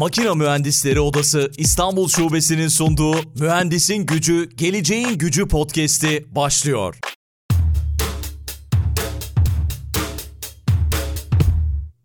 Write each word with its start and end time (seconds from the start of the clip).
Makina 0.00 0.34
Mühendisleri 0.34 1.00
Odası 1.00 1.50
İstanbul 1.58 2.08
Şubesi'nin 2.08 2.68
sunduğu 2.68 3.14
Mühendisin 3.40 4.06
Gücü, 4.06 4.50
Geleceğin 4.56 5.18
Gücü 5.18 5.48
podcast'i 5.48 6.26
başlıyor. 6.34 6.98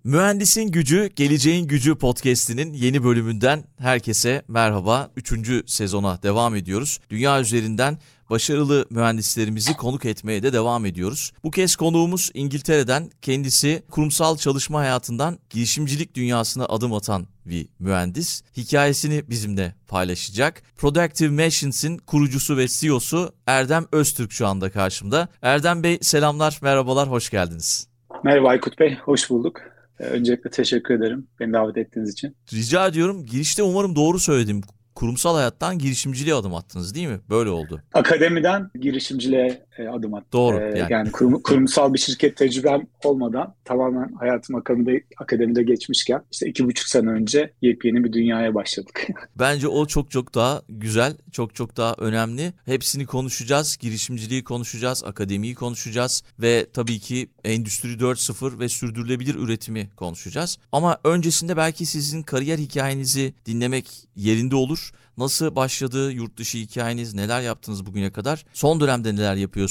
Mühendisin 0.04 0.72
Gücü, 0.72 1.10
Geleceğin 1.16 1.68
Gücü 1.68 1.96
podcast'inin 1.96 2.74
yeni 2.74 3.04
bölümünden 3.04 3.64
herkese 3.80 4.42
merhaba. 4.48 5.12
Üçüncü 5.16 5.64
sezona 5.68 6.24
devam 6.24 6.56
ediyoruz. 6.56 7.00
Dünya 7.10 7.42
üzerinden 7.42 7.98
başarılı 8.30 8.86
mühendislerimizi 8.90 9.74
konuk 9.74 10.06
etmeye 10.06 10.44
de 10.44 10.54
devam 10.54 10.86
ediyoruz. 10.86 11.32
Bu 11.44 11.52
kez 11.52 11.76
konuğumuz 11.76 12.32
İngiltere'den 12.34 13.10
kendisi 13.22 13.84
kurumsal 13.92 14.38
çalışma 14.38 14.80
hayatından 14.80 15.40
girişimcilik 15.50 16.16
dünyasına 16.16 16.66
adım 16.66 16.94
atan 16.94 17.28
bir 17.46 17.68
mühendis. 17.80 18.44
Hikayesini 18.58 19.24
bizimle 19.30 19.76
paylaşacak. 19.88 20.64
Productive 20.78 21.44
Machines'in 21.44 21.98
kurucusu 21.98 22.58
ve 22.58 22.68
CEO'su 22.68 23.34
Erdem 23.48 23.86
Öztürk 23.92 24.32
şu 24.32 24.48
anda 24.48 24.70
karşımda. 24.72 25.28
Erdem 25.42 25.84
Bey 25.84 25.98
selamlar, 26.02 26.60
merhabalar, 26.62 27.10
hoş 27.10 27.30
geldiniz. 27.30 27.88
Merhaba 28.24 28.50
Aykut 28.50 28.80
Bey, 28.80 28.96
hoş 28.96 29.30
bulduk. 29.30 29.62
Öncelikle 30.00 30.50
teşekkür 30.50 30.94
ederim 30.94 31.28
beni 31.40 31.54
davet 31.54 31.78
ettiğiniz 31.78 32.12
için. 32.12 32.36
Rica 32.54 32.88
ediyorum. 32.88 33.26
Girişte 33.26 33.64
umarım 33.64 33.96
doğru 33.96 34.20
söyledim 34.20 34.62
kurumsal 34.96 35.36
hayattan 35.36 35.78
girişimciliğe 35.80 36.36
adım 36.36 36.56
attınız 36.56 36.96
değil 36.96 37.08
mi? 37.08 37.20
Böyle 37.30 37.50
oldu. 37.50 37.82
Akademiden 37.94 38.72
girişimciliğe 38.82 39.65
e, 39.78 39.88
adım 39.88 40.14
attım. 40.14 40.28
Doğru. 40.34 40.58
Ee, 40.58 40.78
yani, 40.78 40.94
yani 40.94 41.12
kurum, 41.12 41.42
kurumsal 41.42 41.94
bir 41.94 42.00
şirket 42.00 42.38
tecrübem 42.38 42.88
olmadan 43.04 43.54
tamamen 43.66 44.14
hayatım 44.14 44.56
akademide, 44.56 45.04
akademide 45.18 45.64
geçmişken 45.64 46.22
işte 46.32 46.48
iki 46.48 46.66
buçuk 46.66 46.88
sene 46.88 47.10
önce 47.10 47.54
yepyeni 47.62 48.04
bir 48.04 48.14
dünyaya 48.14 48.56
başladık. 48.56 49.08
Bence 49.40 49.68
o 49.68 49.86
çok 49.86 50.12
çok 50.12 50.36
daha 50.36 50.62
güzel, 50.70 51.14
çok 51.32 51.56
çok 51.56 51.78
daha 51.78 51.96
önemli. 51.98 52.54
Hepsini 52.66 53.06
konuşacağız. 53.06 53.78
Girişimciliği 53.78 54.44
konuşacağız, 54.44 55.04
akademiyi 55.04 55.56
konuşacağız 55.56 56.24
ve 56.40 56.68
tabii 56.74 57.00
ki 57.00 57.30
Endüstri 57.44 57.90
4.0 57.90 58.60
ve 58.60 58.70
sürdürülebilir 58.70 59.36
üretimi 59.36 59.90
konuşacağız. 59.96 60.58
Ama 60.72 60.98
öncesinde 61.04 61.58
belki 61.58 61.86
sizin 61.86 62.24
kariyer 62.24 62.58
hikayenizi 62.58 63.34
dinlemek 63.46 64.08
yerinde 64.16 64.56
olur. 64.56 64.92
Nasıl 65.18 65.56
başladı 65.56 66.12
yurt 66.12 66.38
dışı 66.38 66.58
hikayeniz? 66.58 67.14
Neler 67.14 67.42
yaptınız 67.42 67.86
bugüne 67.86 68.12
kadar? 68.12 68.46
Son 68.54 68.80
dönemde 68.80 69.16
neler 69.16 69.36
yapıyorsunuz? 69.36 69.65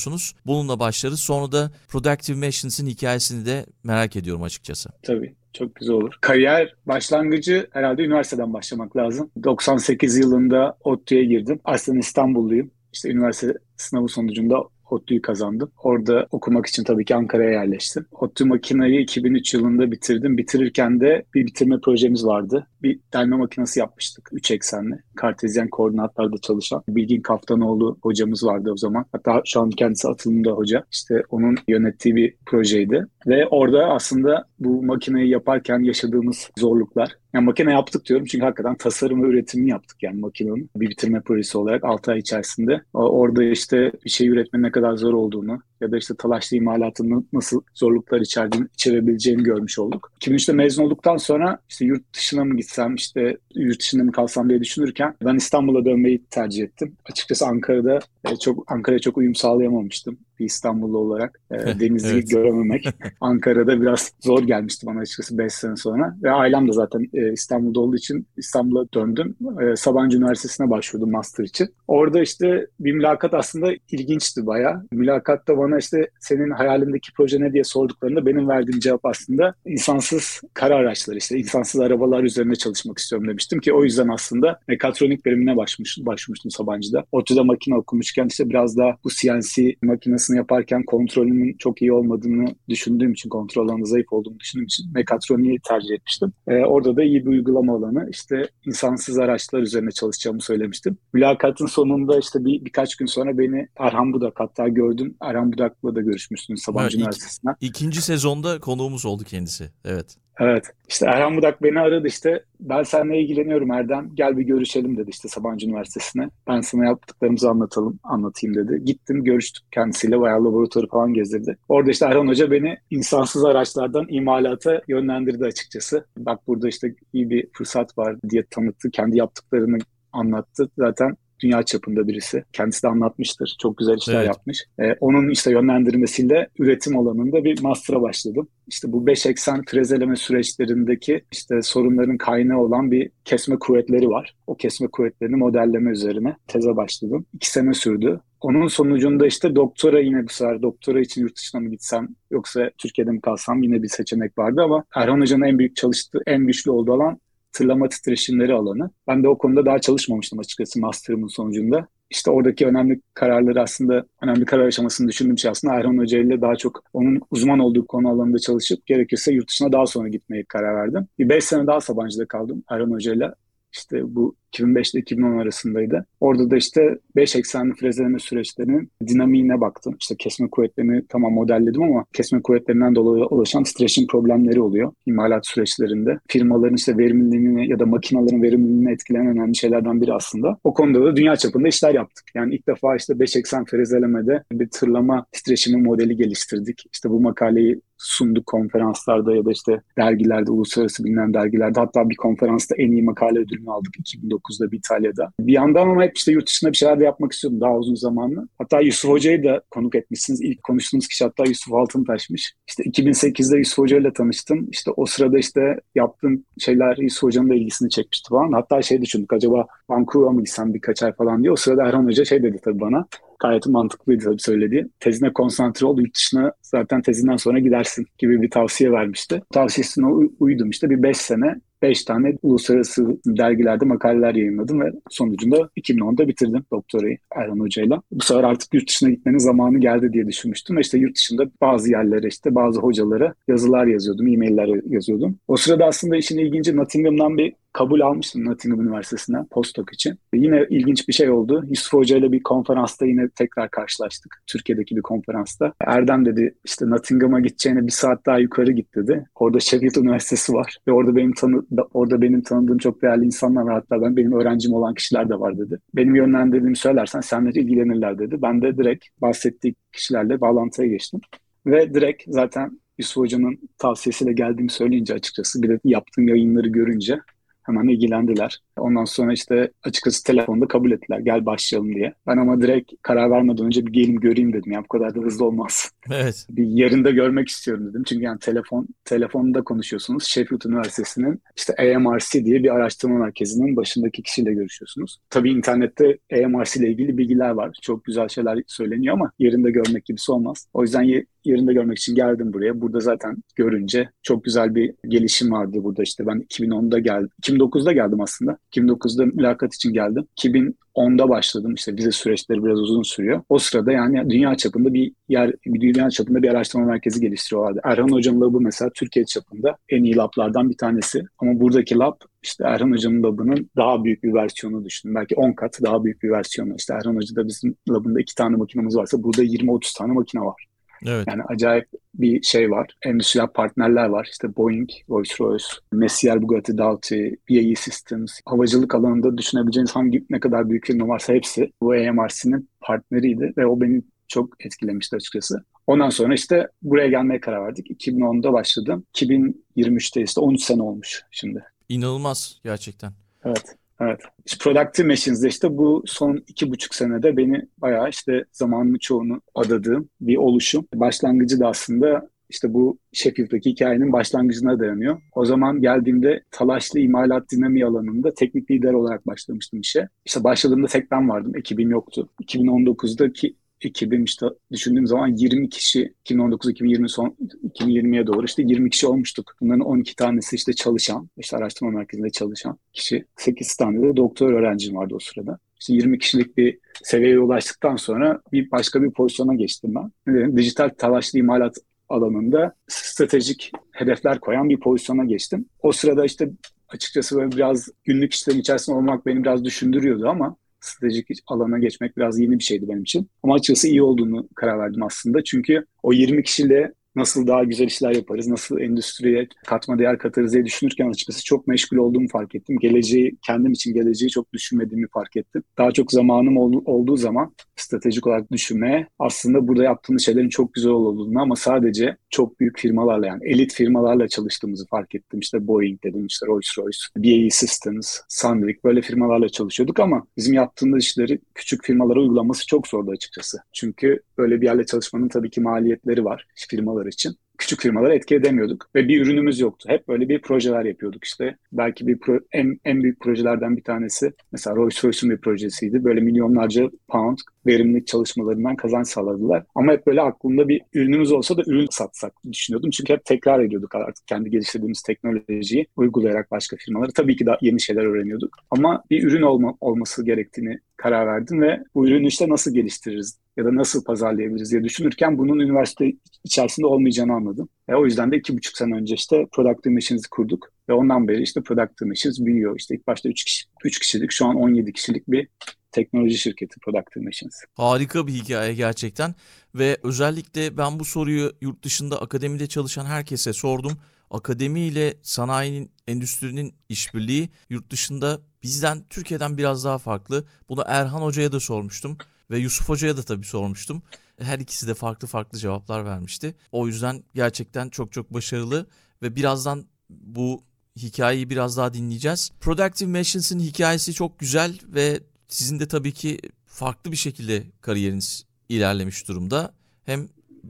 Bununla 0.46 0.78
başlarız. 0.78 1.20
Sonra 1.20 1.52
da 1.52 1.70
Productive 1.88 2.46
Machines'in 2.46 2.86
hikayesini 2.86 3.46
de 3.46 3.66
merak 3.84 4.16
ediyorum 4.16 4.42
açıkçası. 4.42 4.90
Tabii. 5.02 5.34
Çok 5.52 5.74
güzel 5.74 5.94
olur. 5.94 6.14
Kariyer 6.20 6.74
başlangıcı 6.86 7.66
herhalde 7.70 8.02
üniversiteden 8.02 8.52
başlamak 8.52 8.96
lazım. 8.96 9.30
98 9.44 10.16
yılında 10.16 10.76
ODTÜ'ye 10.84 11.24
girdim. 11.24 11.60
Aslında 11.64 11.98
İstanbulluyum. 11.98 12.70
İşte 12.92 13.10
üniversite 13.10 13.54
sınavı 13.76 14.08
sonucunda 14.08 14.56
ODTÜ'yü 14.90 15.22
kazandım. 15.22 15.70
Orada 15.82 16.26
okumak 16.30 16.66
için 16.66 16.84
tabii 16.84 17.04
ki 17.04 17.14
Ankara'ya 17.14 17.50
yerleştim. 17.50 18.06
ODTÜ 18.12 18.44
makinayı 18.44 19.00
2003 19.00 19.54
yılında 19.54 19.90
bitirdim. 19.90 20.38
Bitirirken 20.38 21.00
de 21.00 21.24
bir 21.34 21.46
bitirme 21.46 21.80
projemiz 21.80 22.26
vardı. 22.26 22.66
Bir 22.84 23.00
delme 23.14 23.36
makinesi 23.36 23.80
yapmıştık. 23.80 24.28
3 24.32 24.50
eksenli. 24.50 24.98
Kartezyen 25.16 25.68
koordinatlarda 25.68 26.38
çalışan 26.38 26.82
Bilgin 26.88 27.20
Kaftanoğlu 27.20 27.98
hocamız 28.02 28.44
vardı 28.44 28.70
o 28.72 28.76
zaman. 28.76 29.04
Hatta 29.12 29.42
şu 29.44 29.60
an 29.60 29.70
kendisi 29.70 30.08
atılımda 30.08 30.50
hoca. 30.50 30.84
İşte 30.92 31.22
onun 31.30 31.56
yönettiği 31.68 32.16
bir 32.16 32.34
projeydi. 32.46 33.06
Ve 33.26 33.46
orada 33.46 33.86
aslında 33.86 34.44
bu 34.58 34.82
makineyi 34.82 35.28
yaparken 35.28 35.78
yaşadığımız 35.78 36.50
zorluklar. 36.58 37.16
Yani 37.34 37.44
makine 37.44 37.72
yaptık 37.72 38.06
diyorum 38.06 38.26
çünkü 38.26 38.44
hakikaten 38.44 38.76
tasarım 38.76 39.22
ve 39.22 39.26
üretimini 39.26 39.70
yaptık 39.70 40.02
yani 40.02 40.20
makinenin 40.20 40.70
bir 40.76 40.90
bitirme 40.90 41.20
projesi 41.20 41.58
olarak 41.58 41.84
6 41.84 42.12
ay 42.12 42.18
içerisinde. 42.18 42.82
Orada 42.94 43.44
işte 43.44 43.92
bir 44.04 44.10
şey 44.10 44.28
üretmenin 44.28 44.64
ne 44.64 44.70
kadar 44.70 44.96
zor 44.96 45.12
olduğunu, 45.12 45.58
ya 45.84 45.92
da 45.92 45.98
işte 45.98 46.14
talaşlı 46.18 46.56
imalatının 46.56 47.28
nasıl 47.32 47.60
zorluklar 47.74 48.20
içerdiğini, 48.20 48.68
içerebileceğini 48.74 49.42
görmüş 49.42 49.78
olduk. 49.78 50.12
2003'te 50.20 50.52
mezun 50.52 50.84
olduktan 50.84 51.16
sonra 51.16 51.58
işte 51.68 51.84
yurt 51.84 52.14
dışına 52.14 52.44
mı 52.44 52.56
gitsem, 52.56 52.94
işte 52.94 53.36
yurt 53.54 53.80
dışında 53.80 54.04
mı 54.04 54.12
kalsam 54.12 54.48
diye 54.48 54.60
düşünürken 54.60 55.14
ben 55.24 55.34
İstanbul'a 55.34 55.84
dönmeyi 55.84 56.22
tercih 56.30 56.64
ettim. 56.64 56.96
Açıkçası 57.10 57.46
Ankara'da 57.46 57.98
e, 58.24 58.36
çok 58.36 58.72
Ankara'ya 58.72 58.98
çok 58.98 59.18
uyum 59.18 59.34
sağlayamamıştım 59.34 60.18
bir 60.38 60.44
İstanbullu 60.44 60.98
olarak. 60.98 61.40
E, 61.50 61.56
denizi 61.80 62.14
evet. 62.14 62.30
görememek 62.30 62.88
Ankara'da 63.20 63.80
biraz 63.80 64.12
zor 64.20 64.42
gelmişti 64.42 64.86
bana 64.86 65.00
açıkçası 65.00 65.38
5 65.38 65.52
sene 65.52 65.76
sonra. 65.76 66.16
Ve 66.22 66.30
ailem 66.30 66.68
de 66.68 66.72
zaten 66.72 67.08
e, 67.14 67.32
İstanbul'da 67.32 67.80
olduğu 67.80 67.96
için 67.96 68.26
İstanbul'a 68.36 68.84
döndüm. 68.94 69.36
Sabancı 69.76 70.18
Üniversitesi'ne 70.18 70.70
başvurdum 70.70 71.10
master 71.10 71.44
için. 71.44 71.68
Orada 71.88 72.22
işte 72.22 72.66
bir 72.80 72.92
mülakat 72.92 73.34
aslında 73.34 73.72
ilginçti 73.90 74.46
bayağı. 74.46 74.82
Mülakatta 74.92 75.58
bana 75.58 75.78
işte 75.78 76.10
senin 76.20 76.50
hayalindeki 76.50 77.12
proje 77.16 77.40
ne 77.40 77.52
diye 77.52 77.64
sorduklarında 77.64 78.26
benim 78.26 78.48
verdiğim 78.48 78.80
cevap 78.80 79.04
aslında 79.04 79.54
insansız 79.66 80.40
kara 80.54 80.76
araçları 80.76 81.16
işte 81.16 81.38
insansız 81.38 81.80
arabalar 81.80 82.22
üzerine 82.22 82.54
çalışmak 82.54 82.98
istiyorum 82.98 83.28
demiştim 83.28 83.60
ki 83.60 83.72
o 83.72 83.84
yüzden 83.84 84.08
aslında 84.08 84.60
mekatronik 84.68 85.26
bölümüne 85.26 85.56
başmış, 85.56 85.98
başvurmuştum 86.00 86.50
Sabancı'da. 86.50 87.04
ODTÜ'de 87.12 87.40
makine 87.40 87.76
okumuşken 87.76 88.26
işte 88.26 88.48
biraz 88.48 88.76
daha 88.76 88.96
bu 89.04 89.08
CNC 89.10 89.74
makinesini 89.82 90.33
yaparken 90.34 90.82
kontrolümün 90.84 91.56
çok 91.58 91.82
iyi 91.82 91.92
olmadığını 91.92 92.54
düşündüğüm 92.68 93.12
için, 93.12 93.28
kontrol 93.28 93.68
alanı 93.68 93.86
zayıf 93.86 94.12
olduğunu 94.12 94.40
düşündüğüm 94.40 94.66
için 94.66 94.92
mekatroniği 94.94 95.58
tercih 95.68 95.94
etmiştim. 95.94 96.32
Ee, 96.48 96.54
orada 96.54 96.96
da 96.96 97.02
iyi 97.02 97.26
bir 97.26 97.30
uygulama 97.30 97.76
alanı 97.76 98.08
işte 98.10 98.48
insansız 98.66 99.18
araçlar 99.18 99.60
üzerine 99.60 99.90
çalışacağımı 99.90 100.40
söylemiştim. 100.40 100.98
Mülakatın 101.12 101.66
sonunda 101.66 102.18
işte 102.18 102.44
bir 102.44 102.64
birkaç 102.64 102.96
gün 102.96 103.06
sonra 103.06 103.38
beni 103.38 103.68
Erhan 103.78 104.12
Budak 104.12 104.40
hatta 104.40 104.68
gördüm. 104.68 105.16
Erhan 105.22 105.52
Budak'la 105.52 105.94
da 105.94 106.00
görüşmüştünüz 106.00 106.62
Sabancı 106.62 106.86
evet, 106.86 106.94
Üniversitesi'nden. 106.94 107.56
İkinci 107.60 108.02
sezonda 108.02 108.60
konuğumuz 108.60 109.06
oldu 109.06 109.24
kendisi. 109.24 109.70
Evet. 109.84 110.23
Evet. 110.40 110.64
İşte 110.88 111.06
Erhan 111.06 111.36
Budak 111.36 111.62
beni 111.62 111.80
aradı 111.80 112.06
işte. 112.06 112.44
Ben 112.60 112.82
seninle 112.82 113.20
ilgileniyorum 113.20 113.70
Erdem. 113.70 114.10
Gel 114.14 114.36
bir 114.36 114.42
görüşelim 114.42 114.96
dedi 114.96 115.10
işte 115.10 115.28
Sabancı 115.28 115.66
Üniversitesi'ne. 115.66 116.30
Ben 116.48 116.60
sana 116.60 116.84
yaptıklarımızı 116.84 117.50
anlatalım, 117.50 117.98
anlatayım 118.02 118.56
dedi. 118.56 118.84
Gittim 118.84 119.24
görüştük 119.24 119.64
kendisiyle. 119.72 120.20
Bayağı 120.20 120.44
laboratuvarı 120.44 120.88
falan 120.88 121.14
gezdirdi. 121.14 121.56
Orada 121.68 121.90
işte 121.90 122.06
Erhan 122.06 122.28
Hoca 122.28 122.50
beni 122.50 122.76
insansız 122.90 123.44
araçlardan 123.44 124.06
imalata 124.08 124.82
yönlendirdi 124.88 125.44
açıkçası. 125.44 126.06
Bak 126.18 126.40
burada 126.46 126.68
işte 126.68 126.94
iyi 127.12 127.30
bir 127.30 127.48
fırsat 127.52 127.98
var 127.98 128.16
diye 128.30 128.44
tanıttı. 128.50 128.90
Kendi 128.90 129.16
yaptıklarını 129.16 129.78
anlattı. 130.12 130.70
Zaten 130.78 131.16
dünya 131.44 131.62
çapında 131.62 132.08
birisi. 132.08 132.44
Kendisi 132.52 132.82
de 132.82 132.88
anlatmıştır. 132.88 133.56
Çok 133.62 133.76
güzel 133.76 133.96
işler 133.96 134.14
evet. 134.14 134.26
yapmış. 134.26 134.64
Ee, 134.78 134.92
onun 135.00 135.28
işte 135.28 135.50
yönlendirmesiyle 135.50 136.48
üretim 136.58 136.98
alanında 136.98 137.44
bir 137.44 137.62
master'a 137.62 138.02
başladım. 138.02 138.48
İşte 138.66 138.92
bu 138.92 139.06
5 139.06 139.26
eksen 139.26 139.62
frezeleme 139.66 140.16
süreçlerindeki 140.16 141.24
işte 141.32 141.62
sorunların 141.62 142.18
kaynağı 142.18 142.58
olan 142.58 142.90
bir 142.90 143.10
kesme 143.24 143.58
kuvvetleri 143.58 144.08
var. 144.08 144.36
O 144.46 144.56
kesme 144.56 144.86
kuvvetlerini 144.86 145.36
modelleme 145.36 145.90
üzerine 145.90 146.36
teze 146.46 146.76
başladım. 146.76 147.26
İki 147.34 147.50
sene 147.50 147.74
sürdü. 147.74 148.20
Onun 148.40 148.66
sonucunda 148.66 149.26
işte 149.26 149.56
doktora 149.56 150.00
yine 150.00 150.24
bu 150.24 150.28
sefer 150.28 150.62
doktora 150.62 151.00
için 151.00 151.22
yurt 151.22 151.36
dışına 151.36 151.60
mı 151.60 151.70
gitsem 151.70 152.08
yoksa 152.30 152.70
Türkiye'de 152.78 153.10
mi 153.10 153.20
kalsam 153.20 153.62
yine 153.62 153.82
bir 153.82 153.88
seçenek 153.88 154.38
vardı 154.38 154.62
ama 154.62 154.84
Erhan 154.94 155.20
Hoca'nın 155.20 155.44
en 155.44 155.58
büyük 155.58 155.76
çalıştığı, 155.76 156.18
en 156.26 156.46
güçlü 156.46 156.70
olduğu 156.70 156.92
alan 156.92 157.20
tırlama 157.54 157.88
titreşimleri 157.88 158.54
alanı. 158.54 158.90
Ben 159.08 159.22
de 159.22 159.28
o 159.28 159.38
konuda 159.38 159.66
daha 159.66 159.78
çalışmamıştım 159.78 160.38
açıkçası 160.38 160.80
master'ımın 160.80 161.28
sonucunda. 161.28 161.88
İşte 162.10 162.30
oradaki 162.30 162.66
önemli 162.66 163.00
kararları 163.14 163.62
aslında 163.62 164.06
önemli 164.22 164.44
karar 164.44 164.66
aşamasını 164.66 165.08
düşündüğüm 165.08 165.38
şey 165.38 165.50
aslında 165.50 165.74
Erhan 165.74 165.98
Hoca 165.98 166.18
ile 166.18 166.40
daha 166.40 166.56
çok 166.56 166.84
onun 166.92 167.20
uzman 167.30 167.58
olduğu 167.58 167.86
konu 167.86 168.08
alanında 168.08 168.38
çalışıp 168.38 168.86
gerekirse 168.86 169.32
yurt 169.32 169.48
dışına 169.48 169.72
daha 169.72 169.86
sonra 169.86 170.08
gitmeye 170.08 170.44
karar 170.44 170.76
verdim. 170.76 171.08
Bir 171.18 171.28
5 171.28 171.44
sene 171.44 171.66
daha 171.66 171.80
Sabancı'da 171.80 172.26
kaldım 172.26 172.64
Erhan 172.70 172.90
Hoca 172.90 173.14
ile. 173.14 173.30
İşte 173.72 174.14
bu 174.14 174.36
2005 174.54 174.94
ile 174.94 175.00
2010 175.00 175.38
arasındaydı. 175.38 176.06
Orada 176.20 176.50
da 176.50 176.56
işte 176.56 176.98
5 177.16 177.36
eksenli 177.36 177.74
frezeleme 177.74 178.18
süreçlerinin 178.18 178.90
dinamiğine 179.06 179.60
baktım. 179.60 179.96
İşte 180.00 180.14
kesme 180.18 180.48
kuvvetlerini 180.50 181.02
tamam 181.08 181.32
modelledim 181.32 181.82
ama 181.82 182.04
kesme 182.12 182.42
kuvvetlerinden 182.42 182.94
dolayı 182.94 183.24
oluşan 183.24 183.62
titreşim 183.62 184.06
problemleri 184.06 184.60
oluyor 184.60 184.92
imalat 185.06 185.46
süreçlerinde. 185.46 186.18
Firmaların 186.28 186.74
işte 186.74 186.98
verimliliğini 186.98 187.70
ya 187.70 187.78
da 187.78 187.86
makinaların 187.86 188.42
verimliliğini 188.42 188.92
etkileyen 188.92 189.26
önemli 189.26 189.56
şeylerden 189.56 190.00
biri 190.00 190.12
aslında. 190.12 190.58
O 190.64 190.74
konuda 190.74 191.04
da 191.04 191.16
dünya 191.16 191.36
çapında 191.36 191.68
işler 191.68 191.94
yaptık. 191.94 192.24
Yani 192.34 192.54
ilk 192.54 192.68
defa 192.68 192.96
işte 192.96 193.20
5 193.20 193.36
eksen 193.36 193.64
frezelemede 193.64 194.42
bir 194.52 194.68
tırlama 194.70 195.26
titreşimi 195.32 195.82
modeli 195.82 196.16
geliştirdik. 196.16 196.84
İşte 196.92 197.10
bu 197.10 197.20
makaleyi 197.20 197.80
sunduk 198.04 198.46
konferanslarda 198.46 199.36
ya 199.36 199.44
da 199.44 199.52
işte 199.52 199.80
dergilerde, 199.98 200.50
uluslararası 200.50 201.04
bilinen 201.04 201.34
dergilerde. 201.34 201.80
Hatta 201.80 202.10
bir 202.10 202.16
konferansta 202.16 202.74
en 202.76 202.92
iyi 202.92 203.02
makale 203.02 203.38
ödülünü 203.38 203.70
aldık 203.70 203.98
2009'da 204.44 204.72
bir 204.72 204.78
İtalya'da. 204.78 205.32
Bir 205.40 205.52
yandan 205.52 205.88
ama 205.88 206.02
hep 206.02 206.16
işte 206.16 206.32
yurt 206.32 206.46
dışında 206.48 206.72
bir 206.72 206.76
şeyler 206.76 207.00
de 207.00 207.04
yapmak 207.04 207.32
istiyordum 207.32 207.60
daha 207.60 207.76
uzun 207.76 207.94
zamanlı. 207.94 208.48
Hatta 208.58 208.80
Yusuf 208.80 209.10
Hoca'yı 209.10 209.44
da 209.44 209.62
konuk 209.70 209.94
etmişsiniz. 209.94 210.40
İlk 210.40 210.62
konuştuğunuz 210.62 211.08
kişi 211.08 211.24
hatta 211.24 211.44
Yusuf 211.44 211.74
Altıntaş'mış. 211.74 212.54
İşte 212.68 212.82
2008'de 212.82 213.58
Yusuf 213.58 213.78
Hoca 213.78 213.98
ile 213.98 214.12
tanıştım. 214.12 214.68
İşte 214.70 214.90
o 214.90 215.06
sırada 215.06 215.38
işte 215.38 215.80
yaptığım 215.94 216.44
şeyler 216.58 216.96
Yusuf 216.96 217.22
Hoca'nın 217.22 217.50
da 217.50 217.54
ilgisini 217.54 217.90
çekmişti 217.90 218.28
falan. 218.30 218.52
Hatta 218.52 218.82
şey 218.82 219.02
düşündük 219.02 219.32
acaba 219.32 219.66
Vancouver'a 219.90 220.30
mı 220.30 220.44
gitsem 220.44 220.74
birkaç 220.74 221.02
ay 221.02 221.12
falan 221.12 221.42
diye. 221.42 221.52
O 221.52 221.56
sırada 221.56 221.84
Erhan 221.84 222.06
Hoca 222.06 222.24
şey 222.24 222.42
dedi 222.42 222.58
tabii 222.64 222.80
bana 222.80 223.06
gayet 223.40 223.66
mantıklıydı 223.66 224.24
tabii 224.24 224.40
söylediği. 224.40 224.86
Tezine 225.00 225.32
konsantre 225.32 225.86
ol, 225.86 225.98
yurt 225.98 226.14
dışına 226.14 226.52
zaten 226.62 227.02
tezinden 227.02 227.36
sonra 227.36 227.58
gidersin 227.58 228.06
gibi 228.18 228.42
bir 228.42 228.50
tavsiye 228.50 228.92
vermişti. 228.92 229.42
Tavsiyesine 229.52 230.06
uydum 230.40 230.70
işte 230.70 230.90
bir 230.90 231.02
5 231.02 231.16
sene 231.16 231.60
5 231.84 232.04
tane 232.04 232.38
uluslararası 232.42 233.06
dergilerde 233.26 233.84
makaleler 233.84 234.34
yayınladım 234.34 234.80
ve 234.80 234.92
sonucunda 235.10 235.56
2010'da 235.76 236.28
bitirdim 236.28 236.64
doktorayı 236.72 237.18
Erhan 237.36 237.60
Hoca'yla. 237.60 238.02
Bu 238.12 238.24
sefer 238.24 238.44
artık 238.44 238.74
yurt 238.74 238.88
dışına 238.88 239.10
gitmenin 239.10 239.38
zamanı 239.38 239.78
geldi 239.78 240.12
diye 240.12 240.26
düşünmüştüm. 240.26 240.76
Ve 240.76 240.80
işte 240.80 240.98
yurt 240.98 241.16
dışında 241.16 241.44
bazı 241.60 241.90
yerlere 241.90 242.28
işte 242.28 242.54
bazı 242.54 242.80
hocalara 242.80 243.34
yazılar 243.48 243.86
yazıyordum, 243.86 244.26
e-mailler 244.26 244.92
yazıyordum. 244.92 245.38
O 245.48 245.56
sırada 245.56 245.84
aslında 245.84 246.16
işin 246.16 246.38
ilginci 246.38 246.76
Nottingham'dan 246.76 247.38
bir 247.38 247.52
kabul 247.74 248.00
almıştım 248.00 248.44
Nottingham 248.44 248.86
Üniversitesi'nden 248.86 249.46
postdoc 249.46 249.86
için. 249.92 250.18
Yine 250.34 250.66
ilginç 250.70 251.08
bir 251.08 251.12
şey 251.12 251.30
oldu. 251.30 251.64
Yusuf 251.68 251.92
Hoca 251.92 252.16
ile 252.16 252.32
bir 252.32 252.42
konferansta 252.42 253.06
yine 253.06 253.28
tekrar 253.28 253.70
karşılaştık. 253.70 254.42
Türkiye'deki 254.46 254.96
bir 254.96 255.02
konferansta. 255.02 255.72
Erdem 255.80 256.26
dedi 256.26 256.54
işte 256.64 256.90
Nottingham'a 256.90 257.40
gideceğine 257.40 257.86
bir 257.86 257.92
saat 257.92 258.26
daha 258.26 258.38
yukarı 258.38 258.72
git 258.72 258.94
dedi. 258.94 259.26
Orada 259.34 259.60
Sheffield 259.60 259.94
Üniversitesi 259.94 260.52
var 260.52 260.76
ve 260.88 260.92
orada 260.92 261.16
benim 261.16 261.32
tanı 261.32 261.66
orada 261.94 262.22
benim 262.22 262.42
tanıdığım 262.42 262.78
çok 262.78 263.02
değerli 263.02 263.24
insanlar 263.24 263.62
var. 263.62 263.74
Hatta 263.74 264.02
ben 264.02 264.16
benim 264.16 264.32
öğrencim 264.32 264.72
olan 264.72 264.94
kişiler 264.94 265.28
de 265.28 265.40
var 265.40 265.58
dedi. 265.58 265.78
Benim 265.94 266.14
yönlendirdiğimi 266.14 266.76
söylersen 266.76 267.20
seninle 267.20 267.60
ilgilenirler 267.60 268.18
dedi. 268.18 268.42
Ben 268.42 268.62
de 268.62 268.76
direkt 268.76 269.04
bahsettiği 269.20 269.74
kişilerle 269.92 270.40
bağlantıya 270.40 270.88
geçtim. 270.88 271.20
Ve 271.66 271.94
direkt 271.94 272.22
zaten 272.26 272.80
Yusuf 272.98 273.16
Hoca'nın 273.16 273.58
tavsiyesiyle 273.78 274.32
geldiğimi 274.32 274.70
söyleyince 274.70 275.14
açıkçası 275.14 275.62
bir 275.62 275.68
de 275.68 275.78
yaptığım 275.84 276.28
yayınları 276.28 276.68
görünce 276.68 277.18
hemen 277.64 277.88
ilgilendiler. 277.88 278.60
Ondan 278.78 279.04
sonra 279.04 279.32
işte 279.32 279.70
açıkçası 279.82 280.24
telefonda 280.24 280.68
kabul 280.68 280.90
ettiler 280.90 281.18
gel 281.18 281.46
başlayalım 281.46 281.94
diye. 281.94 282.14
Ben 282.26 282.36
ama 282.36 282.60
direkt 282.60 282.92
karar 283.02 283.30
vermeden 283.30 283.66
önce 283.66 283.86
bir 283.86 283.92
gelin 283.92 284.16
göreyim 284.16 284.52
dedim. 284.52 284.72
Ya 284.72 284.82
bu 284.84 284.88
kadar 284.88 285.14
da 285.14 285.20
hızlı 285.20 285.44
olmaz. 285.44 285.90
Evet. 286.10 286.46
Bir 286.50 286.64
yerinde 286.64 287.12
görmek 287.12 287.48
istiyorum 287.48 287.88
dedim. 287.88 288.02
Çünkü 288.06 288.22
yani 288.24 288.38
telefon 288.38 288.88
telefonda 289.04 289.64
konuşuyorsunuz. 289.64 290.24
Sheffield 290.24 290.62
Üniversitesi'nin 290.66 291.42
işte 291.56 291.74
AMRC 291.78 292.44
diye 292.44 292.62
bir 292.62 292.74
araştırma 292.74 293.18
merkezinin 293.18 293.76
başındaki 293.76 294.22
kişiyle 294.22 294.54
görüşüyorsunuz. 294.54 295.18
Tabii 295.30 295.50
internette 295.50 296.18
AMRC 296.32 296.80
ile 296.80 296.90
ilgili 296.90 297.18
bilgiler 297.18 297.50
var. 297.50 297.78
Çok 297.82 298.04
güzel 298.04 298.28
şeyler 298.28 298.62
söyleniyor 298.66 299.14
ama 299.14 299.30
yerinde 299.38 299.70
görmek 299.70 300.04
gibisi 300.04 300.32
olmaz. 300.32 300.68
O 300.74 300.82
yüzden 300.82 301.02
yerinde 301.44 301.72
görmek 301.72 301.98
için 301.98 302.14
geldim 302.14 302.52
buraya. 302.52 302.80
Burada 302.80 303.00
zaten 303.00 303.36
görünce 303.56 304.08
çok 304.22 304.44
güzel 304.44 304.74
bir 304.74 304.94
gelişim 305.08 305.52
vardı 305.52 305.78
burada 305.82 306.02
işte 306.02 306.26
ben 306.26 306.40
2010'da 306.40 306.98
geldim. 306.98 307.28
2009'da 307.42 307.92
geldim 307.92 308.20
aslında. 308.20 308.58
2009'da 308.72 309.26
mülakat 309.26 309.74
için 309.74 309.92
geldim. 309.92 310.26
2010'da 310.36 311.28
başladım. 311.28 311.74
İşte 311.74 311.96
vize 311.96 312.10
süreçleri 312.10 312.64
biraz 312.64 312.78
uzun 312.80 313.02
sürüyor. 313.02 313.42
O 313.48 313.58
sırada 313.58 313.92
yani 313.92 314.30
dünya 314.30 314.56
çapında 314.56 314.94
bir 314.94 315.12
yer, 315.28 315.52
bir 315.66 315.80
dünya 315.80 316.10
çapında 316.10 316.42
bir 316.42 316.48
araştırma 316.48 316.84
merkezi 316.84 317.20
geliştiriyorlardı. 317.20 317.80
Erhan 317.84 318.12
Hoca'nın 318.12 318.40
labı 318.40 318.60
mesela 318.60 318.90
Türkiye 318.94 319.24
çapında 319.24 319.76
en 319.88 320.04
iyi 320.04 320.16
lablardan 320.16 320.70
bir 320.70 320.76
tanesi. 320.76 321.22
Ama 321.38 321.60
buradaki 321.60 321.94
lab 321.98 322.16
işte 322.42 322.64
Erhan 322.66 322.90
Hoca'nın 322.90 323.22
labının 323.22 323.70
daha 323.76 324.04
büyük 324.04 324.22
bir 324.22 324.34
versiyonu 324.34 324.84
düşünün. 324.84 325.14
Belki 325.14 325.34
10 325.34 325.52
kat 325.52 325.78
daha 325.82 326.04
büyük 326.04 326.22
bir 326.22 326.30
versiyonu. 326.30 326.74
İşte 326.78 326.94
Erhan 326.94 327.16
Hoca'da 327.16 327.48
bizim 327.48 327.76
labında 327.90 328.20
iki 328.20 328.34
tane 328.34 328.56
makinamız 328.56 328.96
varsa 328.96 329.22
burada 329.22 329.44
20-30 329.44 329.98
tane 329.98 330.12
makine 330.12 330.42
var. 330.42 330.66
Evet. 331.06 331.26
Yani 331.28 331.42
acayip 331.42 331.88
bir 332.14 332.42
şey 332.42 332.70
var. 332.70 332.96
Endüstriyel 333.02 333.48
partnerler 333.48 334.06
var. 334.06 334.28
İşte 334.30 334.56
Boeing, 334.56 334.90
Rolls-Royce, 335.08 335.64
Messier, 335.92 336.42
Bugatti, 336.42 336.78
Dauti, 336.78 337.36
BAE 337.50 337.74
Systems. 337.74 338.40
Havacılık 338.46 338.94
alanında 338.94 339.38
düşünebileceğiniz 339.38 339.96
hangi 339.96 340.24
ne 340.30 340.40
kadar 340.40 340.70
büyük 340.70 340.86
firma 340.86 341.08
varsa 341.08 341.32
hepsi 341.32 341.72
bu 341.82 341.92
AMRC'nin 341.92 342.68
partneriydi 342.80 343.52
ve 343.56 343.66
o 343.66 343.80
beni 343.80 344.02
çok 344.28 344.64
etkilemişti 344.66 345.16
açıkçası. 345.16 345.64
Ondan 345.86 346.10
sonra 346.10 346.34
işte 346.34 346.68
buraya 346.82 347.08
gelmeye 347.08 347.40
karar 347.40 347.66
verdik. 347.66 347.90
2010'da 347.90 348.52
başladım. 348.52 349.04
2023'te 349.14 350.22
işte 350.22 350.40
13 350.40 350.62
sene 350.62 350.82
olmuş 350.82 351.22
şimdi. 351.30 351.64
İnanılmaz 351.88 352.60
gerçekten. 352.64 353.12
Evet. 353.44 353.76
Evet. 354.00 354.20
İşte 354.46 354.58
Productive 354.64 355.06
Machines'de 355.06 355.48
işte 355.48 355.78
bu 355.78 356.02
son 356.06 356.42
iki 356.46 356.70
buçuk 356.70 356.94
senede 356.94 357.36
beni 357.36 357.68
bayağı 357.78 358.08
işte 358.08 358.44
zamanımı 358.52 358.98
çoğunu 358.98 359.40
adadığım 359.54 360.08
bir 360.20 360.36
oluşum. 360.36 360.86
Başlangıcı 360.94 361.60
da 361.60 361.68
aslında 361.68 362.28
işte 362.48 362.74
bu 362.74 362.98
Sheffield'daki 363.12 363.70
hikayenin 363.70 364.12
başlangıcına 364.12 364.78
dayanıyor. 364.78 365.20
O 365.32 365.44
zaman 365.44 365.80
geldiğimde 365.80 366.42
talaşlı 366.50 367.00
imalat 367.00 367.50
dinamiği 367.50 367.86
alanında 367.86 368.34
teknik 368.34 368.70
lider 368.70 368.92
olarak 368.92 369.26
başlamıştım 369.26 369.80
işe. 369.80 370.08
İşte 370.24 370.44
başladığımda 370.44 370.86
tek 370.86 371.10
ben 371.10 371.28
vardım, 371.28 371.56
ekibim 371.56 371.90
yoktu. 371.90 372.28
2019'daki 372.40 373.54
ekibim 373.86 374.24
işte 374.24 374.46
düşündüğüm 374.72 375.06
zaman 375.06 375.28
20 375.28 375.68
kişi 375.68 376.14
2019-2020 376.24 377.08
son 377.08 377.36
2020'ye 377.64 378.26
doğru 378.26 378.44
işte 378.44 378.62
20 378.62 378.90
kişi 378.90 379.06
olmuştuk. 379.06 379.56
Bunların 379.60 379.80
12 379.80 380.16
tanesi 380.16 380.56
işte 380.56 380.72
çalışan, 380.72 381.28
işte 381.36 381.56
araştırma 381.56 381.90
merkezinde 381.90 382.30
çalışan 382.30 382.78
kişi. 382.92 383.24
8 383.36 383.76
tane 383.76 384.02
de 384.02 384.16
doktor 384.16 384.52
öğrencim 384.52 384.96
vardı 384.96 385.14
o 385.14 385.18
sırada. 385.18 385.58
İşte 385.80 385.92
20 385.92 386.18
kişilik 386.18 386.56
bir 386.56 386.78
seviyeye 387.02 387.38
ulaştıktan 387.38 387.96
sonra 387.96 388.40
bir 388.52 388.70
başka 388.70 389.02
bir 389.02 389.10
pozisyona 389.10 389.54
geçtim 389.54 389.94
ben. 389.94 390.12
Ne 390.26 390.34
dedim? 390.34 390.56
Dijital 390.56 390.88
talaşlı 390.98 391.38
imalat 391.38 391.76
alanında 392.08 392.74
stratejik 392.88 393.72
hedefler 393.92 394.40
koyan 394.40 394.68
bir 394.68 394.80
pozisyona 394.80 395.24
geçtim. 395.24 395.66
O 395.82 395.92
sırada 395.92 396.24
işte 396.24 396.50
açıkçası 396.88 397.36
böyle 397.36 397.56
biraz 397.56 397.88
günlük 398.04 398.34
işlerin 398.34 398.58
içerisinde 398.58 398.96
olmak 398.96 399.26
beni 399.26 399.42
biraz 399.42 399.64
düşündürüyordu 399.64 400.28
ama 400.28 400.56
stratejik 400.84 401.28
alana 401.46 401.78
geçmek 401.78 402.16
biraz 402.16 402.40
yeni 402.40 402.58
bir 402.58 402.64
şeydi 402.64 402.88
benim 402.88 403.02
için. 403.02 403.30
Ama 403.42 403.54
açıkçası 403.54 403.88
iyi 403.88 404.02
olduğunu 404.02 404.48
karar 404.54 404.78
verdim 404.78 405.02
aslında. 405.02 405.44
Çünkü 405.44 405.86
o 406.02 406.12
20 406.12 406.42
kişiyle 406.42 406.92
nasıl 407.16 407.46
daha 407.46 407.64
güzel 407.64 407.86
işler 407.86 408.14
yaparız, 408.14 408.48
nasıl 408.48 408.80
endüstriye 408.80 409.48
katma 409.66 409.98
değer 409.98 410.18
katarız 410.18 410.52
diye 410.52 410.64
düşünürken 410.64 411.10
açıkçası 411.10 411.44
çok 411.44 411.66
meşgul 411.66 411.96
olduğumu 411.96 412.28
fark 412.28 412.54
ettim. 412.54 412.76
Geleceği, 412.80 413.36
kendim 413.46 413.72
için 413.72 413.94
geleceği 413.94 414.30
çok 414.30 414.52
düşünmediğimi 414.52 415.06
fark 415.12 415.36
ettim. 415.36 415.62
Daha 415.78 415.92
çok 415.92 416.12
zamanım 416.12 416.56
ol, 416.56 416.82
olduğu 416.84 417.16
zaman 417.16 417.54
stratejik 417.76 418.26
olarak 418.26 418.52
düşünmeye 418.52 419.08
aslında 419.18 419.68
burada 419.68 419.84
yaptığımız 419.84 420.24
şeylerin 420.24 420.48
çok 420.48 420.74
güzel 420.74 420.92
olduğunu 420.92 421.40
ama 421.42 421.56
sadece 421.56 422.16
çok 422.34 422.60
büyük 422.60 422.78
firmalarla 422.78 423.26
yani 423.26 423.40
elit 423.44 423.74
firmalarla 423.74 424.28
çalıştığımızı 424.28 424.86
fark 424.86 425.14
ettim. 425.14 425.40
İşte 425.40 425.66
Boeing 425.66 426.04
dedim, 426.04 426.26
işte 426.26 426.46
Rolls-Royce, 426.46 427.06
BAE 427.16 427.50
Systems, 427.50 428.18
Sandvik 428.28 428.84
böyle 428.84 429.02
firmalarla 429.02 429.48
çalışıyorduk 429.48 430.00
ama 430.00 430.26
bizim 430.36 430.54
yaptığımız 430.54 431.04
işleri 431.04 431.40
küçük 431.54 431.84
firmalara 431.84 432.20
uygulaması 432.20 432.66
çok 432.66 432.88
zordu 432.88 433.10
açıkçası. 433.10 433.58
Çünkü 433.72 434.22
böyle 434.38 434.60
bir 434.60 434.66
yerle 434.66 434.86
çalışmanın 434.86 435.28
tabii 435.28 435.50
ki 435.50 435.60
maliyetleri 435.60 436.24
var 436.24 436.46
firmalar 436.54 437.06
için 437.06 437.36
küçük 437.58 437.80
firmalara 437.80 438.14
etki 438.14 438.34
edemiyorduk 438.34 438.88
ve 438.94 439.08
bir 439.08 439.20
ürünümüz 439.20 439.60
yoktu. 439.60 439.88
Hep 439.88 440.08
böyle 440.08 440.28
bir 440.28 440.40
projeler 440.40 440.84
yapıyorduk 440.84 441.24
işte. 441.24 441.56
Belki 441.72 442.06
bir 442.06 442.18
pro, 442.18 442.40
en, 442.52 442.78
en 442.84 443.02
büyük 443.02 443.20
projelerden 443.20 443.76
bir 443.76 443.82
tanesi 443.82 444.32
mesela 444.52 444.76
Rolls-Royce'un 444.76 445.30
bir 445.30 445.36
projesiydi. 445.36 446.04
Böyle 446.04 446.20
milyonlarca 446.20 446.90
pound 447.08 447.38
verimlilik 447.66 448.06
çalışmalarından 448.06 448.76
kazanç 448.76 449.08
sağladılar. 449.08 449.64
Ama 449.74 449.92
hep 449.92 450.06
böyle 450.06 450.20
aklımda 450.20 450.68
bir 450.68 450.80
ürünümüz 450.94 451.32
olsa 451.32 451.56
da 451.56 451.62
ürün 451.66 451.86
satsak 451.90 452.32
düşünüyordum. 452.52 452.90
Çünkü 452.90 453.12
hep 453.12 453.24
tekrar 453.24 453.60
ediyorduk 453.60 453.94
artık 453.94 454.26
kendi 454.26 454.50
geliştirdiğimiz 454.50 455.02
teknolojiyi 455.02 455.86
uygulayarak 455.96 456.50
başka 456.50 456.76
firmaları. 456.76 457.12
Tabii 457.12 457.36
ki 457.36 457.46
daha 457.46 457.58
yeni 457.60 457.80
şeyler 457.80 458.04
öğreniyorduk. 458.04 458.56
Ama 458.70 459.02
bir 459.10 459.24
ürün 459.24 459.42
olma, 459.42 459.74
olması 459.80 460.24
gerektiğini 460.24 460.78
karar 461.04 461.26
verdim 461.26 461.62
ve 461.62 461.80
bu 461.94 462.08
ürünü 462.08 462.26
işte 462.26 462.48
nasıl 462.48 462.74
geliştiririz 462.74 463.38
ya 463.56 463.64
da 463.64 463.74
nasıl 463.76 464.04
pazarlayabiliriz 464.04 464.72
diye 464.72 464.84
düşünürken 464.84 465.38
bunun 465.38 465.58
üniversite 465.58 466.12
içerisinde 466.44 466.86
olmayacağını 466.86 467.32
anladım. 467.32 467.68
E, 467.88 467.94
o 467.94 468.04
yüzden 468.04 468.32
de 468.32 468.36
iki 468.36 468.56
buçuk 468.56 468.76
sene 468.76 468.94
önce 468.94 469.14
işte 469.14 469.46
Productive 469.52 469.94
Machines'i 469.94 470.28
kurduk 470.30 470.68
ve 470.88 470.92
ondan 470.92 471.28
beri 471.28 471.42
işte 471.42 471.60
Productive 471.60 472.08
Machines 472.08 472.40
büyüyor. 472.40 472.76
İşte 472.78 472.94
ilk 472.94 473.06
başta 473.06 473.28
üç 473.28 473.44
kişi, 473.44 473.64
üç 473.84 473.98
kişilik 473.98 474.32
şu 474.32 474.46
an 474.46 474.56
17 474.56 474.92
kişilik 474.92 475.28
bir 475.28 475.48
teknoloji 475.92 476.38
şirketi 476.38 476.80
Productive 476.80 477.24
Machines. 477.24 477.54
Harika 477.74 478.26
bir 478.26 478.32
hikaye 478.32 478.74
gerçekten 478.74 479.34
ve 479.74 479.96
özellikle 480.02 480.76
ben 480.76 480.98
bu 481.00 481.04
soruyu 481.04 481.52
yurt 481.60 481.84
dışında 481.84 482.22
akademide 482.22 482.66
çalışan 482.66 483.06
herkese 483.06 483.52
sordum. 483.52 483.92
Akademi 484.34 484.80
ile 484.80 485.14
sanayinin, 485.22 485.90
endüstrinin 486.08 486.74
işbirliği 486.88 487.50
yurt 487.70 487.90
dışında 487.90 488.40
bizden, 488.62 489.04
Türkiye'den 489.10 489.58
biraz 489.58 489.84
daha 489.84 489.98
farklı. 489.98 490.44
Bunu 490.68 490.84
Erhan 490.86 491.22
Hoca'ya 491.22 491.52
da 491.52 491.60
sormuştum 491.60 492.18
ve 492.50 492.58
Yusuf 492.58 492.88
Hoca'ya 492.88 493.16
da 493.16 493.22
tabii 493.22 493.46
sormuştum. 493.46 494.02
Her 494.38 494.58
ikisi 494.58 494.88
de 494.88 494.94
farklı 494.94 495.28
farklı 495.28 495.58
cevaplar 495.58 496.04
vermişti. 496.04 496.54
O 496.72 496.86
yüzden 496.86 497.24
gerçekten 497.34 497.88
çok 497.88 498.12
çok 498.12 498.34
başarılı 498.34 498.86
ve 499.22 499.36
birazdan 499.36 499.86
bu 500.10 500.62
hikayeyi 500.96 501.50
biraz 501.50 501.76
daha 501.76 501.94
dinleyeceğiz. 501.94 502.50
Productive 502.60 503.18
Machines'in 503.18 503.60
hikayesi 503.60 504.14
çok 504.14 504.38
güzel 504.38 504.78
ve 504.84 505.20
sizin 505.48 505.80
de 505.80 505.88
tabii 505.88 506.12
ki 506.12 506.38
farklı 506.66 507.12
bir 507.12 507.16
şekilde 507.16 507.64
kariyeriniz 507.80 508.44
ilerlemiş 508.68 509.28
durumda. 509.28 509.74
Hem 510.04 510.28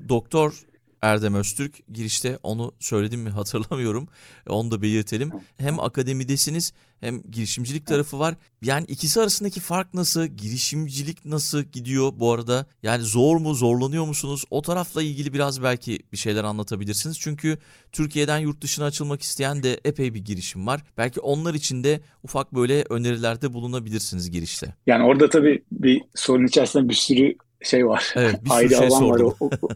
doktor 0.08 0.64
Erdem 1.04 1.34
Öztürk 1.34 1.88
girişte 1.92 2.38
onu 2.42 2.72
söyledim 2.80 3.20
mi 3.20 3.30
hatırlamıyorum. 3.30 4.08
Onu 4.48 4.70
da 4.70 4.82
belirtelim. 4.82 5.30
Hem 5.56 5.80
akademidesiniz 5.80 6.72
hem 7.00 7.22
girişimcilik 7.30 7.86
tarafı 7.86 8.18
var. 8.18 8.34
Yani 8.62 8.84
ikisi 8.88 9.20
arasındaki 9.20 9.60
fark 9.60 9.94
nasıl? 9.94 10.24
Girişimcilik 10.26 11.24
nasıl 11.24 11.62
gidiyor 11.62 12.12
bu 12.16 12.32
arada? 12.32 12.66
Yani 12.82 13.02
zor 13.02 13.36
mu? 13.36 13.54
Zorlanıyor 13.54 14.04
musunuz? 14.06 14.44
O 14.50 14.62
tarafla 14.62 15.02
ilgili 15.02 15.32
biraz 15.32 15.62
belki 15.62 15.98
bir 16.12 16.16
şeyler 16.16 16.44
anlatabilirsiniz. 16.44 17.20
Çünkü 17.20 17.58
Türkiye'den 17.92 18.38
yurt 18.38 18.60
dışına 18.62 18.84
açılmak 18.84 19.22
isteyen 19.22 19.62
de 19.62 19.80
epey 19.84 20.14
bir 20.14 20.24
girişim 20.24 20.66
var. 20.66 20.80
Belki 20.98 21.20
onlar 21.20 21.54
için 21.54 21.84
de 21.84 22.00
ufak 22.22 22.54
böyle 22.54 22.84
önerilerde 22.90 23.52
bulunabilirsiniz 23.52 24.30
girişte. 24.30 24.74
Yani 24.86 25.04
orada 25.04 25.30
tabii 25.30 25.62
bir 25.72 26.02
sorun 26.14 26.46
içerisinde 26.46 26.88
bir 26.88 26.94
sürü 26.94 27.34
şey 27.62 27.86
var. 27.86 28.12
Evet, 28.16 28.44
bir 28.44 28.50
sürü 28.68 28.76
şey 28.76 28.90
sordum. 28.90 29.26
var. 29.26 29.36
O, 29.40 29.50
o, 29.62 29.68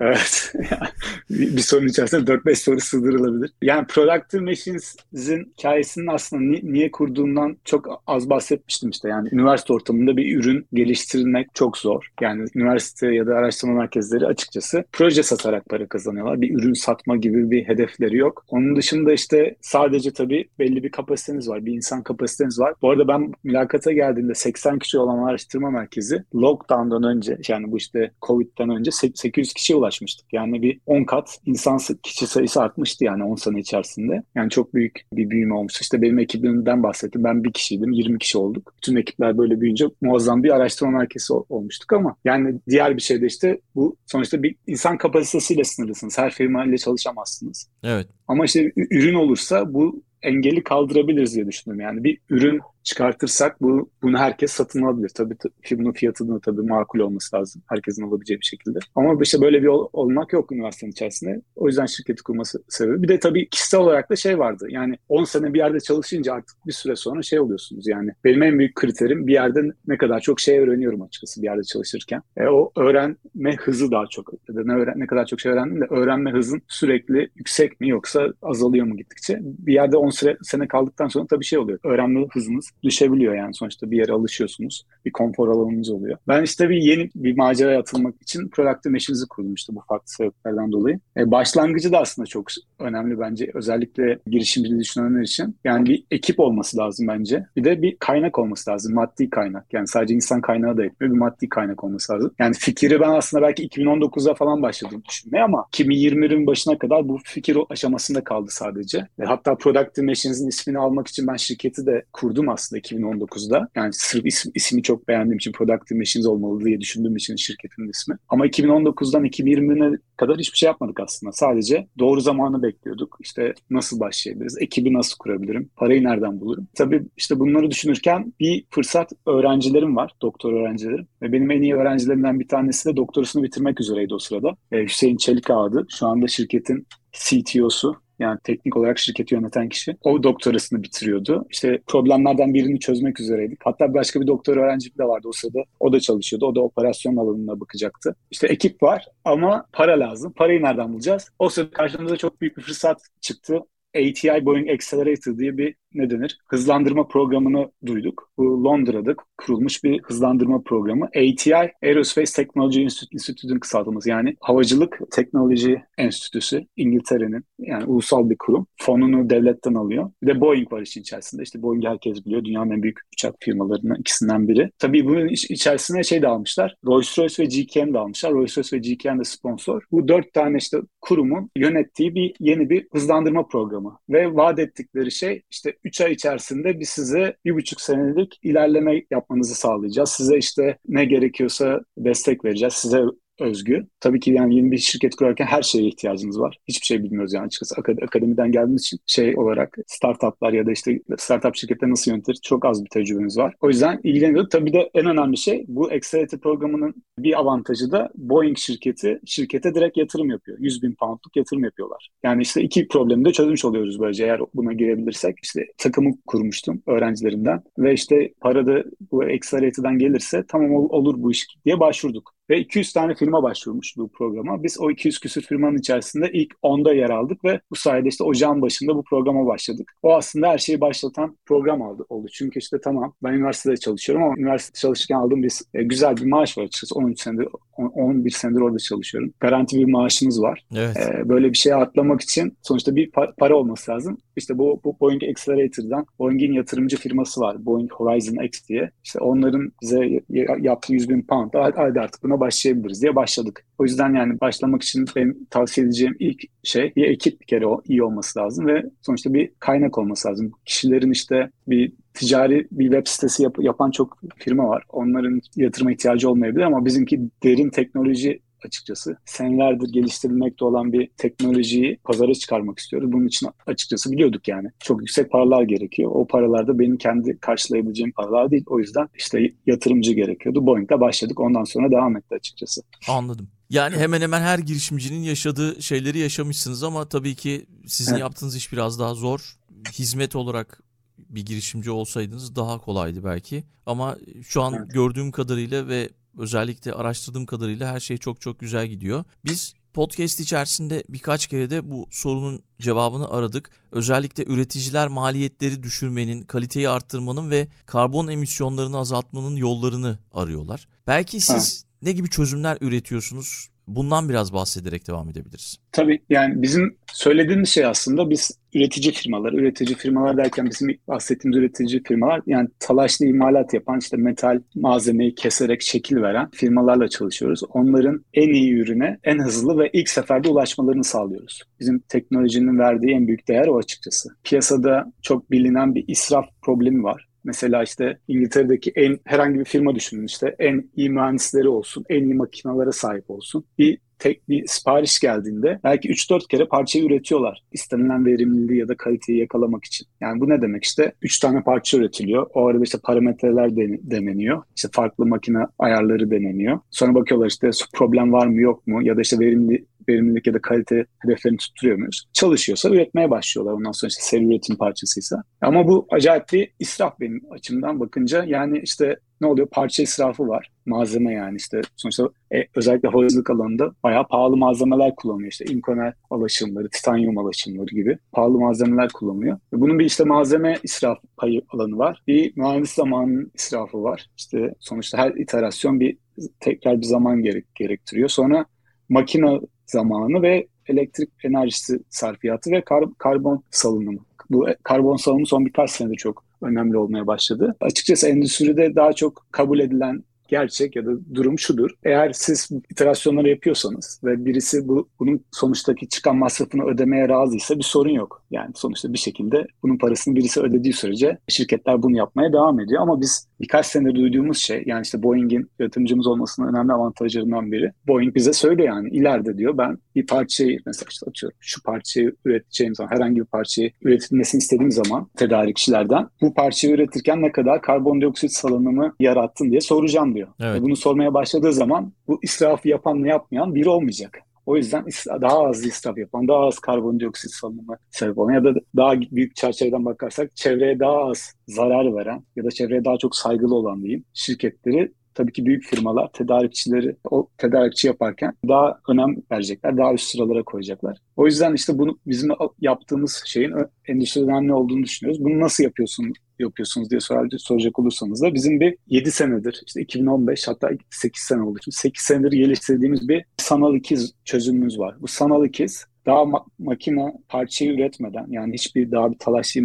Evet. 0.00 0.52
bir, 1.30 1.58
sorun 1.58 1.86
içerisinde 1.86 2.32
4-5 2.32 2.54
soru 2.54 2.80
sığdırılabilir. 2.80 3.52
Yani 3.62 3.86
Productive 3.86 4.42
Machines'in 4.42 5.52
hikayesinin 5.58 6.06
aslında 6.06 6.42
ni, 6.42 6.72
niye 6.72 6.90
kurduğundan 6.90 7.56
çok 7.64 8.02
az 8.06 8.30
bahsetmiştim 8.30 8.90
işte. 8.90 9.08
Yani 9.08 9.28
üniversite 9.32 9.72
ortamında 9.72 10.16
bir 10.16 10.36
ürün 10.36 10.66
geliştirmek 10.72 11.54
çok 11.54 11.78
zor. 11.78 12.08
Yani 12.20 12.46
üniversite 12.54 13.14
ya 13.14 13.26
da 13.26 13.34
araştırma 13.34 13.74
merkezleri 13.74 14.26
açıkçası 14.26 14.84
proje 14.92 15.22
satarak 15.22 15.68
para 15.68 15.86
kazanıyorlar. 15.88 16.40
Bir 16.40 16.54
ürün 16.54 16.72
satma 16.72 17.16
gibi 17.16 17.50
bir 17.50 17.64
hedefleri 17.64 18.16
yok. 18.16 18.44
Onun 18.48 18.76
dışında 18.76 19.12
işte 19.12 19.56
sadece 19.60 20.10
tabii 20.10 20.48
belli 20.58 20.82
bir 20.82 20.90
kapasiteniz 20.90 21.48
var. 21.48 21.66
Bir 21.66 21.72
insan 21.72 22.02
kapasiteniz 22.02 22.58
var. 22.58 22.74
Bu 22.82 22.90
arada 22.90 23.08
ben 23.08 23.32
mülakata 23.44 23.92
geldiğimde 23.92 24.34
80 24.34 24.78
kişi 24.78 24.98
olan 24.98 25.28
araştırma 25.28 25.70
merkezi 25.70 26.24
lockdown'dan 26.34 27.02
önce 27.02 27.38
yani 27.48 27.72
bu 27.72 27.76
işte 27.76 28.10
Covid'den 28.22 28.70
önce 28.70 28.90
800 28.90 29.52
kişiye 29.52 29.78
ulaşmıştık. 29.86 30.32
Yani 30.32 30.62
bir 30.62 30.80
10 30.86 31.04
kat 31.04 31.38
insan 31.46 31.78
kişi 32.02 32.26
sayısı 32.26 32.62
artmıştı 32.62 33.04
yani 33.04 33.24
10 33.24 33.36
sene 33.36 33.60
içerisinde. 33.60 34.22
Yani 34.34 34.50
çok 34.50 34.74
büyük 34.74 35.00
bir 35.12 35.30
büyüme 35.30 35.54
olmuş. 35.54 35.80
İşte 35.80 36.02
benim 36.02 36.18
ekibimden 36.18 36.82
bahsettim. 36.82 37.24
Ben 37.24 37.44
bir 37.44 37.52
kişiydim. 37.52 37.92
20 37.92 38.18
kişi 38.18 38.38
olduk. 38.38 38.72
Bütün 38.76 38.96
ekipler 38.96 39.38
böyle 39.38 39.60
büyüyünce 39.60 39.86
muazzam 40.00 40.42
bir 40.42 40.50
araştırma 40.50 40.98
merkezi 40.98 41.32
olmuştuk 41.32 41.92
ama 41.92 42.16
yani 42.24 42.60
diğer 42.68 42.96
bir 42.96 43.02
şey 43.02 43.22
de 43.22 43.26
işte 43.26 43.60
bu 43.74 43.96
sonuçta 44.06 44.42
bir 44.42 44.56
insan 44.66 44.98
kapasitesiyle 44.98 45.64
sınırlısınız. 45.64 46.18
Her 46.18 46.30
firma 46.30 46.64
ile 46.64 46.78
çalışamazsınız. 46.78 47.68
Evet. 47.82 48.06
Ama 48.28 48.44
işte 48.44 48.72
ürün 48.76 49.14
olursa 49.14 49.74
bu 49.74 50.02
engeli 50.22 50.62
kaldırabiliriz 50.62 51.34
diye 51.34 51.46
düşündüm. 51.46 51.80
Yani 51.80 52.04
bir 52.04 52.18
ürün 52.30 52.60
çıkartırsak 52.86 53.62
bu 53.62 53.90
bunu 54.02 54.18
herkes 54.18 54.52
satın 54.52 54.82
alabilir. 54.82 55.08
Tabii 55.08 55.36
bunun 55.72 55.92
fiyatının 55.92 56.40
tabii 56.40 56.62
makul 56.62 56.98
olması 56.98 57.36
lazım. 57.36 57.62
Herkesin 57.68 58.02
alabileceği 58.02 58.40
bir 58.40 58.44
şekilde. 58.44 58.78
Ama 58.94 59.18
işte 59.22 59.40
böyle 59.40 59.62
bir 59.62 59.66
ol, 59.66 59.88
olmak 59.92 60.32
yok 60.32 60.52
üniversitenin 60.52 60.90
içerisinde. 60.90 61.42
O 61.56 61.66
yüzden 61.66 61.86
şirketi 61.86 62.22
kurması 62.22 62.62
sebebi. 62.68 63.02
Bir 63.02 63.08
de 63.08 63.18
tabii 63.18 63.48
kişisel 63.48 63.80
olarak 63.80 64.10
da 64.10 64.16
şey 64.16 64.38
vardı. 64.38 64.66
Yani 64.70 64.96
10 65.08 65.24
sene 65.24 65.54
bir 65.54 65.58
yerde 65.58 65.80
çalışınca 65.80 66.32
artık 66.32 66.56
bir 66.66 66.72
süre 66.72 66.96
sonra 66.96 67.22
şey 67.22 67.40
oluyorsunuz. 67.40 67.86
Yani 67.86 68.10
benim 68.24 68.42
en 68.42 68.58
büyük 68.58 68.74
kriterim 68.74 69.26
bir 69.26 69.32
yerde 69.32 69.60
ne 69.86 69.98
kadar 69.98 70.20
çok 70.20 70.40
şey 70.40 70.58
öğreniyorum 70.58 71.02
açıkçası 71.02 71.42
bir 71.42 71.46
yerde 71.46 71.62
çalışırken. 71.62 72.22
E, 72.36 72.46
o 72.46 72.72
öğrenme 72.76 73.56
hızı 73.60 73.90
daha 73.90 74.06
çok. 74.10 74.32
Ne, 74.48 74.72
öğren, 74.72 74.94
ne 74.96 75.06
kadar 75.06 75.26
çok 75.26 75.40
şey 75.40 75.52
öğrendim 75.52 75.80
de 75.80 75.84
öğrenme 75.90 76.32
hızın 76.32 76.62
sürekli 76.68 77.30
yüksek 77.36 77.80
mi 77.80 77.88
yoksa 77.88 78.32
azalıyor 78.42 78.86
mu 78.86 78.96
gittikçe? 78.96 79.38
Bir 79.42 79.74
yerde 79.74 79.96
10 79.96 80.10
süre, 80.10 80.36
sene 80.42 80.68
kaldıktan 80.68 81.08
sonra 81.08 81.26
tabii 81.26 81.44
şey 81.44 81.58
oluyor. 81.58 81.78
Öğrenme 81.84 82.26
hızınız 82.32 82.70
düşebiliyor 82.82 83.34
yani 83.34 83.54
sonuçta 83.54 83.90
bir 83.90 83.98
yere 83.98 84.12
alışıyorsunuz. 84.12 84.86
Bir 85.04 85.12
konfor 85.12 85.48
alanınız 85.48 85.90
oluyor. 85.90 86.18
Ben 86.28 86.42
işte 86.42 86.68
bir 86.68 86.76
yeni 86.76 87.10
bir 87.14 87.36
maceraya 87.36 87.80
atılmak 87.80 88.22
için 88.22 88.48
Productive 88.48 88.92
Machines'i 88.92 89.28
kurdum 89.28 89.54
işte 89.54 89.74
bu 89.74 89.80
farklı 89.88 90.08
sebeplerden 90.08 90.72
dolayı. 90.72 91.00
E, 91.16 91.30
başlangıcı 91.30 91.92
da 91.92 91.98
aslında 91.98 92.26
çok 92.26 92.46
önemli 92.78 93.20
bence. 93.20 93.50
Özellikle 93.54 94.18
girişimciliği 94.26 94.80
düşünenler 94.80 95.22
için. 95.22 95.56
Yani 95.64 95.86
bir 95.86 96.04
ekip 96.10 96.40
olması 96.40 96.76
lazım 96.78 97.08
bence. 97.08 97.46
Bir 97.56 97.64
de 97.64 97.82
bir 97.82 97.96
kaynak 97.96 98.38
olması 98.38 98.70
lazım. 98.70 98.94
Maddi 98.94 99.30
kaynak. 99.30 99.72
Yani 99.72 99.86
sadece 99.86 100.14
insan 100.14 100.40
kaynağı 100.40 100.76
da 100.76 100.84
etmiyor. 100.84 101.14
Bir 101.14 101.18
maddi 101.18 101.48
kaynak 101.48 101.84
olması 101.84 102.12
lazım. 102.12 102.30
Yani 102.38 102.54
fikri 102.54 103.00
ben 103.00 103.10
aslında 103.10 103.42
belki 103.42 103.68
2019'da 103.68 104.34
falan 104.34 104.62
başladım 104.62 105.02
düşünmeye 105.08 105.44
ama 105.44 105.66
2020'nin 105.72 106.46
başına 106.46 106.78
kadar 106.78 107.08
bu 107.08 107.18
fikir 107.24 107.58
aşamasında 107.70 108.24
kaldı 108.24 108.50
sadece. 108.50 109.08
Ve 109.18 109.24
hatta 109.24 109.56
Productive 109.56 110.06
Machines'in 110.06 110.48
ismini 110.48 110.78
almak 110.78 111.08
için 111.08 111.26
ben 111.26 111.36
şirketi 111.36 111.86
de 111.86 112.04
kurdum 112.12 112.48
aslında 112.48 112.65
2019'da. 112.74 113.68
Yani 113.74 113.92
sırf 113.92 114.26
isim, 114.26 114.52
ismi 114.54 114.82
çok 114.82 115.08
beğendiğim 115.08 115.36
için 115.36 115.52
Productive 115.52 115.98
Machines 115.98 116.26
olmalı 116.26 116.64
diye 116.64 116.80
düşündüğüm 116.80 117.16
için 117.16 117.36
şirketin 117.36 117.88
ismi. 117.88 118.16
Ama 118.28 118.46
2019'dan 118.46 119.24
2020'ne 119.24 119.98
kadar 120.16 120.38
hiçbir 120.38 120.58
şey 120.58 120.66
yapmadık 120.66 121.00
aslında. 121.00 121.32
Sadece 121.32 121.86
doğru 121.98 122.20
zamanı 122.20 122.62
bekliyorduk. 122.62 123.18
İşte 123.20 123.54
nasıl 123.70 124.00
başlayabiliriz? 124.00 124.56
Ekibi 124.60 124.92
nasıl 124.92 125.16
kurabilirim? 125.18 125.70
Parayı 125.76 126.04
nereden 126.04 126.40
bulurum? 126.40 126.68
Tabii 126.74 127.02
işte 127.16 127.38
bunları 127.38 127.70
düşünürken 127.70 128.32
bir 128.40 128.64
fırsat 128.70 129.12
öğrencilerim 129.26 129.96
var. 129.96 130.12
Doktor 130.22 130.52
öğrencilerim. 130.52 131.06
Ve 131.22 131.32
benim 131.32 131.50
en 131.50 131.62
iyi 131.62 131.74
öğrencilerimden 131.74 132.40
bir 132.40 132.48
tanesi 132.48 132.88
de 132.88 132.96
doktorasını 132.96 133.42
bitirmek 133.42 133.80
üzereydi 133.80 134.14
o 134.14 134.18
sırada. 134.18 134.56
Ee, 134.72 134.82
Hüseyin 134.82 135.16
Çelik 135.16 135.50
adı. 135.50 135.86
Şu 135.90 136.06
anda 136.06 136.26
şirketin 136.26 136.86
CTO'su 137.18 137.96
yani 138.18 138.38
teknik 138.44 138.76
olarak 138.76 138.98
şirketi 138.98 139.34
yöneten 139.34 139.68
kişi. 139.68 139.96
O 140.02 140.22
doktorasını 140.22 140.82
bitiriyordu. 140.82 141.46
İşte 141.50 141.82
problemlerden 141.86 142.54
birini 142.54 142.80
çözmek 142.80 143.20
üzereydik. 143.20 143.58
Hatta 143.64 143.94
başka 143.94 144.20
bir 144.20 144.26
doktor 144.26 144.56
öğrencim 144.56 144.92
de 144.98 145.04
vardı 145.04 145.28
o 145.28 145.32
sırada. 145.32 145.58
O 145.80 145.92
da 145.92 146.00
çalışıyordu. 146.00 146.46
O 146.46 146.54
da 146.54 146.60
operasyon 146.60 147.16
alanına 147.16 147.60
bakacaktı. 147.60 148.16
İşte 148.30 148.46
ekip 148.46 148.82
var 148.82 149.06
ama 149.24 149.66
para 149.72 150.00
lazım. 150.00 150.32
Parayı 150.32 150.62
nereden 150.62 150.92
bulacağız? 150.92 151.28
O 151.38 151.48
sırada 151.48 151.70
karşımıza 151.70 152.16
çok 152.16 152.40
büyük 152.40 152.56
bir 152.56 152.62
fırsat 152.62 153.02
çıktı. 153.20 153.60
ATI 153.96 154.44
Boeing 154.46 154.70
Accelerator 154.70 155.38
diye 155.38 155.58
bir 155.58 155.74
ne 155.96 156.10
denir? 156.10 156.38
Hızlandırma 156.46 157.08
programını 157.08 157.70
duyduk. 157.86 158.30
Bu 158.38 158.64
Londra'da 158.64 159.14
kurulmuş 159.38 159.84
bir 159.84 160.02
hızlandırma 160.02 160.62
programı. 160.62 161.04
ATI, 161.04 161.54
Aerospace 161.82 162.32
Technology 162.32 162.82
Institute'ün 163.12 163.58
kısaltılması. 163.58 164.10
Yani 164.10 164.36
Havacılık 164.40 164.98
Teknoloji 165.10 165.82
Enstitüsü 165.98 166.66
İngiltere'nin 166.76 167.44
yani 167.58 167.84
ulusal 167.84 168.30
bir 168.30 168.36
kurum. 168.38 168.66
Fonunu 168.80 169.30
devletten 169.30 169.74
alıyor. 169.74 170.10
Bir 170.22 170.26
de 170.26 170.40
Boeing 170.40 170.72
var 170.72 170.82
işin 170.82 171.00
içerisinde. 171.00 171.42
İşte 171.42 171.62
Boeing 171.62 171.84
herkes 171.84 172.26
biliyor. 172.26 172.44
Dünyanın 172.44 172.70
en 172.70 172.82
büyük 172.82 172.98
uçak 173.12 173.34
firmalarından 173.40 174.00
ikisinden 174.00 174.48
biri. 174.48 174.70
Tabii 174.78 175.06
bunun 175.06 175.28
içerisine 175.28 176.02
şey 176.02 176.22
de 176.22 176.28
almışlar. 176.28 176.76
Rolls-Royce 176.84 177.42
ve 177.42 177.46
GKN 177.46 177.94
de 177.94 177.98
almışlar. 177.98 178.30
Rolls-Royce 178.32 178.76
ve 178.76 178.78
GKN 178.78 179.18
de 179.18 179.24
sponsor. 179.24 179.82
Bu 179.92 180.08
dört 180.08 180.32
tane 180.32 180.56
işte 180.56 180.78
kurumun 181.00 181.50
yönettiği 181.56 182.14
bir 182.14 182.34
yeni 182.40 182.70
bir 182.70 182.86
hızlandırma 182.92 183.46
programı. 183.48 183.98
Ve 184.08 184.34
vaat 184.34 184.58
ettikleri 184.58 185.10
şey 185.10 185.42
işte 185.50 185.76
3 185.86 186.00
ay 186.00 186.12
içerisinde 186.12 186.80
biz 186.80 186.88
size 186.88 187.36
bir 187.44 187.54
buçuk 187.54 187.80
senelik 187.80 188.38
ilerleme 188.42 189.02
yapmanızı 189.10 189.54
sağlayacağız. 189.54 190.10
Size 190.10 190.38
işte 190.38 190.78
ne 190.88 191.04
gerekiyorsa 191.04 191.80
destek 191.98 192.44
vereceğiz. 192.44 192.74
Size 192.74 193.02
özgü. 193.40 193.86
Tabii 194.00 194.20
ki 194.20 194.30
yani 194.30 194.56
yeni 194.56 194.70
bir 194.70 194.78
şirket 194.78 195.16
kurarken 195.16 195.46
her 195.46 195.62
şeye 195.62 195.88
ihtiyacımız 195.88 196.40
var. 196.40 196.58
Hiçbir 196.68 196.86
şey 196.86 197.02
bilmiyoruz 197.02 197.32
yani 197.32 197.46
açıkçası. 197.46 197.74
akademiden 198.02 198.52
geldiğimiz 198.52 198.82
için 198.82 198.98
şey 199.06 199.38
olarak 199.38 199.76
startuplar 199.86 200.52
ya 200.52 200.66
da 200.66 200.72
işte 200.72 201.00
startup 201.18 201.56
şirketler 201.56 201.90
nasıl 201.90 202.10
yönetilir 202.10 202.38
çok 202.42 202.64
az 202.64 202.84
bir 202.84 202.90
tecrübemiz 202.90 203.38
var. 203.38 203.54
O 203.60 203.68
yüzden 203.68 204.00
ilgileniyorduk. 204.04 204.50
Tabii 204.50 204.72
de 204.72 204.90
en 204.94 205.06
önemli 205.06 205.36
şey 205.36 205.64
bu 205.68 205.86
Accelerator 205.86 206.38
programının 206.38 206.94
bir 207.18 207.40
avantajı 207.40 207.92
da 207.92 208.10
Boeing 208.14 208.58
şirketi 208.58 209.20
şirkete 209.26 209.74
direkt 209.74 209.96
yatırım 209.96 210.30
yapıyor. 210.30 210.58
100 210.60 210.82
bin 210.82 210.94
poundluk 210.94 211.36
yatırım 211.36 211.64
yapıyorlar. 211.64 212.10
Yani 212.22 212.42
işte 212.42 212.62
iki 212.62 212.88
problemi 212.88 213.24
de 213.24 213.32
çözmüş 213.32 213.64
oluyoruz 213.64 214.00
böylece 214.00 214.24
eğer 214.24 214.40
buna 214.54 214.72
girebilirsek. 214.72 215.38
İşte 215.42 215.66
takımı 215.78 216.10
kurmuştum 216.26 216.82
öğrencilerimden 216.86 217.62
ve 217.78 217.92
işte 217.92 218.32
para 218.40 218.66
da 218.66 218.84
bu 219.12 219.22
Accelerator'dan 219.22 219.98
gelirse 219.98 220.44
tamam 220.48 220.74
olur 220.74 221.22
bu 221.22 221.30
iş 221.30 221.46
diye 221.64 221.80
başvurduk. 221.80 222.35
Ve 222.50 222.58
200 222.58 222.92
tane 222.92 223.14
firma 223.14 223.42
başvurmuş 223.42 223.96
bu 223.96 224.08
programa. 224.08 224.62
Biz 224.62 224.80
o 224.80 224.90
200 224.90 225.18
küsür 225.18 225.42
firmanın 225.42 225.78
içerisinde 225.78 226.30
ilk 226.32 226.54
10'da 226.62 226.94
yer 226.94 227.10
aldık 227.10 227.44
ve 227.44 227.60
bu 227.70 227.76
sayede 227.76 228.08
işte 228.08 228.24
ocağın 228.24 228.62
başında 228.62 228.96
bu 228.96 229.04
programa 229.04 229.46
başladık. 229.46 229.92
O 230.02 230.14
aslında 230.14 230.48
her 230.48 230.58
şeyi 230.58 230.80
başlatan 230.80 231.36
program 231.46 231.82
aldı, 231.82 232.04
oldu. 232.08 232.26
Çünkü 232.32 232.58
işte 232.58 232.80
tamam 232.84 233.12
ben 233.22 233.32
üniversitede 233.32 233.76
çalışıyorum 233.76 234.24
ama 234.24 234.34
üniversitede 234.38 234.80
çalışırken 234.80 235.16
aldığım 235.16 235.42
bir 235.42 235.52
e, 235.74 235.82
güzel 235.82 236.16
bir 236.16 236.26
maaş 236.26 236.58
var 236.58 236.62
açıkçası. 236.62 236.94
13 236.94 237.20
senedir, 237.20 237.48
11 237.76 238.30
senedir 238.30 238.60
orada 238.60 238.78
çalışıyorum. 238.78 239.32
Garanti 239.40 239.76
bir 239.76 239.92
maaşımız 239.92 240.42
var. 240.42 240.64
Evet. 240.76 240.96
E, 240.96 241.28
böyle 241.28 241.52
bir 241.52 241.56
şeye 241.56 241.74
atlamak 241.74 242.20
için 242.20 242.56
sonuçta 242.62 242.96
bir 242.96 243.10
para 243.38 243.56
olması 243.56 243.90
lazım. 243.90 244.18
İşte 244.36 244.58
bu, 244.58 244.80
bu 244.84 244.96
Boeing 245.00 245.22
Accelerator'dan 245.22 246.06
Boeing'in 246.18 246.52
yatırımcı 246.52 246.96
firması 246.96 247.40
var. 247.40 247.66
Boeing 247.66 247.92
Horizon 247.92 248.44
X 248.44 248.68
diye. 248.68 248.90
İşte 249.04 249.18
onların 249.18 249.72
bize 249.82 250.22
yaptığı 250.60 250.92
100 250.92 251.08
bin 251.08 251.22
pound. 251.22 251.50
Hadi 251.54 252.00
artık 252.00 252.22
buna 252.22 252.35
sonra 252.36 252.40
başlayabiliriz 252.40 253.02
diye 253.02 253.16
başladık. 253.16 253.64
O 253.78 253.84
yüzden 253.84 254.14
yani 254.14 254.40
başlamak 254.40 254.82
için 254.82 255.06
benim 255.16 255.46
tavsiye 255.50 255.86
edeceğim 255.86 256.16
ilk 256.18 256.42
şey 256.62 256.92
bir 256.96 257.04
ekip 257.04 257.40
bir 257.40 257.46
kere 257.46 257.64
iyi 257.84 258.02
olması 258.02 258.38
lazım 258.38 258.66
ve 258.66 258.82
sonuçta 259.02 259.34
bir 259.34 259.50
kaynak 259.58 259.98
olması 259.98 260.28
lazım. 260.28 260.52
Kişilerin 260.64 261.10
işte 261.10 261.50
bir 261.68 261.92
ticari 262.14 262.66
bir 262.70 262.84
web 262.84 263.06
sitesi 263.06 263.42
yap- 263.42 263.58
yapan 263.60 263.90
çok 263.90 264.18
firma 264.36 264.68
var. 264.68 264.84
Onların 264.88 265.40
yatırıma 265.56 265.92
ihtiyacı 265.92 266.30
olmayabilir 266.30 266.62
ama 266.62 266.84
bizimki 266.84 267.20
derin 267.42 267.70
teknoloji 267.70 268.40
açıkçası. 268.66 269.16
Senelerdir 269.24 269.92
geliştirilmekte 269.92 270.64
olan 270.64 270.92
bir 270.92 271.10
teknolojiyi 271.16 271.98
pazara 272.04 272.34
çıkarmak 272.34 272.78
istiyoruz. 272.78 273.12
Bunun 273.12 273.26
için 273.26 273.48
açıkçası 273.66 274.12
biliyorduk 274.12 274.48
yani. 274.48 274.68
Çok 274.80 275.00
yüksek 275.00 275.30
paralar 275.30 275.62
gerekiyor. 275.62 276.10
O 276.14 276.26
paralar 276.26 276.66
da 276.66 276.78
benim 276.78 276.96
kendi 276.96 277.38
karşılayabileceğim 277.38 278.12
paralar 278.12 278.50
değil. 278.50 278.64
O 278.66 278.78
yüzden 278.78 279.08
işte 279.14 279.52
yatırımcı 279.66 280.12
gerekiyordu. 280.12 280.66
Boeing'de 280.66 281.00
başladık. 281.00 281.40
Ondan 281.40 281.64
sonra 281.64 281.90
devam 281.90 282.16
etti 282.16 282.34
açıkçası. 282.34 282.82
Anladım. 283.08 283.48
Yani 283.70 283.96
hemen 283.96 284.20
hemen 284.20 284.40
her 284.40 284.58
girişimcinin 284.58 285.22
yaşadığı 285.22 285.82
şeyleri 285.82 286.18
yaşamışsınız 286.18 286.82
ama 286.82 287.08
tabii 287.08 287.34
ki 287.34 287.66
sizin 287.86 288.12
Evet. 288.12 288.20
yaptığınız 288.20 288.56
iş 288.56 288.72
biraz 288.72 288.98
daha 288.98 289.14
zor. 289.14 289.56
Hizmet 289.92 290.36
olarak 290.36 290.82
bir 291.18 291.46
girişimci 291.46 291.90
olsaydınız 291.90 292.56
daha 292.56 292.78
kolaydı 292.78 293.24
belki. 293.24 293.64
Ama 293.86 294.16
şu 294.42 294.62
an 294.62 294.74
Evet. 294.74 294.90
gördüğüm 294.94 295.30
kadarıyla 295.30 295.88
ve 295.88 296.08
özellikle 296.38 296.92
araştırdığım 296.92 297.46
kadarıyla 297.46 297.92
her 297.92 298.00
şey 298.00 298.18
çok 298.18 298.40
çok 298.40 298.60
güzel 298.60 298.86
gidiyor. 298.86 299.24
Biz 299.44 299.74
podcast 299.92 300.40
içerisinde 300.40 301.04
birkaç 301.08 301.46
kere 301.46 301.70
de 301.70 301.90
bu 301.90 302.06
sorunun 302.10 302.62
cevabını 302.80 303.30
aradık. 303.30 303.70
Özellikle 303.92 304.44
üreticiler 304.44 305.08
maliyetleri 305.08 305.82
düşürmenin, 305.82 306.42
kaliteyi 306.42 306.88
arttırmanın 306.88 307.50
ve 307.50 307.68
karbon 307.86 308.28
emisyonlarını 308.28 308.98
azaltmanın 308.98 309.56
yollarını 309.56 310.18
arıyorlar. 310.32 310.88
Belki 311.06 311.40
siz 311.40 311.84
ne 312.02 312.12
gibi 312.12 312.30
çözümler 312.30 312.78
üretiyorsunuz? 312.80 313.68
Bundan 313.86 314.28
biraz 314.28 314.52
bahsederek 314.52 315.08
devam 315.08 315.28
edebiliriz. 315.28 315.76
Tabii 315.92 316.22
yani 316.30 316.62
bizim 316.62 316.96
söylediğimiz 317.12 317.68
şey 317.68 317.84
aslında 317.84 318.30
biz 318.30 318.58
üretici 318.74 319.12
firmalar, 319.12 319.52
üretici 319.52 319.94
firmalar 319.94 320.36
derken 320.36 320.70
bizim 320.70 320.98
bahsettiğimiz 321.08 321.58
üretici 321.58 322.02
firmalar 322.02 322.40
yani 322.46 322.68
talaşlı 322.78 323.26
imalat 323.26 323.74
yapan 323.74 323.98
işte 323.98 324.16
metal 324.16 324.60
malzemeyi 324.74 325.34
keserek 325.34 325.82
şekil 325.82 326.16
veren 326.16 326.48
firmalarla 326.50 327.08
çalışıyoruz. 327.08 327.60
Onların 327.68 328.24
en 328.34 328.48
iyi 328.48 328.74
ürüne 328.74 329.18
en 329.24 329.38
hızlı 329.38 329.78
ve 329.78 329.90
ilk 329.92 330.08
seferde 330.08 330.48
ulaşmalarını 330.48 331.04
sağlıyoruz. 331.04 331.62
Bizim 331.80 331.98
teknolojinin 331.98 332.78
verdiği 332.78 333.14
en 333.14 333.26
büyük 333.26 333.48
değer 333.48 333.66
o 333.66 333.78
açıkçası. 333.78 334.28
Piyasada 334.44 335.12
çok 335.22 335.50
bilinen 335.50 335.94
bir 335.94 336.04
israf 336.08 336.46
problemi 336.62 337.02
var. 337.02 337.28
Mesela 337.46 337.82
işte 337.82 338.18
İngiltere'deki 338.28 338.92
en 338.96 339.18
herhangi 339.24 339.58
bir 339.58 339.64
firma 339.64 339.94
düşünün 339.94 340.26
işte 340.26 340.56
en 340.58 340.90
iyi 340.96 341.10
mühendisleri 341.10 341.68
olsun, 341.68 342.04
en 342.08 342.24
iyi 342.24 342.34
makinalara 342.34 342.92
sahip 342.92 343.30
olsun. 343.30 343.64
Bir 343.78 343.98
tek 344.18 344.48
bir 344.48 344.66
sipariş 344.66 345.20
geldiğinde 345.20 345.80
belki 345.84 346.08
3-4 346.08 346.48
kere 346.48 346.66
parçayı 346.66 347.04
üretiyorlar. 347.04 347.62
İstenilen 347.72 348.26
verimliliği 348.26 348.78
ya 348.78 348.88
da 348.88 348.96
kaliteyi 348.96 349.38
yakalamak 349.38 349.84
için. 349.84 350.06
Yani 350.20 350.40
bu 350.40 350.48
ne 350.48 350.62
demek 350.62 350.84
işte? 350.84 351.12
3 351.22 351.38
tane 351.38 351.62
parça 351.62 351.98
üretiliyor. 351.98 352.46
O 352.54 352.66
arada 352.66 352.82
işte 352.84 352.98
parametreler 353.04 353.76
den- 353.76 354.00
deneniyor. 354.02 354.62
İşte 354.76 354.88
farklı 354.92 355.26
makine 355.26 355.58
ayarları 355.78 356.30
deneniyor. 356.30 356.78
Sonra 356.90 357.14
bakıyorlar 357.14 357.46
işte 357.46 357.70
problem 357.94 358.32
var 358.32 358.46
mı 358.46 358.60
yok 358.60 358.86
mu 358.86 359.02
ya 359.02 359.16
da 359.16 359.20
işte 359.20 359.38
verimli 359.38 359.86
verimlilik 360.08 360.46
ya 360.46 360.54
da 360.54 360.60
kalite 360.60 361.06
hedeflerini 361.18 361.58
tutturuyor 361.58 361.98
muyuz? 361.98 362.24
Çalışıyorsa 362.32 362.90
üretmeye 362.90 363.30
başlıyorlar. 363.30 363.72
Ondan 363.72 363.92
sonra 363.92 364.08
işte 364.08 364.22
seri 364.22 364.44
üretim 364.44 364.76
parçasıysa. 364.76 365.42
Ama 365.60 365.88
bu 365.88 366.06
acayip 366.10 366.44
bir 366.52 366.70
israf 366.78 367.20
benim 367.20 367.42
açımdan 367.50 368.00
bakınca. 368.00 368.44
Yani 368.44 368.78
işte 368.78 369.16
ne 369.40 369.46
oluyor? 369.46 369.68
Parça 369.68 370.02
israfı 370.02 370.48
var. 370.48 370.70
Malzeme 370.86 371.32
yani 371.32 371.56
işte 371.56 371.80
sonuçta 371.96 372.28
e, 372.54 372.64
özellikle 372.76 373.08
havacılık 373.08 373.50
alanında 373.50 373.92
bayağı 374.02 374.28
pahalı 374.28 374.56
malzemeler 374.56 375.14
kullanıyor. 375.14 375.50
İşte 375.50 375.64
Inconel 375.64 376.12
alaşımları, 376.30 376.88
titanyum 376.90 377.38
alaşımları 377.38 377.94
gibi 377.94 378.18
pahalı 378.32 378.58
malzemeler 378.58 379.08
kullanılıyor. 379.08 379.58
Ve 379.72 379.80
bunun 379.80 379.98
bir 379.98 380.04
işte 380.04 380.24
malzeme 380.24 380.78
israf 380.82 381.18
payı 381.36 381.62
alanı 381.68 381.98
var. 381.98 382.22
Bir 382.26 382.52
mühendis 382.56 382.92
zamanının 382.92 383.52
israfı 383.54 384.02
var. 384.02 384.26
İşte 384.36 384.74
sonuçta 384.80 385.18
her 385.18 385.30
iterasyon 385.30 386.00
bir 386.00 386.18
tekrar 386.60 387.00
bir 387.00 387.06
zaman 387.06 387.42
gerek, 387.42 387.74
gerektiriyor. 387.74 388.28
Sonra 388.28 388.66
makine 389.08 389.60
zamanı 389.86 390.42
ve 390.42 390.66
elektrik 390.86 391.30
enerjisi 391.44 391.98
sarfiyatı 392.08 392.70
ve 392.70 392.80
kar- 392.80 393.14
karbon 393.18 393.62
salınımı. 393.70 394.20
Bu 394.50 394.66
karbon 394.82 395.16
salınımı 395.16 395.46
son 395.46 395.66
birkaç 395.66 395.90
senedir 395.90 396.16
çok 396.16 396.44
önemli 396.62 396.96
olmaya 396.98 397.26
başladı. 397.26 397.76
Açıkçası 397.80 398.28
endüstride 398.28 398.94
daha 398.94 399.12
çok 399.12 399.46
kabul 399.50 399.78
edilen 399.78 400.24
gerçek 400.48 400.96
ya 400.96 401.06
da 401.06 401.10
durum 401.34 401.58
şudur. 401.58 401.90
Eğer 402.04 402.32
siz 402.32 402.70
iterasyonları 402.90 403.48
yapıyorsanız 403.48 404.20
ve 404.24 404.44
birisi 404.44 404.88
bu 404.88 405.08
bunun 405.20 405.44
sonuçtaki 405.52 406.08
çıkan 406.08 406.36
masrafını 406.36 406.84
ödemeye 406.84 407.28
razıysa 407.28 407.78
bir 407.78 407.84
sorun 407.84 408.10
yok. 408.10 408.42
Yani 408.50 408.70
sonuçta 408.74 409.12
bir 409.12 409.18
şekilde 409.18 409.66
bunun 409.82 409.98
parasını 409.98 410.36
birisi 410.36 410.60
ödediği 410.60 410.92
sürece 410.92 411.38
şirketler 411.48 412.02
bunu 412.02 412.16
yapmaya 412.16 412.52
devam 412.52 412.80
ediyor. 412.80 413.02
Ama 413.02 413.20
biz 413.20 413.48
birkaç 413.60 413.86
senedir 413.86 414.14
duyduğumuz 414.14 414.58
şey 414.58 414.82
yani 414.86 415.02
işte 415.02 415.22
Boeing'in 415.22 415.70
yatırımcımız 415.78 416.26
olmasının 416.26 416.68
önemli 416.68 416.92
avantajlarından 416.92 417.72
biri. 417.72 417.92
Boeing 418.06 418.34
bize 418.34 418.52
söylüyor 418.52 418.88
yani 418.88 419.08
ileride 419.08 419.58
diyor 419.58 419.78
ben 419.78 419.98
bir 420.16 420.26
parçayı 420.26 420.78
mesela 420.86 421.06
işte 421.10 421.26
atıyorum 421.28 421.58
şu 421.60 421.82
parçayı 421.82 422.34
üreteceğim 422.44 422.94
zaman 422.94 423.10
herhangi 423.10 423.40
bir 423.40 423.46
parçayı 423.46 423.90
üretilmesini 424.02 424.58
istediğim 424.58 424.92
zaman 424.92 425.30
tedarikçilerden 425.36 426.28
bu 426.40 426.54
parçayı 426.54 426.94
üretirken 426.94 427.42
ne 427.42 427.52
kadar 427.52 427.82
karbondioksit 427.82 428.52
salınımı 428.52 429.14
yarattın 429.20 429.70
diye 429.70 429.80
soracağım 429.80 430.34
diyor. 430.34 430.48
Evet. 430.60 430.74
Ve 430.74 430.82
bunu 430.82 430.96
sormaya 430.96 431.34
başladığı 431.34 431.72
zaman 431.72 432.12
bu 432.28 432.38
israfı 432.42 432.88
yapan 432.88 433.24
ve 433.24 433.28
yapmayan 433.28 433.74
biri 433.74 433.88
olmayacak. 433.88 434.38
O 434.66 434.76
yüzden 434.76 435.04
daha 435.40 435.66
az 435.68 435.86
israf 435.86 436.18
yapan, 436.18 436.48
daha 436.48 436.58
az 436.58 436.78
karbondioksit 436.78 437.50
salınımı 437.50 437.98
sebep 438.10 438.38
olan 438.38 438.52
ya 438.52 438.64
da 438.64 438.74
daha 438.96 439.20
büyük 439.20 439.56
çerçeveden 439.56 440.04
bakarsak 440.04 440.56
çevreye 440.56 441.00
daha 441.00 441.18
az 441.18 441.54
zarar 441.68 442.14
veren 442.14 442.44
ya 442.56 442.64
da 442.64 442.70
çevreye 442.70 443.04
daha 443.04 443.18
çok 443.18 443.36
saygılı 443.36 443.74
olan 443.74 444.02
diyeyim 444.02 444.24
şirketleri 444.34 445.12
tabii 445.36 445.52
ki 445.52 445.66
büyük 445.66 445.84
firmalar 445.84 446.28
tedarikçileri 446.32 447.16
o 447.30 447.48
tedarikçi 447.58 448.06
yaparken 448.06 448.54
daha 448.68 448.98
önem 449.08 449.36
verecekler, 449.52 449.96
daha 449.96 450.14
üst 450.14 450.30
sıralara 450.30 450.62
koyacaklar. 450.62 451.18
O 451.36 451.46
yüzden 451.46 451.74
işte 451.74 451.98
bunu 451.98 452.18
bizim 452.26 452.50
yaptığımız 452.80 453.42
şeyin 453.46 453.72
ö- 453.72 453.88
endüstride 454.08 454.44
önemli 454.44 454.72
olduğunu 454.72 455.02
düşünüyoruz. 455.02 455.44
Bunu 455.44 455.60
nasıl 455.60 455.84
yapıyorsun 455.84 456.32
yapıyorsunuz 456.58 457.10
diye 457.10 457.20
soracak 457.58 457.98
olursanız 457.98 458.42
da 458.42 458.54
bizim 458.54 458.80
bir 458.80 458.96
7 459.06 459.30
senedir 459.30 459.82
işte 459.86 460.00
2015 460.00 460.68
hatta 460.68 460.90
8 461.10 461.42
sene 461.42 461.62
oldu. 461.62 461.78
Şimdi 461.84 461.96
8 461.96 462.22
senedir 462.22 462.52
geliştirdiğimiz 462.52 463.28
bir 463.28 463.44
sanal 463.58 463.94
ikiz 463.96 464.34
çözümümüz 464.44 464.98
var. 464.98 465.16
Bu 465.20 465.26
sanal 465.28 465.64
ikiz 465.64 466.06
daha 466.26 466.38
ma- 466.38 466.64
makine 466.78 467.32
parçayı 467.48 467.92
üretmeden 467.92 468.46
yani 468.48 468.74
hiçbir 468.74 469.10
daha 469.10 469.32
bir 469.32 469.38
talaşlı 469.38 469.80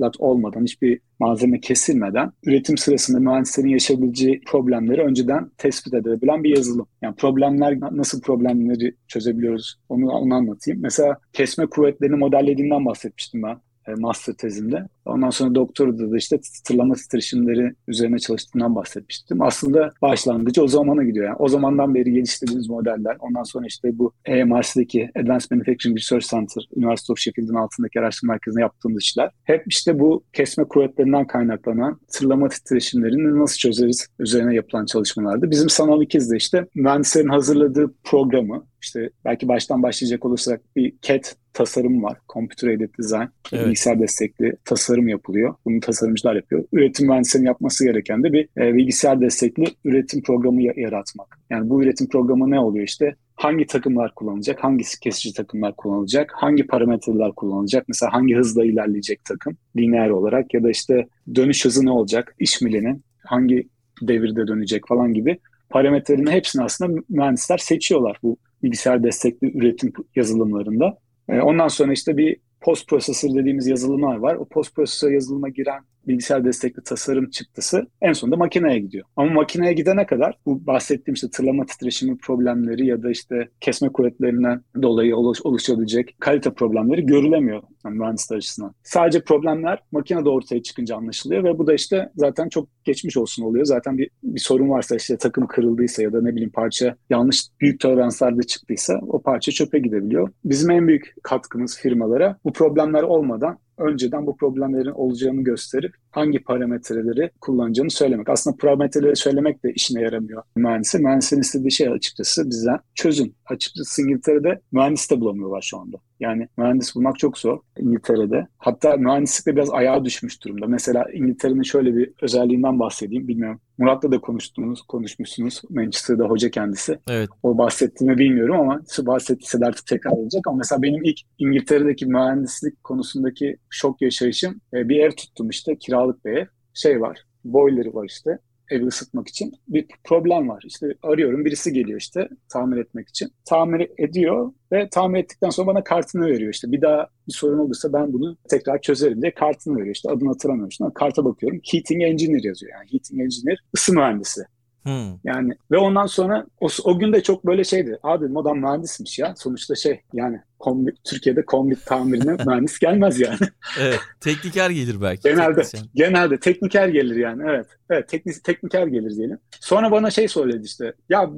imalat 0.00 0.14
olmadan 0.18 0.62
hiçbir 0.64 1.00
malzeme 1.18 1.60
kesilmeden 1.60 2.32
üretim 2.44 2.78
sırasında 2.78 3.20
mühendislerin 3.20 3.68
yaşayabileceği 3.68 4.40
problemleri 4.46 5.02
önceden 5.02 5.50
tespit 5.58 5.94
edebilen 5.94 6.44
bir 6.44 6.56
yazılım. 6.56 6.86
Yani 7.02 7.16
problemler 7.16 7.80
nasıl 7.80 8.20
problemleri 8.20 8.94
çözebiliyoruz 9.08 9.76
onu, 9.88 10.10
onu 10.10 10.34
anlatayım. 10.34 10.80
Mesela 10.82 11.18
kesme 11.32 11.66
kuvvetlerini 11.66 12.16
modellediğinden 12.16 12.86
bahsetmiştim 12.86 13.42
ben 13.42 13.60
master 13.96 14.34
tezimde. 14.34 14.88
Ondan 15.06 15.30
sonra 15.30 15.54
doktorada 15.54 16.10
da 16.10 16.16
işte 16.16 16.40
tırlama 16.64 16.94
titreşimleri 16.94 17.74
üzerine 17.88 18.18
çalıştığından 18.18 18.74
bahsetmiştim. 18.74 19.42
Aslında 19.42 19.92
başlangıcı 20.02 20.62
o 20.62 20.68
zamana 20.68 21.04
gidiyor. 21.04 21.26
Yani 21.26 21.36
o 21.38 21.48
zamandan 21.48 21.94
beri 21.94 22.12
geliştirdiğimiz 22.12 22.68
modeller. 22.68 23.16
Ondan 23.20 23.42
sonra 23.42 23.66
işte 23.66 23.98
bu 23.98 24.12
EMRC'deki 24.24 25.10
Advanced 25.16 25.50
Manufacturing 25.50 25.98
Research 25.98 26.26
Center, 26.26 26.68
University 26.76 27.12
of 27.12 27.18
Sheffield'in 27.18 27.54
altındaki 27.54 28.00
araştırma 28.00 28.32
merkezinde 28.32 28.60
yaptığımız 28.60 29.02
işler. 29.02 29.30
Hep 29.44 29.64
işte 29.66 29.98
bu 29.98 30.24
kesme 30.32 30.64
kuvvetlerinden 30.64 31.26
kaynaklanan 31.26 32.00
tırlama 32.12 32.48
titreşimlerini 32.48 33.38
nasıl 33.38 33.56
çözeriz 33.56 34.08
üzerine 34.18 34.54
yapılan 34.54 34.86
çalışmalardı. 34.86 35.50
Bizim 35.50 35.68
sanal 35.68 36.02
ikiz 36.02 36.30
de 36.30 36.36
işte 36.36 36.66
mühendislerin 36.74 37.28
hazırladığı 37.28 37.94
programı, 38.04 38.66
işte 38.82 39.10
belki 39.24 39.48
baştan 39.48 39.82
başlayacak 39.82 40.24
olursak 40.24 40.60
bir 40.76 40.94
CAD 41.02 41.24
tasarım 41.54 42.02
var. 42.02 42.18
Computer 42.32 42.68
Aided 42.68 42.90
Design. 42.98 43.22
Evet. 43.52 43.66
Bilgisayar 43.66 44.00
destekli 44.00 44.56
tasarım 44.64 45.08
yapılıyor. 45.08 45.54
Bunu 45.64 45.80
tasarımcılar 45.80 46.34
yapıyor. 46.36 46.64
Üretim 46.72 47.06
mühendislerinin 47.08 47.46
yapması 47.46 47.84
gereken 47.84 48.22
de 48.22 48.32
bir 48.32 48.48
e, 48.58 48.74
bilgisayar 48.74 49.20
destekli 49.20 49.64
üretim 49.84 50.22
programı 50.22 50.62
ya- 50.62 50.74
yaratmak. 50.76 51.38
Yani 51.50 51.70
bu 51.70 51.82
üretim 51.82 52.08
programı 52.08 52.50
ne 52.50 52.60
oluyor 52.60 52.84
işte? 52.86 53.14
Hangi 53.34 53.66
takımlar 53.66 54.14
kullanılacak? 54.14 54.64
Hangi 54.64 54.84
kesici 55.02 55.34
takımlar 55.34 55.76
kullanılacak? 55.76 56.32
Hangi 56.34 56.66
parametreler 56.66 57.32
kullanılacak? 57.32 57.84
Mesela 57.88 58.12
hangi 58.12 58.34
hızla 58.36 58.64
ilerleyecek 58.64 59.24
takım? 59.24 59.56
Lineer 59.76 60.10
olarak 60.10 60.54
ya 60.54 60.62
da 60.62 60.70
işte 60.70 61.06
dönüş 61.34 61.64
hızı 61.64 61.84
ne 61.84 61.90
olacak? 61.90 62.34
İş 62.38 62.60
milinin 62.60 63.04
hangi 63.24 63.68
devirde 64.02 64.46
dönecek 64.46 64.88
falan 64.88 65.14
gibi 65.14 65.38
parametrelerin 65.70 66.26
hepsini 66.30 66.62
aslında 66.64 67.00
mühendisler 67.08 67.58
seçiyorlar 67.58 68.18
bu 68.22 68.36
bilgisayar 68.62 69.02
destekli 69.02 69.58
üretim 69.58 69.92
yazılımlarında. 70.16 70.98
E, 71.28 71.40
ondan 71.40 71.68
sonra 71.68 71.92
işte 71.92 72.16
bir 72.16 72.36
post 72.60 72.88
processor 72.88 73.34
dediğimiz 73.34 73.66
yazılımlar 73.66 74.16
var. 74.16 74.34
O 74.34 74.44
post 74.44 74.74
processor 74.74 75.10
yazılıma 75.10 75.48
giren 75.48 75.84
bilgisayar 76.08 76.44
destekli 76.44 76.82
tasarım 76.82 77.30
çıktısı 77.30 77.86
en 78.02 78.12
sonunda 78.12 78.36
makineye 78.36 78.78
gidiyor. 78.78 79.04
Ama 79.16 79.32
makineye 79.32 79.72
gidene 79.72 80.06
kadar 80.06 80.38
bu 80.46 80.66
bahsettiğim 80.66 81.14
işte 81.14 81.30
tırlama 81.30 81.66
titreşimi 81.66 82.18
problemleri 82.18 82.86
ya 82.86 83.02
da 83.02 83.10
işte 83.10 83.48
kesme 83.60 83.88
kuvvetlerinden 83.88 84.62
dolayı 84.82 85.16
oluş, 85.16 85.38
oluşabilecek 85.44 86.16
kalite 86.20 86.50
problemleri 86.50 87.06
görülemiyor 87.06 87.62
yani 87.84 87.98
mühendisler 87.98 88.36
açısından. 88.36 88.74
Sadece 88.82 89.24
problemler 89.24 89.78
makinede 89.92 90.28
ortaya 90.28 90.62
çıkınca 90.62 90.96
anlaşılıyor 90.96 91.44
ve 91.44 91.58
bu 91.58 91.66
da 91.66 91.74
işte 91.74 92.10
zaten 92.16 92.48
çok 92.48 92.68
geçmiş 92.84 93.16
olsun 93.16 93.42
oluyor. 93.42 93.64
Zaten 93.64 93.98
bir, 93.98 94.10
bir 94.22 94.40
sorun 94.40 94.70
varsa 94.70 94.96
işte 94.96 95.16
takım 95.16 95.46
kırıldıysa 95.46 96.02
ya 96.02 96.12
da 96.12 96.22
ne 96.22 96.32
bileyim 96.32 96.50
parça 96.50 96.96
yanlış 97.10 97.44
büyük 97.60 97.80
toleranslarda 97.80 98.42
çıktıysa 98.42 99.00
o 99.08 99.22
parça 99.22 99.52
çöpe 99.52 99.78
gidebiliyor. 99.78 100.28
Bizim 100.44 100.70
en 100.70 100.88
büyük 100.88 101.14
katkımız 101.22 101.78
firmalara 101.78 102.38
bu 102.44 102.52
problemler 102.52 103.02
olmadan 103.02 103.58
önceden 103.78 104.26
bu 104.26 104.36
problemlerin 104.36 104.90
olacağını 104.90 105.42
gösterip 105.42 105.94
hangi 106.10 106.38
parametreleri 106.38 107.30
kullanacağını 107.40 107.90
söylemek. 107.90 108.28
Aslında 108.28 108.56
parametreleri 108.56 109.16
söylemek 109.16 109.64
de 109.64 109.72
işine 109.72 110.02
yaramıyor 110.02 110.42
mühendisin. 110.56 111.02
Mühendisin 111.02 111.40
istediği 111.40 111.72
şey 111.72 111.88
açıkçası 111.88 112.50
bizden 112.50 112.78
çözün. 112.94 113.34
Açıkçası 113.46 114.02
İngiltere'de 114.02 114.60
mühendis 114.72 115.10
de 115.10 115.20
bulamıyorlar 115.20 115.62
şu 115.62 115.78
anda. 115.78 115.96
Yani 116.24 116.48
mühendis 116.56 116.94
bulmak 116.94 117.18
çok 117.18 117.38
zor 117.38 117.58
İngiltere'de. 117.78 118.46
Hatta 118.58 118.96
mühendislik 118.96 119.46
de 119.46 119.56
biraz 119.56 119.70
ayağa 119.70 120.04
düşmüş 120.04 120.44
durumda. 120.44 120.66
Mesela 120.66 121.06
İngiltere'nin 121.12 121.62
şöyle 121.62 121.96
bir 121.96 122.12
özelliğinden 122.22 122.78
bahsedeyim. 122.78 123.28
Bilmiyorum. 123.28 123.60
Murat'la 123.78 124.12
da 124.12 124.20
konuştunuz, 124.20 124.82
konuşmuşsunuz. 124.82 125.62
Manchester'da 125.70 126.24
hoca 126.24 126.50
kendisi. 126.50 126.98
Evet. 127.08 127.28
O 127.42 127.58
bahsettiğimi 127.58 128.18
bilmiyorum 128.18 128.60
ama 128.60 128.80
bahsettiyse 128.98 129.60
de 129.60 129.66
artık 129.66 129.86
tekrar 129.86 130.10
olacak. 130.10 130.42
Ama 130.46 130.56
mesela 130.56 130.82
benim 130.82 131.04
ilk 131.04 131.20
İngiltere'deki 131.38 132.06
mühendislik 132.06 132.84
konusundaki 132.84 133.56
şok 133.70 134.02
yaşayışım 134.02 134.60
e, 134.74 134.88
bir 134.88 135.00
ev 135.00 135.10
tuttum 135.10 135.50
işte 135.50 135.78
kiralık 135.78 136.24
bir 136.24 136.30
ev. 136.30 136.46
Şey 136.74 137.00
var, 137.00 137.18
boiler'ı 137.44 137.94
var 137.94 138.04
işte 138.04 138.38
evi 138.74 138.86
ısıtmak 138.86 139.28
için 139.28 139.52
bir 139.68 139.86
problem 140.04 140.48
var. 140.48 140.62
İşte 140.66 140.86
arıyorum 141.02 141.44
birisi 141.44 141.72
geliyor 141.72 142.00
işte 142.00 142.28
tamir 142.48 142.76
etmek 142.76 143.08
için. 143.08 143.30
Tamir 143.44 143.90
ediyor 143.98 144.52
ve 144.72 144.88
tamir 144.90 145.18
ettikten 145.18 145.50
sonra 145.50 145.66
bana 145.66 145.84
kartını 145.84 146.26
veriyor 146.26 146.52
işte. 146.52 146.72
Bir 146.72 146.82
daha 146.82 147.08
bir 147.28 147.32
sorun 147.32 147.58
olursa 147.58 147.92
ben 147.92 148.12
bunu 148.12 148.36
tekrar 148.50 148.80
çözerim 148.80 149.22
diye 149.22 149.34
kartını 149.34 149.76
veriyor 149.76 149.94
işte. 149.94 150.10
Adını 150.10 150.28
hatırlamıyorum 150.28 150.68
işte. 150.68 150.84
Karta 150.94 151.24
bakıyorum. 151.24 151.60
Heating 151.72 152.02
Engineer 152.02 152.44
yazıyor 152.44 152.72
yani. 152.72 152.92
Heating 152.92 153.20
Engineer 153.20 153.58
ısı 153.76 153.94
mühendisi. 153.94 154.40
Hmm. 154.84 155.18
Yani 155.24 155.52
ve 155.70 155.78
ondan 155.78 156.06
sonra 156.06 156.46
o, 156.60 156.68
o 156.84 156.98
gün 156.98 157.12
de 157.12 157.22
çok 157.22 157.46
böyle 157.46 157.64
şeydi. 157.64 157.98
Abi 158.02 158.28
modern 158.28 158.56
mühendismiş 158.56 159.18
ya. 159.18 159.34
Sonuçta 159.36 159.74
şey 159.74 160.00
yani 160.12 160.40
kombi, 160.58 160.94
Türkiye'de 161.04 161.44
kombi 161.44 161.76
tamirine 161.76 162.32
mühendis 162.46 162.78
gelmez 162.78 163.20
yani. 163.20 163.38
evet. 163.80 164.00
Tekniker 164.20 164.70
gelir 164.70 165.02
belki. 165.02 165.22
Genelde 165.22 165.62
teknisyen. 165.62 165.84
genelde 165.94 166.40
tekniker 166.40 166.88
gelir 166.88 167.16
yani. 167.16 167.42
Evet. 167.48 167.66
Evet 167.90 168.08
teknik, 168.08 168.44
tekniker 168.44 168.86
gelir 168.86 169.16
diyelim. 169.16 169.38
Sonra 169.60 169.90
bana 169.90 170.10
şey 170.10 170.28
söyledi 170.28 170.64
işte. 170.64 170.92
Ya 171.08 171.30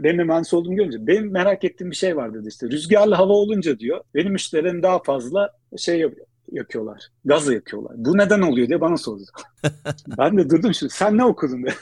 benim 0.00 0.18
de 0.18 0.24
mühendis 0.24 0.54
olduğumu 0.54 0.76
görünce 0.76 1.06
benim 1.06 1.32
merak 1.32 1.64
ettiğim 1.64 1.90
bir 1.90 1.96
şey 1.96 2.16
var 2.16 2.34
dedi 2.34 2.48
işte. 2.48 2.68
Rüzgarlı 2.70 3.14
hava 3.14 3.32
olunca 3.32 3.78
diyor 3.78 4.00
benim 4.14 4.32
müşterilerim 4.32 4.82
daha 4.82 5.02
fazla 5.02 5.50
şey 5.76 6.00
yapıyor 6.00 6.26
yakıyorlar. 6.52 7.08
Gazla 7.24 7.54
yakıyorlar. 7.54 7.92
Bu 7.96 8.18
neden 8.18 8.40
oluyor 8.40 8.68
diye 8.68 8.80
bana 8.80 8.96
sordu. 8.96 9.22
ben 10.18 10.38
de 10.38 10.50
durdum 10.50 10.74
şu. 10.74 10.88
Sen 10.88 11.18
ne 11.18 11.24
okudun 11.24 11.62
dedi. 11.62 11.74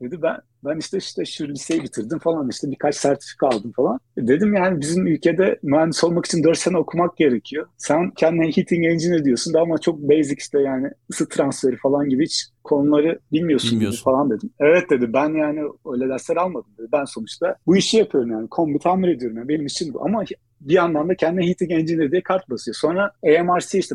Dedi 0.00 0.22
ben 0.22 0.36
ben 0.64 0.78
işte 0.78 0.98
işte 0.98 1.24
şu 1.24 1.48
liseyi 1.48 1.82
bitirdim 1.82 2.18
falan 2.18 2.48
işte 2.48 2.70
birkaç 2.70 2.96
sertifika 2.96 3.46
aldım 3.46 3.72
falan. 3.72 4.00
E 4.16 4.26
dedim 4.26 4.54
yani 4.54 4.80
bizim 4.80 5.06
ülkede 5.06 5.58
mühendis 5.62 6.04
olmak 6.04 6.26
için 6.26 6.44
4 6.44 6.58
sene 6.58 6.78
okumak 6.78 7.16
gerekiyor. 7.16 7.66
Sen 7.76 8.10
kendine 8.10 8.46
heating 8.46 8.84
engineer 8.84 9.24
diyorsun 9.24 9.54
da 9.54 9.60
ama 9.60 9.78
çok 9.78 9.98
basic 9.98 10.36
işte 10.38 10.60
yani 10.60 10.90
ısı 11.10 11.28
transferi 11.28 11.76
falan 11.76 12.08
gibi 12.08 12.24
hiç 12.24 12.46
konuları 12.64 13.18
bilmiyorsun, 13.32 13.70
bilmiyorsun. 13.70 14.04
falan 14.04 14.30
dedim. 14.30 14.50
Evet 14.60 14.90
dedi 14.90 15.12
ben 15.12 15.34
yani 15.34 15.60
öyle 15.92 16.08
dersler 16.08 16.36
almadım 16.36 16.70
dedi. 16.78 16.88
Ben 16.92 17.04
sonuçta 17.04 17.56
bu 17.66 17.76
işi 17.76 17.96
yapıyorum 17.96 18.30
yani 18.30 18.48
kombi 18.48 18.78
tamir 18.78 19.08
ediyorum 19.08 19.36
yani 19.36 19.48
benim 19.48 19.66
için 19.66 19.94
bu. 19.94 20.04
Ama 20.04 20.24
bir 20.64 20.74
yandan 20.74 21.08
da 21.08 21.14
kendine 21.14 21.46
Heating 21.46 21.72
Engineer 21.72 22.10
diye 22.10 22.22
kart 22.22 22.50
basıyor. 22.50 22.74
Sonra 22.74 23.12
AMRC 23.40 23.78
işte 23.78 23.94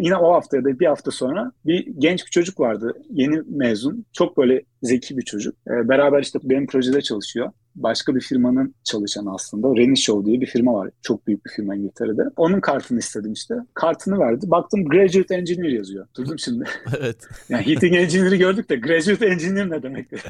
yine 0.00 0.16
o 0.16 0.32
hafta 0.32 0.56
ya 0.56 0.64
da 0.64 0.80
bir 0.80 0.86
hafta 0.86 1.10
sonra 1.10 1.52
bir 1.66 1.86
genç 1.98 2.26
bir 2.26 2.30
çocuk 2.30 2.60
vardı. 2.60 2.94
Yeni 3.10 3.42
mezun. 3.48 4.06
Çok 4.12 4.36
böyle 4.38 4.62
zeki 4.82 5.16
bir 5.16 5.22
çocuk. 5.22 5.54
Ee, 5.68 5.88
beraber 5.88 6.22
işte 6.22 6.38
benim 6.42 6.66
projede 6.66 7.02
çalışıyor. 7.02 7.52
Başka 7.74 8.14
bir 8.14 8.20
firmanın 8.20 8.74
çalışanı 8.84 9.34
aslında. 9.34 9.68
Renishow 9.68 10.26
diye 10.26 10.40
bir 10.40 10.46
firma 10.46 10.74
var. 10.74 10.90
Çok 11.02 11.26
büyük 11.26 11.46
bir 11.46 11.50
firma 11.50 11.76
İngiltere'de. 11.76 12.22
Onun 12.36 12.60
kartını 12.60 12.98
istedim 12.98 13.32
işte. 13.32 13.54
Kartını 13.74 14.18
verdi. 14.18 14.50
Baktım 14.50 14.84
Graduate 14.84 15.34
Engineer 15.34 15.72
yazıyor. 15.72 16.06
Durdum 16.16 16.38
şimdi. 16.38 16.64
evet. 17.00 17.16
Yani 17.48 17.66
Heating 17.66 17.94
Engineer'ı 17.96 18.36
gördük 18.36 18.70
de 18.70 18.76
Graduate 18.76 19.26
Engineer 19.26 19.70
ne 19.70 19.82
demek? 19.82 20.06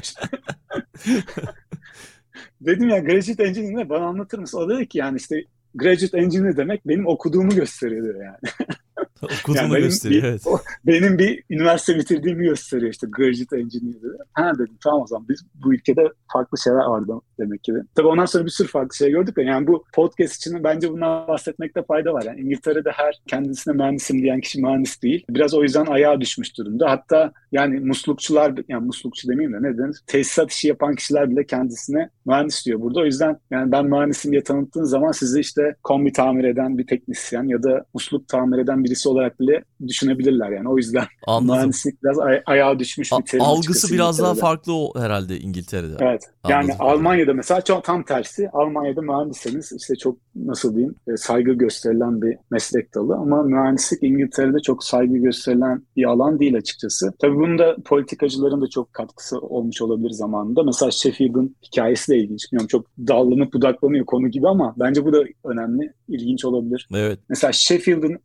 Dedim 2.61 2.89
ya 2.89 2.99
Graduate 2.99 3.43
Engineer 3.43 3.75
ne? 3.75 3.89
Bana 3.89 4.05
anlatır 4.05 4.39
mısın? 4.39 4.57
O 4.57 4.69
dedi 4.69 4.87
ki 4.87 4.97
yani 4.97 5.17
işte 5.17 5.43
graduate 5.75 6.17
engineer 6.17 6.57
demek 6.57 6.87
benim 6.87 7.07
okuduğumu 7.07 7.49
gösteriyor 7.49 8.15
yani. 8.15 8.67
Okuduğunu 9.21 9.57
yani 9.57 9.79
gösteriyor 9.79 10.23
bir, 10.23 10.27
evet. 10.27 10.47
O, 10.47 10.59
benim 10.85 11.17
bir 11.17 11.43
üniversite 11.49 11.95
bitirdiğimi 11.95 12.43
gösteriyor 12.43 12.91
işte 12.91 13.07
graduate 13.11 13.57
engineer 13.57 13.95
dedi. 13.95 14.17
Ha 14.33 14.51
dedim 14.55 14.77
tamam 14.83 15.01
o 15.01 15.07
zaman 15.07 15.29
biz 15.29 15.45
bu 15.63 15.73
ülkede 15.73 16.01
farklı 16.33 16.57
şeyler 16.57 16.85
vardı 16.85 17.13
demek 17.39 17.63
ki. 17.63 17.73
Tabii 17.95 18.07
ondan 18.07 18.25
sonra 18.25 18.45
bir 18.45 18.49
sürü 18.49 18.67
farklı 18.67 18.95
şey 18.95 19.11
gördük 19.11 19.37
ya. 19.37 19.43
Yani 19.43 19.67
bu 19.67 19.83
podcast 19.93 20.35
için 20.35 20.63
bence 20.63 20.89
bundan 20.89 21.27
bahsetmekte 21.27 21.83
fayda 21.83 22.13
var. 22.13 22.23
Yani 22.23 22.39
İngiltere'de 22.39 22.91
her 22.91 23.21
kendisine 23.27 23.73
mühendisim 23.73 24.21
diyen 24.21 24.41
kişi 24.41 24.61
mühendis 24.61 25.01
değil. 25.01 25.25
Biraz 25.29 25.53
o 25.53 25.63
yüzden 25.63 25.85
ayağa 25.85 26.21
düşmüş 26.21 26.57
durumda. 26.57 26.89
Hatta 26.89 27.31
yani 27.51 27.79
muslukçular, 27.79 28.53
yani 28.67 28.85
muslukçu 28.85 29.27
demeyeyim 29.27 29.53
de 29.53 29.69
ne 29.69 29.77
denir? 29.77 29.97
Tesisat 30.07 30.51
işi 30.51 30.67
yapan 30.67 30.95
kişiler 30.95 31.29
bile 31.29 31.45
kendisine 31.45 32.09
mühendis 32.25 32.65
diyor 32.65 32.81
burada. 32.81 32.99
O 32.99 33.05
yüzden 33.05 33.37
yani 33.51 33.71
ben 33.71 33.85
mühendisim 33.85 34.31
diye 34.31 34.43
tanıttığın 34.43 34.83
zaman 34.83 35.11
sizi 35.11 35.39
işte 35.39 35.75
kombi 35.83 36.11
tamir 36.11 36.43
eden 36.43 36.77
bir 36.77 36.87
teknisyen 36.87 37.43
ya 37.43 37.63
da 37.63 37.85
musluk 37.93 38.27
tamir 38.27 38.57
eden 38.57 38.80
birisi 38.83 39.09
olarak 39.09 39.39
bile 39.39 39.63
düşünebilirler 39.87 40.49
yani. 40.51 40.69
O 40.69 40.77
yüzden 40.77 41.03
Anladım. 41.27 41.55
mühendislik 41.55 42.03
biraz 42.03 42.19
ay- 42.19 42.41
ayağa 42.45 42.79
düşmüş 42.79 43.11
bir 43.11 43.25
terim. 43.25 43.45
Algısı 43.45 43.93
biraz 43.93 44.19
daha 44.19 44.33
farklı 44.35 44.73
o 44.73 44.99
herhalde 45.01 45.39
İngiltere'de. 45.39 45.95
Evet. 45.99 46.23
Anladım. 46.43 46.69
Yani 46.69 46.73
Almanya'da 46.79 47.33
mesela 47.33 47.61
çok 47.61 47.83
tam 47.83 48.03
tersi. 48.03 48.49
Almanya'da 48.53 49.01
mühendisseniz 49.01 49.71
işte 49.79 49.95
çok 49.95 50.17
nasıl 50.35 50.75
diyeyim 50.75 50.95
e, 51.07 51.17
saygı 51.17 51.51
gösterilen 51.53 52.21
bir 52.21 52.37
meslek 52.51 52.95
dalı 52.95 53.15
ama 53.15 53.43
mühendislik 53.43 54.03
İngiltere'de 54.03 54.59
çok 54.59 54.83
saygı 54.83 55.17
gösterilen 55.17 55.83
bir 55.95 56.03
alan 56.05 56.39
değil 56.39 56.55
açıkçası. 56.55 57.13
Tabii 57.19 57.35
bunun 57.35 57.57
da 57.59 57.75
politikacıların 57.85 58.61
da 58.61 58.67
çok 58.69 58.93
katkısı 58.93 59.39
olmuş 59.39 59.81
olabilir 59.81 60.09
zamanında. 60.11 60.63
Mesela 60.63 60.91
Sheffield'ın 60.91 61.55
hikayesi 61.63 62.11
de 62.11 62.17
ilginç. 62.17 62.51
Bilmiyorum 62.51 62.67
çok 62.67 62.85
dallanıp 63.07 63.53
budaklanıyor 63.53 64.05
konu 64.05 64.27
gibi 64.27 64.47
ama 64.47 64.75
bence 64.79 65.05
bu 65.05 65.13
da 65.13 65.23
önemli, 65.45 65.93
ilginç 66.07 66.45
olabilir. 66.45 66.87
Evet. 66.95 67.19
Mesela 67.29 67.51
Sheffield'ın 67.53 68.19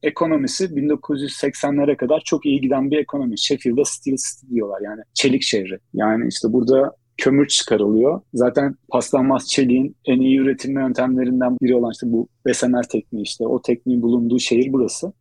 ekonomisi 0.47 0.65
1980'lere 0.65 1.97
kadar 1.97 2.23
çok 2.25 2.47
iyi 2.47 2.61
giden 2.61 2.91
bir 2.91 2.99
ekonomi. 2.99 3.39
Sheffield'a 3.39 3.85
Steel 3.85 4.17
City 4.17 4.55
diyorlar 4.55 4.81
yani 4.85 5.03
çelik 5.15 5.43
şehri. 5.43 5.79
Yani 5.95 6.29
işte 6.29 6.53
burada 6.53 6.93
kömür 7.17 7.49
çıkarılıyor. 7.49 8.21
Zaten 8.35 8.75
paslanmaz 8.89 9.49
çeliğin 9.49 9.97
en 10.05 10.21
iyi 10.21 10.39
üretim 10.39 10.79
yöntemlerinden 10.79 11.57
biri 11.63 11.75
olan 11.75 11.91
işte 11.93 12.13
bu 12.13 12.29
Bessemer 12.47 12.83
tekniği 12.89 13.23
işte 13.23 13.47
o 13.47 13.63
tekniğin 13.63 14.03
bulunduğu 14.03 14.39
şehir 14.39 14.73
burası. 14.73 15.13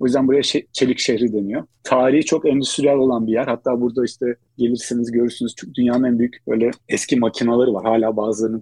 O 0.00 0.06
yüzden 0.06 0.28
buraya 0.28 0.40
şe- 0.40 0.66
çelik 0.72 0.98
şehri 0.98 1.32
deniyor. 1.32 1.62
Tarihi 1.84 2.24
çok 2.24 2.46
endüstriyel 2.46 2.96
olan 2.96 3.26
bir 3.26 3.32
yer. 3.32 3.46
Hatta 3.46 3.80
burada 3.80 4.04
işte 4.04 4.26
gelirseniz 4.58 5.12
görürsünüz 5.12 5.54
dünyanın 5.74 6.04
en 6.04 6.18
büyük 6.18 6.36
böyle 6.48 6.70
eski 6.88 7.16
makinaları 7.16 7.74
var. 7.74 7.84
Hala 7.84 8.16
bazılarını 8.16 8.60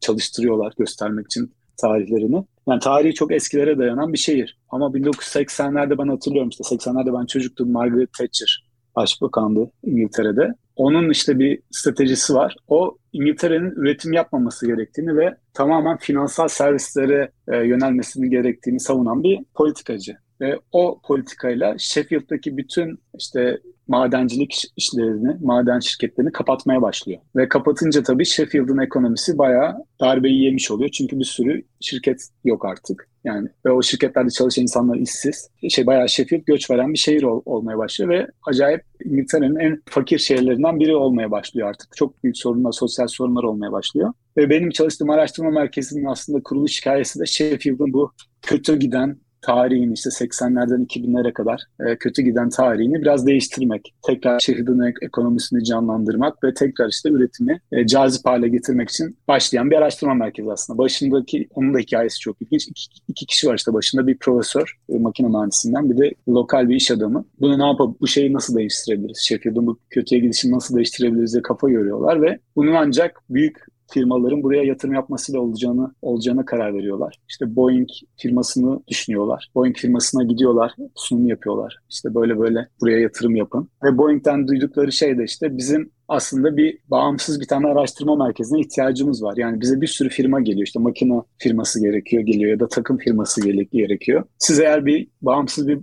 çalıştırıyorlar 0.00 0.72
göstermek 0.78 1.26
için 1.26 1.52
tarihlerini. 1.80 2.44
Yani 2.70 2.80
tarihi 2.80 3.14
çok 3.14 3.32
eskilere 3.32 3.78
dayanan 3.78 4.12
bir 4.12 4.18
şehir. 4.18 4.58
Ama 4.70 4.86
1980'lerde 4.86 5.98
ben 5.98 6.08
hatırlıyorum 6.08 6.48
işte 6.48 6.64
80'lerde 6.74 7.20
ben 7.20 7.26
çocuktum 7.26 7.72
Margaret 7.72 8.12
Thatcher 8.12 8.64
başbakandı 8.96 9.70
İngiltere'de. 9.82 10.54
Onun 10.76 11.10
işte 11.10 11.38
bir 11.38 11.60
stratejisi 11.70 12.34
var. 12.34 12.56
O 12.68 12.96
İngiltere'nin 13.12 13.70
üretim 13.70 14.12
yapmaması 14.12 14.66
gerektiğini 14.66 15.16
ve 15.16 15.36
tamamen 15.54 15.96
finansal 15.96 16.48
servislere 16.48 17.30
e, 17.48 17.56
yönelmesini 17.56 18.30
gerektiğini 18.30 18.80
savunan 18.80 19.22
bir 19.22 19.38
politikacı. 19.54 20.16
Ve 20.40 20.58
o 20.72 21.00
politikayla 21.04 21.78
Sheffield'daki 21.78 22.56
bütün 22.56 22.98
işte 23.18 23.60
madencilik 23.88 24.62
işlerini, 24.76 25.36
maden 25.42 25.80
şirketlerini 25.80 26.32
kapatmaya 26.32 26.82
başlıyor. 26.82 27.20
Ve 27.36 27.48
kapatınca 27.48 28.02
tabii 28.02 28.24
Sheffield'ın 28.24 28.78
ekonomisi 28.78 29.38
bayağı 29.38 29.74
darbeyi 30.00 30.44
yemiş 30.44 30.70
oluyor. 30.70 30.90
Çünkü 30.90 31.18
bir 31.18 31.24
sürü 31.24 31.62
şirket 31.80 32.28
yok 32.44 32.64
artık. 32.64 33.08
Yani 33.24 33.48
ve 33.66 33.70
o 33.70 33.82
şirketlerde 33.82 34.30
çalışan 34.30 34.62
insanlar 34.62 34.96
işsiz. 34.96 35.50
Şey 35.70 35.86
bayağı 35.86 36.08
Sheffield 36.08 36.42
göç 36.46 36.70
veren 36.70 36.92
bir 36.92 36.98
şehir 36.98 37.22
ol, 37.22 37.42
olmaya 37.44 37.78
başlıyor 37.78 38.10
ve 38.10 38.26
acayip 38.46 38.82
İngiltere'nin 39.04 39.56
en 39.56 39.82
fakir 39.86 40.18
şehirlerinden 40.18 40.80
biri 40.80 40.96
olmaya 40.96 41.30
başlıyor 41.30 41.68
artık. 41.68 41.96
Çok 41.96 42.24
büyük 42.24 42.38
sorunlar, 42.38 42.72
sosyal 42.72 43.06
sorunlar 43.06 43.42
olmaya 43.42 43.72
başlıyor. 43.72 44.12
Ve 44.36 44.50
benim 44.50 44.70
çalıştığım 44.70 45.10
araştırma 45.10 45.50
merkezinin 45.50 46.04
aslında 46.04 46.42
kuruluş 46.42 46.80
hikayesi 46.80 47.20
de 47.20 47.26
Sheffield'ın 47.26 47.92
bu 47.92 48.12
kötü 48.42 48.78
giden 48.78 49.16
tarihini 49.42 49.92
işte 49.92 50.10
80'lerden 50.10 50.86
2000'lere 50.86 51.32
kadar 51.32 51.62
e, 51.80 51.96
kötü 51.96 52.22
giden 52.22 52.50
tarihini 52.50 53.02
biraz 53.02 53.26
değiştirmek. 53.26 53.94
Tekrar 54.06 54.40
şehrin 54.40 54.94
ekonomisini 55.02 55.64
canlandırmak 55.64 56.44
ve 56.44 56.54
tekrar 56.54 56.88
işte 56.88 57.08
üretimi 57.08 57.60
e, 57.72 57.86
cazip 57.86 58.26
hale 58.26 58.48
getirmek 58.48 58.88
için 58.88 59.16
başlayan 59.28 59.70
bir 59.70 59.76
araştırma 59.76 60.14
merkezi 60.14 60.52
aslında. 60.52 60.78
Başındaki 60.78 61.48
onun 61.54 61.74
da 61.74 61.78
hikayesi 61.78 62.18
çok 62.18 62.42
ilginç. 62.42 62.68
İki, 62.68 62.84
iki 63.08 63.26
kişi 63.26 63.48
var 63.48 63.54
işte 63.54 63.72
başında 63.72 64.06
bir 64.06 64.18
profesör, 64.18 64.76
e, 64.88 64.98
makine 64.98 65.28
mühendisinden 65.28 65.90
bir 65.90 65.98
de 65.98 66.14
lokal 66.28 66.68
bir 66.68 66.76
iş 66.76 66.90
adamı. 66.90 67.24
Bunu 67.40 67.58
ne 67.58 67.66
yapıp 67.66 68.00
bu 68.00 68.06
şeyi 68.06 68.32
nasıl 68.32 68.56
değiştirebiliriz? 68.56 69.18
Sheffield'ın 69.18 69.66
bu 69.66 69.78
kötüye 69.90 70.20
gidişini 70.20 70.52
nasıl 70.52 70.76
değiştirebiliriz 70.76 71.32
diye 71.32 71.42
kafa 71.42 71.70
yoruyorlar 71.70 72.22
ve 72.22 72.38
bunun 72.56 72.72
ancak 72.72 73.20
büyük 73.30 73.69
firmaların 73.90 74.42
buraya 74.42 74.62
yatırım 74.62 74.94
yapmasıyla 74.94 75.40
olacağını 75.40 75.94
olacağına 76.02 76.44
karar 76.44 76.74
veriyorlar. 76.74 77.18
İşte 77.28 77.56
Boeing 77.56 77.88
firmasını 78.16 78.80
düşünüyorlar. 78.88 79.50
Boeing 79.54 79.76
firmasına 79.76 80.22
gidiyorlar, 80.22 80.74
sunum 80.94 81.26
yapıyorlar. 81.26 81.78
İşte 81.90 82.14
böyle 82.14 82.38
böyle 82.38 82.68
buraya 82.80 83.00
yatırım 83.00 83.36
yapın. 83.36 83.68
Ve 83.84 83.98
Boeing'den 83.98 84.48
duydukları 84.48 84.92
şey 84.92 85.18
de 85.18 85.24
işte 85.24 85.56
bizim 85.56 85.90
aslında 86.08 86.56
bir 86.56 86.78
bağımsız 86.90 87.40
bir 87.40 87.46
tane 87.46 87.66
araştırma 87.66 88.16
merkezine 88.16 88.60
ihtiyacımız 88.60 89.22
var. 89.22 89.34
Yani 89.36 89.60
bize 89.60 89.80
bir 89.80 89.86
sürü 89.86 90.08
firma 90.08 90.40
geliyor. 90.40 90.66
İşte 90.66 90.80
makine 90.80 91.22
firması 91.38 91.80
gerekiyor, 91.80 92.22
geliyor 92.22 92.50
ya 92.50 92.60
da 92.60 92.68
takım 92.68 92.98
firması 92.98 93.40
gerekiyor. 93.72 94.24
Siz 94.38 94.60
eğer 94.60 94.86
bir 94.86 95.08
bağımsız 95.22 95.68
bir 95.68 95.78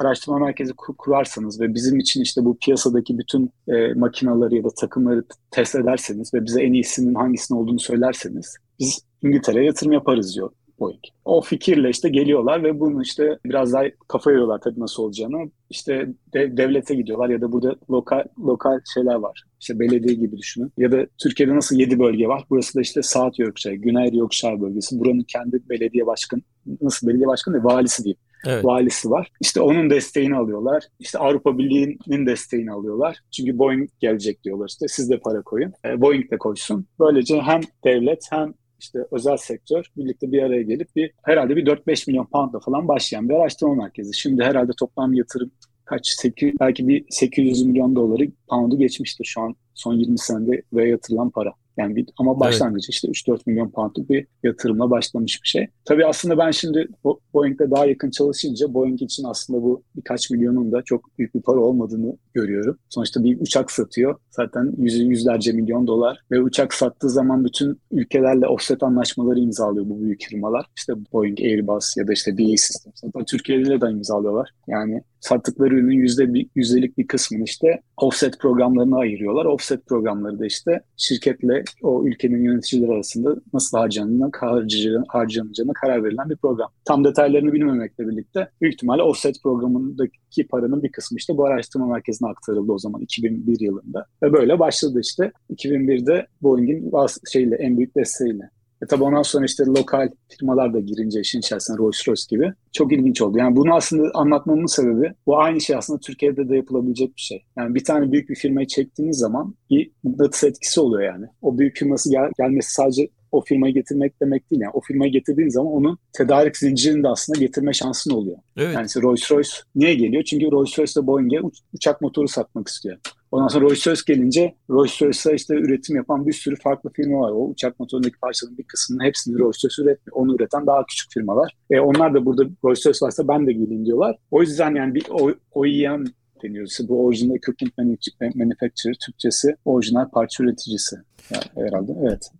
araştırma 0.00 0.38
merkezi 0.38 0.72
kurarsanız 0.74 1.60
ve 1.60 1.74
bizim 1.74 1.98
için 1.98 2.22
işte 2.22 2.44
bu 2.44 2.58
piyasadaki 2.58 3.18
bütün 3.18 3.52
e, 3.68 3.94
makinaları 3.94 4.54
ya 4.54 4.64
da 4.64 4.68
takımları 4.80 5.24
test 5.50 5.74
ederseniz 5.74 6.34
ve 6.34 6.44
bize 6.44 6.62
en 6.62 6.72
iyisinin 6.72 7.14
hangisinin 7.14 7.58
olduğunu 7.58 7.80
söylerseniz 7.80 8.56
biz 8.78 9.00
İngiltere'ye 9.22 9.64
yatırım 9.64 9.92
yaparız 9.92 10.34
diyor 10.34 10.50
Boeing. 10.80 11.00
O 11.24 11.40
fikirle 11.40 11.90
işte 11.90 12.08
geliyorlar 12.08 12.62
ve 12.62 12.80
bunu 12.80 13.02
işte 13.02 13.38
biraz 13.44 13.72
daha 13.72 13.84
kafa 14.08 14.30
yoruyorlar 14.30 14.60
tabii 14.60 14.80
nasıl 14.80 15.02
olacağını. 15.02 15.50
İşte 15.70 16.08
de, 16.34 16.56
devlete 16.56 16.94
gidiyorlar 16.94 17.28
ya 17.28 17.40
da 17.40 17.52
burada 17.52 17.76
lokal 17.90 18.24
lokal 18.38 18.80
şeyler 18.94 19.14
var. 19.14 19.44
İşte 19.60 19.78
belediye 19.78 20.14
gibi 20.14 20.36
düşünün. 20.36 20.72
Ya 20.76 20.92
da 20.92 21.06
Türkiye'de 21.18 21.54
nasıl 21.54 21.76
7 21.76 21.98
bölge 21.98 22.28
var? 22.28 22.44
Burası 22.50 22.74
da 22.74 22.80
işte 22.80 23.02
South 23.02 23.38
Yorkshire, 23.38 23.76
Güney 23.76 24.10
Yorkshire 24.12 24.60
bölgesi. 24.60 25.00
Buranın 25.00 25.24
kendi 25.28 25.68
belediye 25.68 26.06
başkanı, 26.06 26.40
nasıl 26.80 27.06
belediye 27.06 27.26
başkanı 27.26 27.54
değil, 27.54 27.64
valisi 27.64 28.04
diyeyim 28.04 28.18
evet. 28.46 28.64
valisi 28.64 29.10
var. 29.10 29.30
İşte 29.40 29.60
onun 29.60 29.90
desteğini 29.90 30.36
alıyorlar. 30.36 30.84
İşte 30.98 31.18
Avrupa 31.18 31.58
Birliği'nin 31.58 32.26
desteğini 32.26 32.72
alıyorlar. 32.72 33.18
Çünkü 33.30 33.58
Boeing 33.58 33.90
gelecek 34.00 34.44
diyorlar 34.44 34.68
işte 34.68 34.88
siz 34.88 35.10
de 35.10 35.18
para 35.18 35.42
koyun. 35.42 35.72
E, 35.84 36.00
Boeing 36.00 36.30
de 36.30 36.38
koysun. 36.38 36.86
Böylece 37.00 37.40
hem 37.40 37.60
devlet 37.84 38.26
hem 38.30 38.54
işte 38.80 38.98
özel 39.12 39.36
sektör 39.36 39.84
birlikte 39.96 40.32
bir 40.32 40.42
araya 40.42 40.62
gelip 40.62 40.96
bir 40.96 41.10
herhalde 41.22 41.56
bir 41.56 41.66
4-5 41.66 42.10
milyon 42.10 42.26
poundla 42.26 42.60
falan 42.60 42.88
başlayan 42.88 43.28
bir 43.28 43.34
araştırma 43.34 43.74
merkezi. 43.74 44.18
Şimdi 44.18 44.44
herhalde 44.44 44.72
toplam 44.78 45.14
yatırım 45.14 45.50
kaç 45.84 46.08
8, 46.08 46.52
belki 46.60 46.88
bir 46.88 47.04
800 47.10 47.62
milyon 47.62 47.96
doları 47.96 48.24
pound'u 48.48 48.78
geçmiştir 48.78 49.24
şu 49.24 49.40
an 49.40 49.54
son 49.78 49.94
20 49.94 50.18
senede 50.18 50.62
ve 50.72 50.88
yatırılan 50.88 51.30
para. 51.30 51.52
Yani 51.78 51.96
bir, 51.96 52.06
ama 52.18 52.40
başlangıcı 52.40 52.86
evet. 52.86 53.14
işte 53.14 53.32
3-4 53.32 53.40
milyon 53.46 53.70
poundluk 53.70 54.10
bir 54.10 54.26
yatırımla 54.42 54.90
başlamış 54.90 55.40
bir 55.42 55.48
şey. 55.48 55.66
Tabii 55.84 56.06
aslında 56.06 56.38
ben 56.38 56.50
şimdi 56.50 56.88
Boeing'le 57.34 57.70
daha 57.70 57.86
yakın 57.86 58.10
çalışınca 58.10 58.74
Boeing 58.74 59.02
için 59.02 59.24
aslında 59.24 59.62
bu 59.62 59.82
birkaç 59.96 60.30
milyonun 60.30 60.72
da 60.72 60.82
çok 60.82 61.18
büyük 61.18 61.34
bir 61.34 61.42
para 61.42 61.60
olmadığını 61.60 62.16
görüyorum. 62.34 62.78
Sonuçta 62.88 63.24
bir 63.24 63.40
uçak 63.40 63.70
satıyor. 63.70 64.16
Zaten 64.30 64.74
yüz, 64.78 64.98
yüzlerce 64.98 65.52
milyon 65.52 65.86
dolar 65.86 66.20
ve 66.30 66.40
uçak 66.40 66.74
sattığı 66.74 67.10
zaman 67.10 67.44
bütün 67.44 67.80
ülkelerle 67.90 68.46
offset 68.46 68.82
anlaşmaları 68.82 69.38
imzalıyor 69.38 69.88
bu 69.88 70.02
büyük 70.02 70.24
firmalar. 70.28 70.66
İşte 70.76 70.92
Boeing, 71.12 71.40
Airbus 71.40 71.96
ya 71.96 72.08
da 72.08 72.12
işte 72.12 72.38
BAE 72.38 72.56
Systems. 72.56 73.02
Hatta 73.04 73.24
Türkiye'de 73.24 73.80
de 73.80 73.90
imzalıyorlar. 73.90 74.50
Yani 74.68 75.02
sattıkları 75.20 75.74
ürünün 75.74 75.96
yüzde 75.96 76.34
bir, 76.34 76.46
yüzdelik 76.54 76.98
bir 76.98 77.06
kısmını 77.06 77.44
işte 77.44 77.80
offset 77.96 78.38
programlarına 78.38 78.98
ayırıyorlar. 78.98 79.44
Offset 79.44 79.67
programları 79.76 80.38
da 80.38 80.46
işte 80.46 80.80
şirketle 80.96 81.64
o 81.82 82.04
ülkenin 82.04 82.44
yöneticileri 82.44 82.92
arasında 82.92 83.36
nasıl 83.52 83.78
harcanacağına, 83.78 85.04
harcanacağına 85.08 85.72
karar 85.72 86.04
verilen 86.04 86.30
bir 86.30 86.36
program. 86.36 86.68
Tam 86.84 87.04
detaylarını 87.04 87.52
bilmemekle 87.52 88.08
birlikte 88.08 88.48
büyük 88.60 88.74
ihtimalle 88.74 89.02
offset 89.02 89.42
programındaki 89.42 90.46
paranın 90.50 90.82
bir 90.82 90.92
kısmı 90.92 91.18
işte 91.18 91.36
bu 91.36 91.46
araştırma 91.46 91.86
merkezine 91.86 92.28
aktarıldı 92.28 92.72
o 92.72 92.78
zaman 92.78 93.00
2001 93.00 93.60
yılında. 93.60 94.06
Ve 94.22 94.32
böyle 94.32 94.58
başladı 94.58 95.00
işte 95.00 95.32
2001'de 95.50 96.26
Boeing'in 96.42 96.92
şeyle 97.32 97.56
en 97.56 97.76
büyük 97.76 97.96
desteğiyle. 97.96 98.50
E 98.82 98.86
tabi 98.86 99.02
ondan 99.04 99.22
sonra 99.22 99.44
işte 99.44 99.64
lokal 99.64 100.08
firmalar 100.28 100.74
da 100.74 100.80
girince 100.80 101.20
işin 101.20 101.38
içerisine 101.38 101.76
Rolls 101.78 102.08
Royce 102.08 102.22
gibi 102.30 102.52
çok 102.72 102.92
ilginç 102.92 103.22
oldu. 103.22 103.38
Yani 103.38 103.56
bunu 103.56 103.74
aslında 103.74 104.10
anlatmamın 104.14 104.66
sebebi 104.66 105.12
bu 105.26 105.38
aynı 105.38 105.60
şey 105.60 105.76
aslında 105.76 106.00
Türkiye'de 106.00 106.48
de 106.48 106.56
yapılabilecek 106.56 107.16
bir 107.16 107.20
şey. 107.20 107.44
Yani 107.56 107.74
bir 107.74 107.84
tane 107.84 108.12
büyük 108.12 108.28
bir 108.28 108.34
firmayı 108.34 108.66
çektiğiniz 108.66 109.18
zaman 109.18 109.54
bir 109.70 109.90
mıknatıs 110.02 110.44
etkisi 110.44 110.80
oluyor 110.80 111.12
yani. 111.12 111.26
O 111.42 111.58
büyük 111.58 111.76
firması 111.76 112.10
gel 112.10 112.30
gelmesi 112.38 112.72
sadece 112.74 113.08
o 113.32 113.40
firmayı 113.40 113.74
getirmek 113.74 114.20
demek 114.20 114.50
değil. 114.50 114.62
Yani 114.62 114.72
o 114.74 114.80
firmayı 114.80 115.12
getirdiğin 115.12 115.48
zaman 115.48 115.72
onun 115.72 115.98
tedarik 116.12 116.56
zincirini 116.56 117.02
de 117.02 117.08
aslında 117.08 117.38
getirme 117.38 117.72
şansın 117.72 118.10
oluyor. 118.10 118.38
Evet. 118.56 118.74
Yani 118.74 118.86
Rolls 119.02 119.30
Royce 119.30 119.50
niye 119.74 119.94
geliyor? 119.94 120.22
Çünkü 120.22 120.50
Rolls 120.50 120.78
Royce 120.78 121.00
de 121.00 121.06
Boeing'e 121.06 121.40
uçak 121.74 122.00
motoru 122.00 122.28
satmak 122.28 122.68
istiyor. 122.68 122.98
Ondan 123.30 123.48
sonra 123.48 123.64
Rolls 123.64 123.86
Royce 123.86 124.02
gelince 124.06 124.54
Rolls 124.70 125.02
Royce'a 125.02 125.32
işte 125.32 125.54
üretim 125.54 125.96
yapan 125.96 126.26
bir 126.26 126.32
sürü 126.32 126.56
farklı 126.56 126.90
firma 126.90 127.20
var. 127.20 127.30
O 127.30 127.48
uçak 127.48 127.80
motorundaki 127.80 128.18
parçaların 128.18 128.58
bir 128.58 128.62
kısmının 128.62 129.04
hepsini 129.04 129.38
Rolls 129.38 129.64
Royce 129.64 129.82
üretmiyor. 129.82 130.16
Onu 130.16 130.34
üreten 130.34 130.66
daha 130.66 130.86
küçük 130.86 131.12
firmalar. 131.12 131.52
E 131.70 131.80
onlar 131.80 132.14
da 132.14 132.26
burada 132.26 132.42
Rolls 132.64 132.86
Royce 132.86 132.98
varsa 133.02 133.28
ben 133.28 133.46
de 133.46 133.52
geleyim 133.52 133.86
diyorlar. 133.86 134.16
O 134.30 134.40
yüzden 134.42 134.74
yani 134.74 134.94
bir 134.94 135.06
OEM 135.54 136.04
deniyor. 136.42 136.68
Bu 136.88 137.06
Original 137.06 137.36
Equipment 137.36 138.34
Manufacturer 138.36 138.94
Türkçesi 138.94 139.56
orijinal 139.64 140.08
parça 140.08 140.44
üreticisi. 140.44 140.96
Yani 141.30 141.44
herhalde 141.66 141.92
evet. 142.02 142.30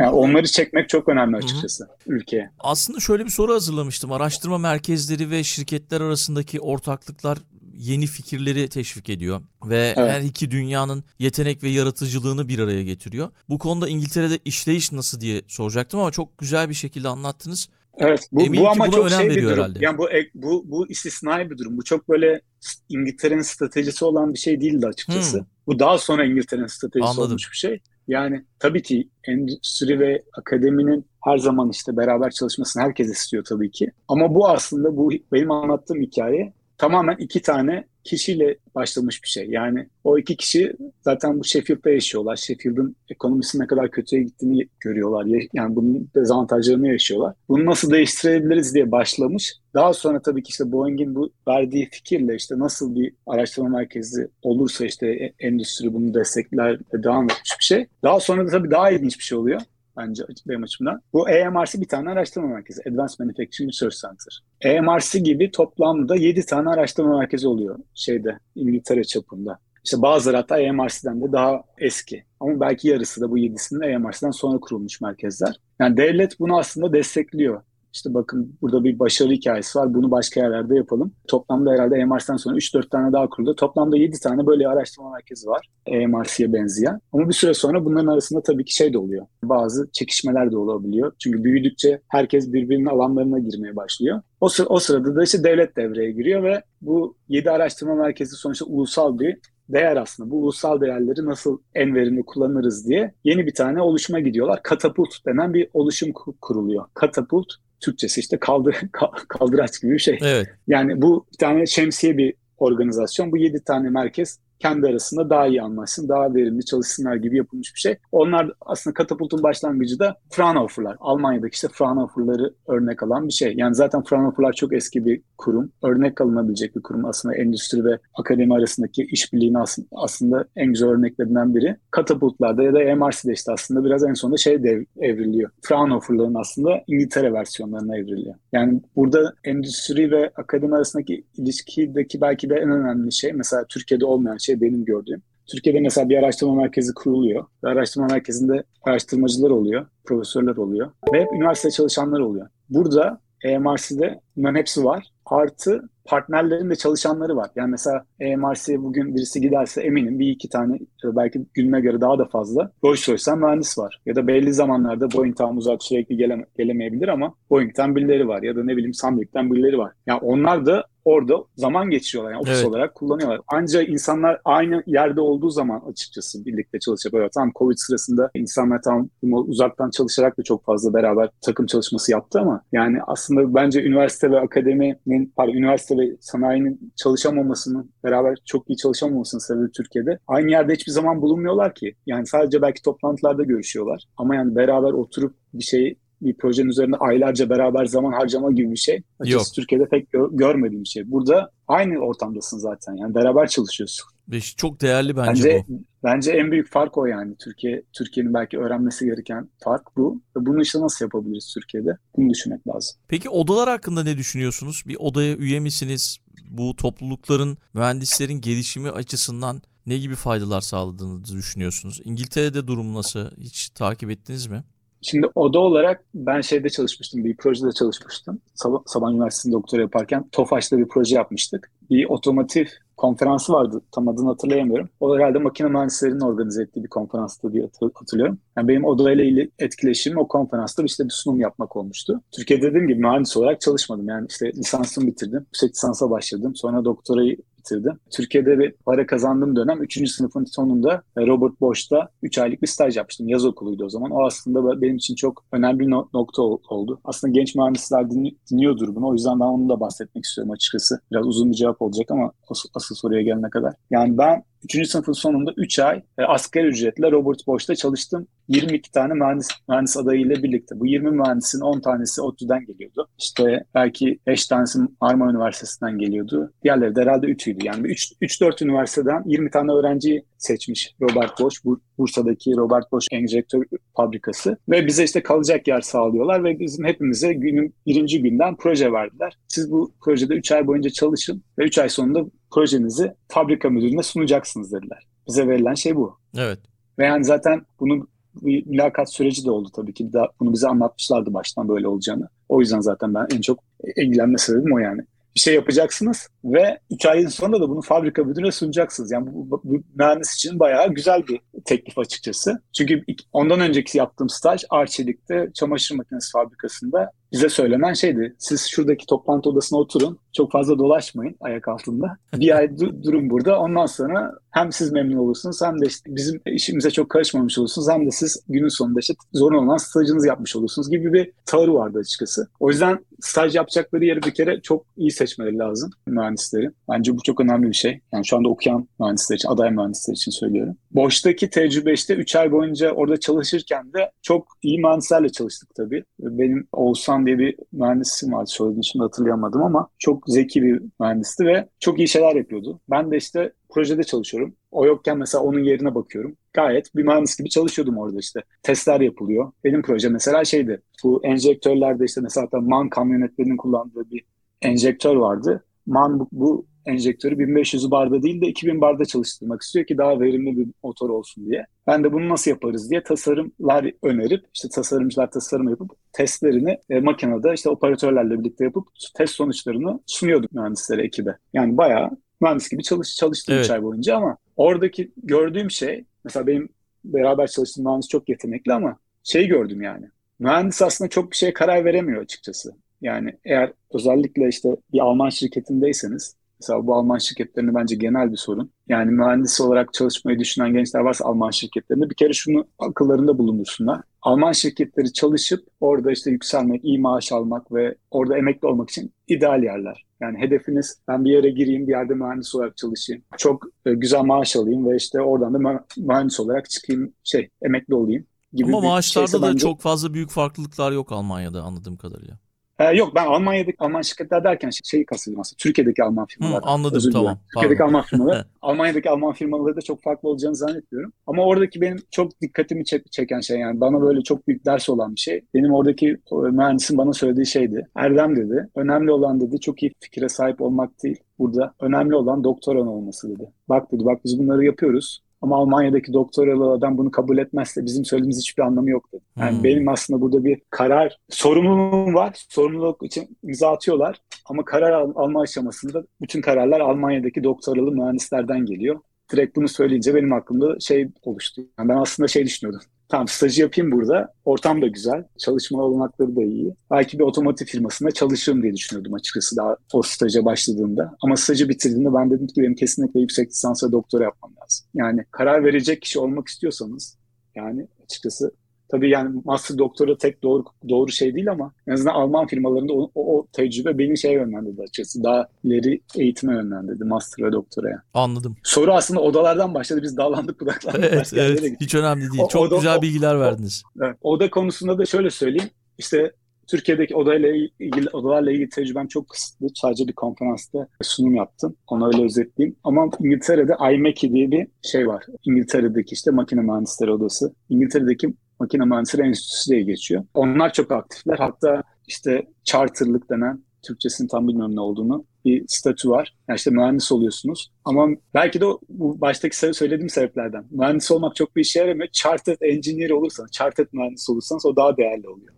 Yani 0.00 0.10
onları 0.10 0.46
çekmek 0.46 0.88
çok 0.88 1.08
önemli 1.08 1.36
açıkçası 1.36 1.84
Hı-hı. 1.84 2.14
ülkeye. 2.14 2.50
Aslında 2.58 3.00
şöyle 3.00 3.24
bir 3.24 3.30
soru 3.30 3.54
hazırlamıştım. 3.54 4.12
Araştırma 4.12 4.58
merkezleri 4.58 5.30
ve 5.30 5.44
şirketler 5.44 6.00
arasındaki 6.00 6.60
ortaklıklar 6.60 7.38
yeni 7.76 8.06
fikirleri 8.06 8.68
teşvik 8.68 9.10
ediyor 9.10 9.40
ve 9.64 9.94
evet. 9.96 10.10
her 10.10 10.20
iki 10.20 10.50
dünyanın 10.50 11.04
yetenek 11.18 11.62
ve 11.62 11.68
yaratıcılığını 11.68 12.48
bir 12.48 12.58
araya 12.58 12.82
getiriyor. 12.82 13.30
Bu 13.48 13.58
konuda 13.58 13.88
İngiltere'de 13.88 14.38
işleyiş 14.44 14.92
nasıl 14.92 15.20
diye 15.20 15.42
soracaktım 15.48 16.00
ama 16.00 16.10
çok 16.10 16.38
güzel 16.38 16.68
bir 16.68 16.74
şekilde 16.74 17.08
anlattınız. 17.08 17.68
Evet 17.98 18.28
bu, 18.32 18.56
bu 18.56 18.68
ama 18.68 18.90
çok 18.90 19.10
şey 19.10 19.30
bir 19.30 19.42
durum. 19.42 19.52
Herhalde. 19.52 19.78
Yani 19.82 19.98
bu, 19.98 20.08
bu 20.34 20.62
bu 20.66 20.88
istisnai 20.88 21.50
bir 21.50 21.58
durum. 21.58 21.76
Bu 21.76 21.84
çok 21.84 22.08
böyle 22.08 22.40
İngiltere'nin 22.88 23.42
stratejisi 23.42 24.04
olan 24.04 24.34
bir 24.34 24.38
şey 24.38 24.60
değildi 24.60 24.86
açıkçası. 24.86 25.38
Hmm. 25.38 25.46
Bu 25.66 25.78
daha 25.78 25.98
sonra 25.98 26.24
İngiltere'nin 26.24 26.66
stratejisi 26.66 27.10
Anladım. 27.10 27.30
olmuş 27.30 27.50
bir 27.52 27.56
şey. 27.56 27.80
Yani 28.08 28.44
tabii 28.58 28.82
ki 28.82 29.08
endüstri 29.28 30.00
ve 30.00 30.22
akademinin 30.38 31.06
her 31.24 31.38
zaman 31.38 31.70
işte 31.70 31.96
beraber 31.96 32.30
çalışmasını 32.30 32.82
herkes 32.82 33.10
istiyor 33.10 33.44
tabii 33.44 33.70
ki. 33.70 33.90
Ama 34.08 34.34
bu 34.34 34.48
aslında 34.48 34.96
bu 34.96 35.10
benim 35.32 35.50
anlattığım 35.50 36.00
hikaye 36.00 36.52
tamamen 36.78 37.16
iki 37.18 37.42
tane 37.42 37.84
kişiyle 38.06 38.56
başlamış 38.74 39.22
bir 39.22 39.28
şey. 39.28 39.46
Yani 39.50 39.86
o 40.04 40.18
iki 40.18 40.36
kişi 40.36 40.76
zaten 41.02 41.38
bu 41.40 41.44
Sheffield'da 41.44 41.90
yaşıyorlar. 41.90 42.36
Sheffield'ın 42.36 42.96
ekonomisinin 43.10 43.62
ne 43.62 43.66
kadar 43.66 43.90
kötüye 43.90 44.22
gittiğini 44.22 44.68
görüyorlar. 44.80 45.48
Yani 45.52 45.76
bunun 45.76 46.08
dezavantajlarını 46.14 46.88
yaşıyorlar. 46.88 47.34
Bunu 47.48 47.66
nasıl 47.66 47.90
değiştirebiliriz 47.90 48.74
diye 48.74 48.90
başlamış. 48.92 49.54
Daha 49.74 49.92
sonra 49.92 50.22
tabii 50.22 50.42
ki 50.42 50.50
işte 50.50 50.72
Boeing'in 50.72 51.14
bu 51.14 51.30
verdiği 51.48 51.88
fikirle 51.90 52.34
işte 52.34 52.58
nasıl 52.58 52.94
bir 52.94 53.12
araştırma 53.26 53.68
merkezi 53.68 54.28
olursa 54.42 54.86
işte 54.86 55.06
e, 55.08 55.32
endüstri 55.38 55.94
bunu 55.94 56.14
destekler 56.14 56.78
ve 56.94 57.02
devam 57.02 57.24
etmiş 57.24 57.56
bir 57.58 57.64
şey. 57.64 57.86
Daha 58.02 58.20
sonra 58.20 58.46
da 58.46 58.50
tabii 58.50 58.70
daha 58.70 58.90
ilginç 58.90 59.18
bir 59.18 59.24
şey 59.24 59.38
oluyor 59.38 59.60
bence 59.96 60.24
benim 60.48 60.62
açımdan. 60.62 61.00
Bu 61.12 61.26
AMRC 61.26 61.80
bir 61.80 61.88
tane 61.88 62.10
araştırma 62.10 62.48
merkezi. 62.48 62.82
Advanced 62.88 63.20
Manufacturing 63.20 63.72
Research 63.72 63.96
Center. 63.96 64.42
AMRC 64.78 65.18
gibi 65.18 65.50
toplamda 65.50 66.16
7 66.16 66.46
tane 66.46 66.68
araştırma 66.68 67.18
merkezi 67.18 67.48
oluyor 67.48 67.78
şeyde 67.94 68.38
İngiltere 68.54 69.04
çapında. 69.04 69.58
İşte 69.84 70.02
bazıları 70.02 70.36
hatta 70.36 70.54
AMRC'den 70.54 71.22
de 71.22 71.32
daha 71.32 71.62
eski. 71.78 72.24
Ama 72.40 72.60
belki 72.60 72.88
yarısı 72.88 73.20
da 73.20 73.30
bu 73.30 73.38
yedisinin 73.38 73.94
AMRC'den 73.94 74.30
sonra 74.30 74.58
kurulmuş 74.58 75.00
merkezler. 75.00 75.60
Yani 75.80 75.96
devlet 75.96 76.40
bunu 76.40 76.58
aslında 76.58 76.92
destekliyor. 76.92 77.62
İşte 77.94 78.14
bakın 78.14 78.58
burada 78.62 78.84
bir 78.84 78.98
başarı 78.98 79.32
hikayesi 79.32 79.78
var. 79.78 79.94
Bunu 79.94 80.10
başka 80.10 80.40
yerlerde 80.40 80.76
yapalım. 80.76 81.12
Toplamda 81.28 81.70
herhalde 81.70 81.96
EMRC'den 81.96 82.36
sonra 82.36 82.56
3-4 82.56 82.88
tane 82.88 83.12
daha 83.12 83.28
kuruldu. 83.28 83.54
Toplamda 83.54 83.96
7 83.96 84.20
tane 84.20 84.46
böyle 84.46 84.68
araştırma 84.68 85.10
merkezi 85.10 85.48
var. 85.48 85.68
EMRC'ye 85.86 86.52
benzeyen. 86.52 87.00
Ama 87.12 87.28
bir 87.28 87.34
süre 87.34 87.54
sonra 87.54 87.84
bunların 87.84 88.06
arasında 88.06 88.42
tabii 88.42 88.64
ki 88.64 88.74
şey 88.74 88.92
de 88.92 88.98
oluyor. 88.98 89.26
Bazı 89.42 89.88
çekişmeler 89.92 90.52
de 90.52 90.56
olabiliyor. 90.56 91.12
Çünkü 91.18 91.44
büyüdükçe 91.44 92.00
herkes 92.08 92.52
birbirinin 92.52 92.86
alanlarına 92.86 93.38
girmeye 93.38 93.76
başlıyor. 93.76 94.22
O, 94.40 94.48
sıra, 94.48 94.68
o 94.68 94.78
sırada 94.78 95.16
da 95.16 95.22
işte 95.22 95.44
devlet 95.44 95.76
devreye 95.76 96.12
giriyor 96.12 96.42
ve 96.42 96.62
bu 96.82 97.16
7 97.28 97.50
araştırma 97.50 97.94
merkezi 97.94 98.36
sonuçta 98.36 98.64
ulusal 98.64 99.18
bir 99.18 99.38
değer 99.68 99.96
aslında. 99.96 100.30
Bu 100.30 100.42
ulusal 100.42 100.80
değerleri 100.80 101.24
nasıl 101.24 101.58
en 101.74 101.94
verimli 101.94 102.22
kullanırız 102.22 102.88
diye 102.88 103.14
yeni 103.24 103.46
bir 103.46 103.54
tane 103.54 103.82
oluşuma 103.82 104.20
gidiyorlar. 104.20 104.62
Katapult 104.62 105.08
denen 105.26 105.54
bir 105.54 105.68
oluşum 105.74 106.12
kuruluyor. 106.40 106.84
Katapult 106.94 107.46
Türkçesi 107.80 108.20
işte 108.20 108.38
kaldır, 108.38 108.76
kaldıraç 109.28 109.82
gibi 109.82 109.92
bir 109.92 109.98
şey. 109.98 110.18
Evet. 110.22 110.48
Yani 110.66 111.02
bu 111.02 111.26
bir 111.32 111.38
tane 111.38 111.66
şemsiye 111.66 112.16
bir 112.18 112.34
organizasyon. 112.58 113.32
Bu 113.32 113.36
yedi 113.36 113.64
tane 113.64 113.90
merkez 113.90 114.38
kendi 114.58 114.86
arasında 114.86 115.30
daha 115.30 115.46
iyi 115.46 115.62
anlaşsın, 115.62 116.08
daha 116.08 116.34
verimli 116.34 116.64
çalışsınlar 116.64 117.16
gibi 117.16 117.36
yapılmış 117.36 117.74
bir 117.74 117.80
şey. 117.80 117.96
Onlar 118.12 118.50
aslında 118.60 118.94
Katapult'un 118.94 119.42
başlangıcı 119.42 119.98
da 119.98 120.16
Fraunhofer'lar. 120.30 120.96
Almanya'daki 121.00 121.54
işte 121.54 121.68
Fraunhofer'ları 121.72 122.54
örnek 122.68 123.02
alan 123.02 123.28
bir 123.28 123.32
şey. 123.32 123.54
Yani 123.56 123.74
zaten 123.74 124.02
Fraunhofer'lar 124.02 124.52
çok 124.52 124.72
eski 124.72 125.06
bir 125.06 125.22
kurum. 125.38 125.72
Örnek 125.82 126.20
alınabilecek 126.20 126.76
bir 126.76 126.82
kurum 126.82 127.04
aslında 127.04 127.34
endüstri 127.34 127.84
ve 127.84 127.98
akademi 128.14 128.54
arasındaki 128.54 129.02
işbirliğini 129.02 129.58
aslında, 129.58 129.88
aslında 129.92 130.44
en 130.56 130.66
güzel 130.66 130.88
örneklerinden 130.88 131.54
biri. 131.54 131.76
Katapult'larda 131.90 132.62
ya 132.62 132.74
da 132.74 132.96
MRC'de 132.96 133.32
işte 133.32 133.52
aslında 133.52 133.84
biraz 133.84 134.04
en 134.04 134.14
sonunda 134.14 134.36
şey 134.36 134.62
dev, 134.62 134.84
evriliyor. 135.00 135.50
Fraunhofer'ların 135.62 136.34
aslında 136.34 136.70
İngiltere 136.86 137.32
versiyonlarına 137.32 137.96
evriliyor. 137.96 138.34
Yani 138.52 138.80
burada 138.96 139.34
endüstri 139.44 140.10
ve 140.10 140.30
akademi 140.36 140.76
arasındaki 140.76 141.24
ilişkideki 141.36 142.20
belki 142.20 142.50
de 142.50 142.54
en 142.54 142.70
önemli 142.70 143.12
şey 143.12 143.32
mesela 143.32 143.64
Türkiye'de 143.68 144.04
olmayan 144.04 144.36
şey 144.46 144.60
benim 144.60 144.84
gördüğüm. 144.84 145.22
Türkiye'de 145.46 145.80
mesela 145.80 146.08
bir 146.08 146.16
araştırma 146.16 146.54
merkezi 146.54 146.94
kuruluyor. 146.94 147.44
Araştırma 147.62 148.06
merkezinde 148.06 148.62
araştırmacılar 148.82 149.50
oluyor, 149.50 149.86
profesörler 150.04 150.56
oluyor 150.56 150.90
ve 151.12 151.20
hep 151.20 151.32
üniversite 151.32 151.70
çalışanlar 151.70 152.20
oluyor. 152.20 152.48
Burada 152.70 153.20
EMRC'de 153.44 154.20
bunların 154.36 154.58
hepsi 154.58 154.84
var. 154.84 155.04
Artı 155.26 155.88
partnerlerin 156.06 156.70
de 156.70 156.76
çalışanları 156.76 157.36
var. 157.36 157.50
Yani 157.56 157.70
mesela 157.70 158.04
EMRC'ye 158.20 158.82
bugün 158.82 159.14
birisi 159.14 159.40
giderse 159.40 159.82
eminim 159.82 160.18
bir 160.18 160.28
iki 160.28 160.48
tane 160.48 160.78
belki 161.04 161.46
gününe 161.54 161.80
göre 161.80 162.00
daha 162.00 162.18
da 162.18 162.24
fazla 162.24 162.70
Rolls 162.84 163.08
Royce'den 163.08 163.38
mühendis 163.38 163.78
var. 163.78 164.00
Ya 164.06 164.16
da 164.16 164.26
belli 164.26 164.52
zamanlarda 164.52 165.12
Boeing'ten 165.12 165.56
uzak 165.56 165.82
sürekli 165.82 166.16
geleme, 166.16 166.44
gelemeyebilir 166.58 167.08
ama 167.08 167.34
Boeing'ten 167.50 167.96
birileri 167.96 168.28
var. 168.28 168.42
Ya 168.42 168.56
da 168.56 168.64
ne 168.64 168.76
bileyim 168.76 168.94
Sandvik'ten 168.94 169.52
birileri 169.52 169.78
var. 169.78 169.92
Yani 170.06 170.20
onlar 170.22 170.66
da 170.66 170.84
orada 171.06 171.44
zaman 171.56 171.90
geçiriyorlar. 171.90 172.32
Yani 172.32 172.40
ofis 172.40 172.54
evet. 172.56 172.66
olarak 172.66 172.94
kullanıyorlar. 172.94 173.40
Ancak 173.48 173.88
insanlar 173.88 174.40
aynı 174.44 174.82
yerde 174.86 175.20
olduğu 175.20 175.50
zaman 175.50 175.82
açıkçası 175.90 176.44
birlikte 176.44 176.78
çalışabiliyorlar. 176.78 177.30
Tam 177.34 177.52
Covid 177.54 177.76
sırasında 177.76 178.30
insanlar 178.34 178.82
tam 178.82 179.08
uzaktan 179.22 179.90
çalışarak 179.90 180.38
da 180.38 180.42
çok 180.42 180.64
fazla 180.64 180.94
beraber 180.94 181.28
takım 181.40 181.66
çalışması 181.66 182.12
yaptı 182.12 182.40
ama 182.40 182.62
yani 182.72 182.98
aslında 183.06 183.54
bence 183.54 183.82
üniversite 183.82 184.30
ve 184.30 184.40
akademinin, 184.40 185.32
pardon 185.36 185.52
üniversite 185.52 185.95
ve 185.98 186.16
sanayinin 186.20 186.92
çalışamamasının, 186.96 187.90
beraber 188.04 188.36
çok 188.44 188.70
iyi 188.70 188.76
çalışamamasının 188.76 189.40
sebebi 189.40 189.72
Türkiye'de 189.72 190.18
aynı 190.28 190.50
yerde 190.50 190.72
hiçbir 190.72 190.92
zaman 190.92 191.22
bulunmuyorlar 191.22 191.74
ki. 191.74 191.94
Yani 192.06 192.26
sadece 192.26 192.62
belki 192.62 192.82
toplantılarda 192.82 193.42
görüşüyorlar 193.42 194.04
ama 194.16 194.34
yani 194.34 194.56
beraber 194.56 194.92
oturup 194.92 195.34
bir 195.54 195.64
şey 195.64 195.98
bir 196.22 196.36
projenin 196.36 196.68
üzerinde 196.68 196.96
aylarca 196.96 197.50
beraber 197.50 197.84
zaman 197.84 198.12
harcama 198.12 198.52
gibi 198.52 198.70
bir 198.70 198.76
şey. 198.76 199.02
Açıkçası 199.20 199.50
Yok. 199.50 199.54
Türkiye'de 199.54 199.88
pek 199.88 200.10
gör, 200.10 200.28
görmediğim 200.32 200.84
bir 200.84 200.88
şey. 200.88 201.10
Burada 201.10 201.50
aynı 201.68 201.98
ortamdasın 201.98 202.58
zaten 202.58 202.96
yani 202.96 203.14
beraber 203.14 203.46
çalışıyorsun. 203.46 204.06
Ve 204.28 204.40
çok 204.40 204.80
değerli 204.80 205.16
bence, 205.16 205.44
bence 205.44 205.64
bu. 205.68 205.82
Bence 206.04 206.32
en 206.32 206.50
büyük 206.50 206.70
fark 206.70 206.98
o 206.98 207.06
yani. 207.06 207.36
Türkiye 207.36 207.82
Türkiye'nin 207.92 208.34
belki 208.34 208.58
öğrenmesi 208.58 209.06
gereken 209.06 209.48
fark 209.64 209.96
bu. 209.96 210.22
Ve 210.36 210.46
bunu 210.46 210.62
işte 210.62 210.80
nasıl 210.80 211.04
yapabiliriz 211.04 211.54
Türkiye'de? 211.54 211.98
Bunu 212.16 212.30
düşünmek 212.30 212.68
lazım. 212.68 212.98
Peki 213.08 213.30
odalar 213.30 213.68
hakkında 213.68 214.02
ne 214.02 214.16
düşünüyorsunuz? 214.16 214.82
Bir 214.86 214.96
odaya 214.98 215.36
üye 215.36 215.60
misiniz? 215.60 216.18
Bu 216.50 216.76
toplulukların, 216.76 217.58
mühendislerin 217.74 218.40
gelişimi 218.40 218.90
açısından 218.90 219.62
ne 219.86 219.98
gibi 219.98 220.14
faydalar 220.14 220.60
sağladığını 220.60 221.24
düşünüyorsunuz? 221.24 222.00
İngiltere'de 222.04 222.66
durum 222.66 222.94
nasıl? 222.94 223.30
Hiç 223.40 223.70
takip 223.70 224.10
ettiniz 224.10 224.46
mi? 224.46 224.64
Şimdi 225.08 225.26
oda 225.34 225.58
olarak 225.58 226.04
ben 226.14 226.40
şeyde 226.40 226.68
çalışmıştım, 226.68 227.24
bir 227.24 227.36
projede 227.36 227.72
çalışmıştım. 227.72 228.40
Sabah, 228.54 228.78
Sabah 228.86 229.10
Üniversitesi'nde 229.12 229.52
doktora 229.52 229.80
yaparken 229.80 230.28
TOFAŞ'ta 230.32 230.78
bir 230.78 230.88
proje 230.88 231.16
yapmıştık. 231.16 231.70
Bir 231.90 232.04
otomotiv 232.04 232.66
konferansı 232.96 233.52
vardı. 233.52 233.82
Tam 233.92 234.08
adını 234.08 234.28
hatırlayamıyorum. 234.28 234.88
O 235.00 235.16
herhalde 235.16 235.38
makine 235.38 235.68
mühendislerinin 235.68 236.20
organize 236.20 236.62
ettiği 236.62 236.84
bir 236.84 236.88
konferanstı 236.88 237.52
diye 237.52 237.68
hatırlıyorum. 237.94 238.38
Yani 238.56 238.68
benim 238.68 238.84
odayla 238.84 239.24
ilgili 239.24 239.50
etkileşimim 239.58 240.18
o 240.18 240.28
konferansta 240.28 240.82
işte 240.82 241.04
bir 241.04 241.10
sunum 241.10 241.40
yapmak 241.40 241.76
olmuştu. 241.76 242.20
Türkiye'de 242.36 242.66
dediğim 242.66 242.88
gibi 242.88 243.00
mühendis 243.00 243.36
olarak 243.36 243.60
çalışmadım. 243.60 244.08
Yani 244.08 244.26
işte 244.30 244.52
lisansımı 244.52 245.06
bitirdim. 245.06 245.40
Yüksek 245.40 245.70
lisansa 245.70 246.10
başladım. 246.10 246.56
Sonra 246.56 246.84
doktorayı 246.84 247.36
bitirdim. 247.66 247.98
Türkiye'de 248.10 248.58
bir 248.58 248.74
para 248.86 249.06
kazandığım 249.06 249.56
dönem 249.56 249.82
3. 249.82 250.10
sınıfın 250.10 250.44
sonunda 250.44 251.02
e, 251.18 251.26
Robert 251.26 251.60
Bosch'ta 251.60 252.08
3 252.22 252.38
aylık 252.38 252.62
bir 252.62 252.66
staj 252.66 252.96
yapmıştım. 252.96 253.28
Yaz 253.28 253.44
okuluydu 253.44 253.84
o 253.84 253.88
zaman. 253.88 254.10
O 254.10 254.26
aslında 254.26 254.82
benim 254.82 254.96
için 254.96 255.14
çok 255.14 255.44
önemli 255.52 255.78
bir 255.78 255.90
nokta 255.90 256.42
oldu. 256.42 257.00
Aslında 257.04 257.32
genç 257.32 257.54
mühendisler 257.54 258.10
dinliyordur 258.50 258.94
bunu. 258.94 259.08
O 259.08 259.12
yüzden 259.12 259.40
ben 259.40 259.44
onu 259.44 259.68
da 259.68 259.80
bahsetmek 259.80 260.24
istiyorum 260.24 260.52
açıkçası. 260.52 261.00
Biraz 261.12 261.26
uzun 261.26 261.50
bir 261.50 261.56
cevap 261.56 261.82
olacak 261.82 262.10
ama 262.10 262.32
asıl, 262.50 262.68
asıl 262.74 262.94
soruya 262.94 263.22
gelene 263.22 263.50
kadar. 263.50 263.74
Yani 263.90 264.18
ben 264.18 264.42
3. 264.64 264.88
sınıfın 264.88 265.12
sonunda 265.12 265.52
3 265.56 265.78
ay 265.78 266.02
e, 266.18 266.22
asgari 266.22 266.66
ücretle 266.66 267.10
Robert 267.10 267.46
Bosch'ta 267.46 267.74
çalıştım. 267.74 268.26
22 268.48 268.90
tane 268.90 269.14
mühendis, 269.14 269.48
mühendis 269.68 269.96
adayıyla 269.96 270.42
birlikte. 270.42 270.80
Bu 270.80 270.86
20 270.86 271.10
mühendisin 271.10 271.60
10 271.60 271.80
tanesi 271.80 272.22
ODTÜ'den 272.22 272.66
geliyordu. 272.66 273.08
İşte 273.18 273.64
belki 273.74 274.18
5 274.26 274.46
tanesi 274.46 274.78
Marmara 275.00 275.30
Üniversitesi'nden 275.30 275.98
geliyordu. 275.98 276.52
Diğerleri 276.64 276.96
de 276.96 277.00
herhalde 277.00 277.26
3'üydü. 277.26 277.64
Yani 277.64 277.86
3-4 277.86 278.64
üniversiteden 278.64 279.22
20 279.26 279.50
tane 279.50 279.72
öğrenci 279.72 280.24
seçmiş 280.38 280.94
Robert 281.02 281.40
Bosch. 281.40 281.64
Bu 281.64 281.80
Bursa'daki 281.98 282.56
Robert 282.56 282.92
Bosch 282.92 283.06
enjektör 283.12 283.64
fabrikası. 283.96 284.58
Ve 284.68 284.86
bize 284.86 285.04
işte 285.04 285.22
kalacak 285.22 285.68
yer 285.68 285.80
sağlıyorlar 285.80 286.44
ve 286.44 286.58
bizim 286.60 286.84
hepimize 286.84 287.32
günün 287.32 287.74
birinci 287.86 288.22
günden 288.22 288.56
proje 288.56 288.92
verdiler. 288.92 289.38
Siz 289.48 289.70
bu 289.70 289.92
projede 290.04 290.34
3 290.34 290.52
ay 290.52 290.66
boyunca 290.66 290.90
çalışın 290.90 291.42
ve 291.58 291.64
3 291.64 291.78
ay 291.78 291.88
sonunda 291.88 292.24
projenizi 292.50 293.12
fabrika 293.28 293.70
müdürüne 293.70 294.02
sunacaksınız 294.02 294.72
dediler. 294.72 295.06
Bize 295.28 295.48
verilen 295.48 295.74
şey 295.74 295.96
bu. 295.96 296.18
Evet. 296.36 296.58
Ve 296.98 297.04
yani 297.04 297.24
zaten 297.24 297.62
bunun 297.80 298.08
bir 298.42 298.66
mülakat 298.66 299.12
süreci 299.12 299.44
de 299.44 299.50
oldu 299.50 299.68
tabii 299.76 299.94
ki. 299.94 300.12
Daha 300.12 300.28
bunu 300.40 300.52
bize 300.52 300.68
anlatmışlardı 300.68 301.34
baştan 301.34 301.68
böyle 301.68 301.88
olacağını. 301.88 302.28
O 302.48 302.60
yüzden 302.60 302.80
zaten 302.80 303.14
ben 303.14 303.26
en 303.34 303.40
çok 303.40 303.58
ilgilenme 303.96 304.38
sebebim 304.38 304.72
o 304.72 304.78
yani. 304.78 305.02
Bir 305.36 305.40
şey 305.40 305.54
yapacaksınız 305.54 306.28
ve 306.44 306.78
3 306.90 307.06
ayın 307.06 307.28
sonunda 307.28 307.60
da 307.60 307.68
bunu 307.68 307.82
fabrika 307.82 308.24
müdürüne 308.24 308.52
sunacaksınız. 308.52 309.12
Yani 309.12 309.26
bu, 309.26 309.50
bu, 309.50 309.60
bu 309.64 309.82
mühendis 309.94 310.34
için 310.34 310.58
bayağı 310.58 310.94
güzel 310.94 311.26
bir 311.26 311.40
teklif 311.64 311.98
açıkçası. 311.98 312.62
Çünkü 312.76 313.04
ondan 313.32 313.60
önceki 313.60 313.98
yaptığım 313.98 314.28
staj 314.28 314.64
Arçelik'te 314.70 315.50
çamaşır 315.54 315.94
makinesi 315.94 316.30
fabrikasında 316.32 317.10
bize 317.32 317.48
söylenen 317.48 317.92
şeydi. 317.92 318.34
Siz 318.38 318.66
şuradaki 318.66 319.06
toplantı 319.06 319.50
odasına 319.50 319.78
oturun. 319.78 320.18
Çok 320.32 320.52
fazla 320.52 320.78
dolaşmayın 320.78 321.36
ayak 321.40 321.68
altında. 321.68 322.16
Bir 322.34 322.56
ay 322.56 322.64
du- 322.64 323.02
durun 323.02 323.30
burada. 323.30 323.60
Ondan 323.60 323.86
sonra 323.86 324.32
hem 324.50 324.72
siz 324.72 324.92
memnun 324.92 325.16
olursunuz 325.16 325.62
hem 325.62 325.80
de 325.80 325.86
işte 325.86 326.16
bizim 326.16 326.40
işimize 326.46 326.90
çok 326.90 327.10
karışmamış 327.10 327.58
olursunuz. 327.58 327.88
Hem 327.90 328.06
de 328.06 328.10
siz 328.10 328.42
günün 328.48 328.68
sonunda 328.68 329.00
işte 329.00 329.14
zorunlu 329.32 329.60
olan 329.60 329.76
stajınızı 329.76 330.26
yapmış 330.28 330.56
olursunuz 330.56 330.90
gibi 330.90 331.12
bir 331.12 331.32
tavır 331.46 331.68
vardı 331.68 331.98
açıkçası. 331.98 332.48
O 332.60 332.70
yüzden 332.70 332.98
staj 333.20 333.56
yapacakları 333.56 334.04
yeri 334.04 334.22
bir 334.22 334.34
kere 334.34 334.60
çok 334.60 334.86
iyi 334.96 335.10
seçmeleri 335.10 335.58
lazım 335.58 335.90
mühendislerin. 336.06 336.76
Bence 336.90 337.16
bu 337.16 337.22
çok 337.22 337.40
önemli 337.40 337.68
bir 337.68 337.74
şey. 337.74 338.00
Yani 338.12 338.26
şu 338.26 338.36
anda 338.36 338.48
okuyan 338.48 338.88
mühendisler 339.00 339.36
için, 339.36 339.48
aday 339.48 339.70
mühendisler 339.70 340.14
için 340.14 340.30
söylüyorum. 340.30 340.76
Boştaki 340.96 341.50
tecrübe 341.50 341.92
işte 341.92 342.14
3 342.14 342.36
ay 342.36 342.52
boyunca 342.52 342.92
orada 342.92 343.20
çalışırken 343.20 343.92
de 343.92 344.10
çok 344.22 344.48
iyi 344.62 344.78
mühendislerle 344.78 345.28
çalıştık 345.28 345.74
tabii. 345.74 346.04
Benim 346.18 346.68
Oğuzhan 346.72 347.26
diye 347.26 347.38
bir 347.38 347.56
mühendisim 347.72 348.32
vardı. 348.32 348.46
Söylediğini 348.50 348.84
şimdi 348.84 349.02
hatırlayamadım 349.02 349.62
ama 349.62 349.88
çok 349.98 350.24
zeki 350.26 350.62
bir 350.62 350.82
mühendisti 351.00 351.44
ve 351.46 351.68
çok 351.80 351.98
iyi 351.98 352.08
şeyler 352.08 352.36
yapıyordu. 352.36 352.80
Ben 352.90 353.10
de 353.10 353.16
işte 353.16 353.52
projede 353.68 354.04
çalışıyorum. 354.04 354.54
O 354.70 354.86
yokken 354.86 355.18
mesela 355.18 355.44
onun 355.44 355.60
yerine 355.60 355.94
bakıyorum. 355.94 356.36
Gayet 356.52 356.96
bir 356.96 357.04
mühendis 357.04 357.38
gibi 357.38 357.48
çalışıyordum 357.48 357.98
orada 357.98 358.18
işte. 358.18 358.42
Testler 358.62 359.00
yapılıyor. 359.00 359.52
Benim 359.64 359.82
proje 359.82 360.08
mesela 360.08 360.44
şeydi. 360.44 360.82
Bu 361.04 361.20
enjektörlerde 361.24 362.04
işte 362.04 362.20
mesela 362.20 362.48
MAN 362.52 362.88
kamyonetlerinin 362.88 363.56
kullandığı 363.56 364.10
bir 364.10 364.24
enjektör 364.62 365.16
vardı. 365.16 365.64
MAN 365.86 366.20
bu, 366.20 366.28
bu 366.32 366.66
enjektörü 366.86 367.38
1500 367.38 367.90
barda 367.90 368.22
değil 368.22 368.40
de 368.40 368.46
2000 368.46 368.80
barda 368.80 369.04
çalıştırmak 369.04 369.62
istiyor 369.62 369.86
ki 369.86 369.98
daha 369.98 370.20
verimli 370.20 370.56
bir 370.56 370.66
motor 370.82 371.10
olsun 371.10 371.46
diye. 371.46 371.66
Ben 371.86 372.04
de 372.04 372.12
bunu 372.12 372.28
nasıl 372.28 372.50
yaparız 372.50 372.90
diye 372.90 373.02
tasarımlar 373.02 373.92
önerip 374.02 374.44
işte 374.54 374.68
tasarımcılar 374.68 375.30
tasarım 375.30 375.68
yapıp 375.68 375.90
testlerini 376.12 376.78
e, 376.90 377.00
makinede 377.00 377.54
işte 377.54 377.70
operatörlerle 377.70 378.40
birlikte 378.40 378.64
yapıp 378.64 378.88
test 379.14 379.34
sonuçlarını 379.34 380.00
sunuyorduk 380.06 380.52
mühendislere 380.52 381.02
ekibe. 381.02 381.36
Yani 381.52 381.76
bayağı 381.76 382.10
mühendis 382.40 382.68
gibi 382.68 382.82
çalış, 382.82 383.16
çalıştım 383.16 383.54
evet. 383.54 383.64
3 383.64 383.70
ay 383.70 383.82
boyunca 383.82 384.16
ama 384.16 384.36
oradaki 384.56 385.12
gördüğüm 385.22 385.70
şey 385.70 386.04
mesela 386.24 386.46
benim 386.46 386.68
beraber 387.04 387.46
çalıştığım 387.46 387.84
mühendis 387.84 388.08
çok 388.08 388.28
yetenekli 388.28 388.72
ama 388.72 388.96
şey 389.22 389.46
gördüm 389.46 389.82
yani. 389.82 390.06
Mühendis 390.38 390.82
aslında 390.82 391.10
çok 391.10 391.30
bir 391.30 391.36
şeye 391.36 391.52
karar 391.52 391.84
veremiyor 391.84 392.22
açıkçası. 392.22 392.74
Yani 393.00 393.32
eğer 393.44 393.72
özellikle 393.94 394.48
işte 394.48 394.76
bir 394.92 395.00
Alman 395.00 395.28
şirketindeyseniz 395.28 396.36
Mesela 396.60 396.86
bu 396.86 396.94
Alman 396.94 397.18
şirketlerinde 397.18 397.74
bence 397.74 397.96
genel 397.96 398.32
bir 398.32 398.36
sorun. 398.36 398.70
Yani 398.88 399.10
mühendis 399.10 399.60
olarak 399.60 399.92
çalışmayı 399.92 400.38
düşünen 400.38 400.72
gençler 400.72 401.00
varsa 401.00 401.24
Alman 401.24 401.50
şirketlerinde 401.50 402.10
bir 402.10 402.14
kere 402.14 402.32
şunu 402.32 402.64
akıllarında 402.78 403.38
bulundursunlar. 403.38 404.00
Alman 404.22 404.52
şirketleri 404.52 405.12
çalışıp 405.12 405.66
orada 405.80 406.12
işte 406.12 406.30
yükselmek, 406.30 406.84
iyi 406.84 406.98
maaş 406.98 407.32
almak 407.32 407.72
ve 407.72 407.94
orada 408.10 408.38
emekli 408.38 408.68
olmak 408.68 408.90
için 408.90 409.12
ideal 409.28 409.62
yerler. 409.62 410.06
Yani 410.20 410.38
hedefiniz 410.38 411.00
ben 411.08 411.24
bir 411.24 411.30
yere 411.30 411.50
gireyim, 411.50 411.86
bir 411.86 411.92
yerde 411.92 412.14
mühendis 412.14 412.54
olarak 412.54 412.76
çalışayım. 412.76 413.22
Çok 413.36 413.66
e, 413.86 413.94
güzel 413.94 414.22
maaş 414.22 414.56
alayım 414.56 414.86
ve 414.90 414.96
işte 414.96 415.20
oradan 415.20 415.54
da 415.54 415.84
mühendis 415.96 416.40
olarak 416.40 416.70
çıkayım, 416.70 417.12
şey 417.24 417.48
emekli 417.62 417.94
olayım 417.94 418.26
gibi 418.52 418.68
Ama 418.68 418.80
maaşlarda 418.80 419.42
da 419.42 419.48
bence... 419.48 419.58
çok 419.58 419.80
fazla 419.80 420.14
büyük 420.14 420.30
farklılıklar 420.30 420.92
yok 420.92 421.12
Almanya'da 421.12 421.62
anladığım 421.62 421.96
kadarıyla. 421.96 422.38
Ee, 422.78 422.96
yok 422.96 423.14
ben 423.14 423.26
Almanya'daki 423.26 423.76
Alman 423.78 424.02
şirketler 424.02 424.44
derken 424.44 424.70
şey, 424.70 424.80
şeyi 424.84 425.06
kastediyorum 425.06 425.40
aslında. 425.40 425.56
Türkiye'deki 425.58 426.02
Alman 426.02 426.26
firmalar. 426.26 426.62
Hı, 426.62 426.66
anladım 426.66 426.96
Özür 426.96 427.12
tamam. 427.12 427.38
Türkiye'deki 427.54 427.82
Alman 427.82 428.02
firmaları. 428.02 428.44
Almanya'daki 428.62 429.10
Alman 429.10 429.32
firmaları 429.32 429.76
da 429.76 429.80
çok 429.80 430.02
farklı 430.02 430.28
olacağını 430.28 430.56
zannetmiyorum. 430.56 431.12
Ama 431.26 431.44
oradaki 431.44 431.80
benim 431.80 431.98
çok 432.10 432.40
dikkatimi 432.40 432.84
çek, 432.84 433.12
çeken 433.12 433.40
şey 433.40 433.58
yani 433.58 433.80
bana 433.80 434.00
böyle 434.02 434.22
çok 434.22 434.48
büyük 434.48 434.64
ders 434.64 434.88
olan 434.88 435.14
bir 435.14 435.20
şey. 435.20 435.40
Benim 435.54 435.72
oradaki 435.72 436.18
mühendisin 436.32 436.98
bana 436.98 437.12
söylediği 437.12 437.46
şeydi. 437.46 437.88
Erdem 437.96 438.36
dedi. 438.36 438.68
Önemli 438.74 439.12
olan 439.12 439.40
dedi 439.40 439.60
çok 439.60 439.82
iyi 439.82 439.92
fikire 440.00 440.28
sahip 440.28 440.60
olmak 440.60 441.02
değil. 441.02 441.20
Burada 441.38 441.74
önemli 441.80 442.14
olan 442.14 442.44
doktoran 442.44 442.86
olması 442.86 443.30
dedi. 443.30 443.50
Bak 443.68 443.92
dedi 443.92 444.04
bak 444.04 444.24
biz 444.24 444.38
bunları 444.38 444.64
yapıyoruz. 444.64 445.25
Ama 445.42 445.56
Almanya'daki 445.56 446.12
doktoralı 446.12 446.70
adam 446.70 446.98
bunu 446.98 447.10
kabul 447.10 447.38
etmezse 447.38 447.84
bizim 447.84 448.04
söylediğimiz 448.04 448.38
hiçbir 448.38 448.62
anlamı 448.62 448.90
yoktu. 448.90 449.18
Yani 449.38 449.56
hmm. 449.56 449.64
benim 449.64 449.88
aslında 449.88 450.20
burada 450.20 450.44
bir 450.44 450.60
karar 450.70 451.18
sorumluluğum 451.28 452.14
var. 452.14 452.46
Sorumluluk 452.48 453.02
için 453.02 453.38
imza 453.42 453.72
atıyorlar. 453.72 454.20
Ama 454.46 454.64
karar 454.64 454.92
al- 454.92 455.12
alma 455.14 455.40
aşamasında 455.40 456.04
bütün 456.20 456.40
kararlar 456.40 456.80
Almanya'daki 456.80 457.44
doktoralı 457.44 457.92
mühendislerden 457.92 458.66
geliyor. 458.66 459.00
Direkt 459.32 459.56
bunu 459.56 459.68
söyleyince 459.68 460.14
benim 460.14 460.32
aklımda 460.32 460.80
şey 460.80 461.08
oluştu. 461.22 461.62
Yani 461.78 461.88
ben 461.88 461.96
aslında 461.96 462.28
şey 462.28 462.44
düşünüyordum. 462.44 462.80
Tamam 463.08 463.28
stajı 463.28 463.62
yapayım 463.62 463.92
burada. 463.92 464.32
Ortam 464.44 464.82
da 464.82 464.86
güzel. 464.86 465.24
Çalışma 465.38 465.82
olanakları 465.82 466.36
da 466.36 466.42
iyi. 466.42 466.74
Belki 466.90 467.18
bir 467.18 467.24
otomotiv 467.24 467.66
firmasında 467.66 468.10
çalışırım 468.10 468.62
diye 468.62 468.74
düşünüyordum 468.74 469.14
açıkçası 469.14 469.56
daha 469.56 469.76
o 469.92 470.02
staja 470.02 470.44
başladığımda. 470.44 471.16
Ama 471.22 471.36
stajı 471.36 471.68
bitirdiğimde 471.68 472.14
ben 472.14 472.30
dedim 472.30 472.46
ki 472.46 472.62
benim 472.62 472.74
kesinlikle 472.74 473.20
yüksek 473.20 473.48
lisans 473.48 473.84
ve 473.84 473.92
doktora 473.92 474.24
yapmam 474.24 474.52
lazım. 474.62 474.86
Yani 474.94 475.24
karar 475.30 475.64
verecek 475.64 476.02
kişi 476.02 476.18
olmak 476.18 476.48
istiyorsanız 476.48 477.18
yani 477.54 477.88
açıkçası 478.04 478.50
Tabii 478.88 479.10
yani 479.10 479.40
master 479.44 479.78
doktora 479.78 480.18
tek 480.18 480.42
doğru 480.42 480.64
doğru 480.88 481.10
şey 481.10 481.34
değil 481.34 481.50
ama 481.50 481.72
en 481.86 481.92
azından 481.92 482.14
Alman 482.14 482.46
firmalarında 482.46 482.92
o, 482.92 483.10
o, 483.14 483.38
o 483.38 483.46
tecrübe 483.52 483.98
beni 483.98 484.18
şeye 484.18 484.34
yönlendirdi 484.34 484.82
açıkçası. 484.82 485.24
Daha 485.24 485.48
ileri 485.64 486.00
eğitime 486.16 486.54
yönlendirdi 486.54 487.04
master 487.04 487.46
ve 487.46 487.52
doktoraya. 487.52 488.02
Anladım. 488.14 488.56
Soru 488.62 488.92
aslında 488.92 489.20
odalardan 489.20 489.74
başladı. 489.74 490.02
Biz 490.02 490.16
dağlandık 490.16 490.60
budaklandık. 490.60 491.04
Evet, 491.04 491.32
evet. 491.36 491.80
Hiç 491.80 491.94
önemli 491.94 492.20
değil. 492.20 492.42
O, 492.42 492.48
Çok 492.48 492.62
oda, 492.62 492.76
güzel 492.76 493.02
bilgiler 493.02 493.40
verdiniz. 493.40 493.82
Evet. 494.02 494.16
Oda 494.22 494.50
konusunda 494.50 494.98
da 494.98 495.06
şöyle 495.06 495.30
söyleyeyim. 495.30 495.70
İşte 495.98 496.32
Türkiye'deki 496.66 497.16
odayla 497.16 497.48
ilgili, 497.78 498.08
odalarla 498.12 498.50
ilgili 498.50 498.68
tecrübem 498.68 499.06
çok 499.06 499.28
kısıtlı. 499.28 499.66
Sadece 499.74 500.08
bir 500.08 500.12
konferansta 500.12 500.88
sunum 501.02 501.34
yaptım. 501.34 501.76
Onu 501.86 502.06
öyle 502.06 502.24
özetleyeyim. 502.24 502.76
Ama 502.84 503.10
İngiltere'de 503.20 503.94
IMECI 503.94 504.32
diye 504.32 504.50
bir 504.50 504.66
şey 504.82 505.06
var. 505.06 505.24
İngiltere'deki 505.44 506.12
işte 506.14 506.30
makine 506.30 506.60
mühendisleri 506.60 507.10
odası. 507.10 507.54
İngiltere'deki 507.68 508.34
Makine 508.60 508.84
Mühendisleri 508.84 509.28
Enstitüsü 509.28 509.70
diye 509.70 509.82
geçiyor. 509.82 510.24
Onlar 510.34 510.72
çok 510.72 510.92
aktifler. 510.92 511.38
Hatta 511.38 511.82
işte 512.06 512.46
charterlık 512.64 513.30
denen 513.30 513.64
Türkçesini 513.82 514.28
tam 514.28 514.48
bilmiyorum 514.48 514.76
ne 514.76 514.80
olduğunu 514.80 515.24
bir 515.44 515.64
statü 515.68 516.10
var. 516.10 516.34
Yani 516.48 516.56
işte 516.56 516.70
mühendis 516.70 517.12
oluyorsunuz. 517.12 517.72
Ama 517.84 518.08
belki 518.34 518.60
de 518.60 518.64
bu 518.88 519.20
baştaki 519.20 519.56
söylediğim 519.56 520.10
sebeplerden. 520.10 520.64
Mühendis 520.70 521.10
olmak 521.10 521.36
çok 521.36 521.56
bir 521.56 521.60
işe 521.60 521.80
yaramıyor. 521.80 522.08
Chartered 522.12 522.60
engineer 522.60 523.10
olursanız, 523.10 523.50
chartered 523.50 523.88
mühendis 523.92 524.30
olursanız 524.30 524.66
o 524.66 524.76
daha 524.76 524.96
değerli 524.96 525.28
oluyor. 525.28 525.54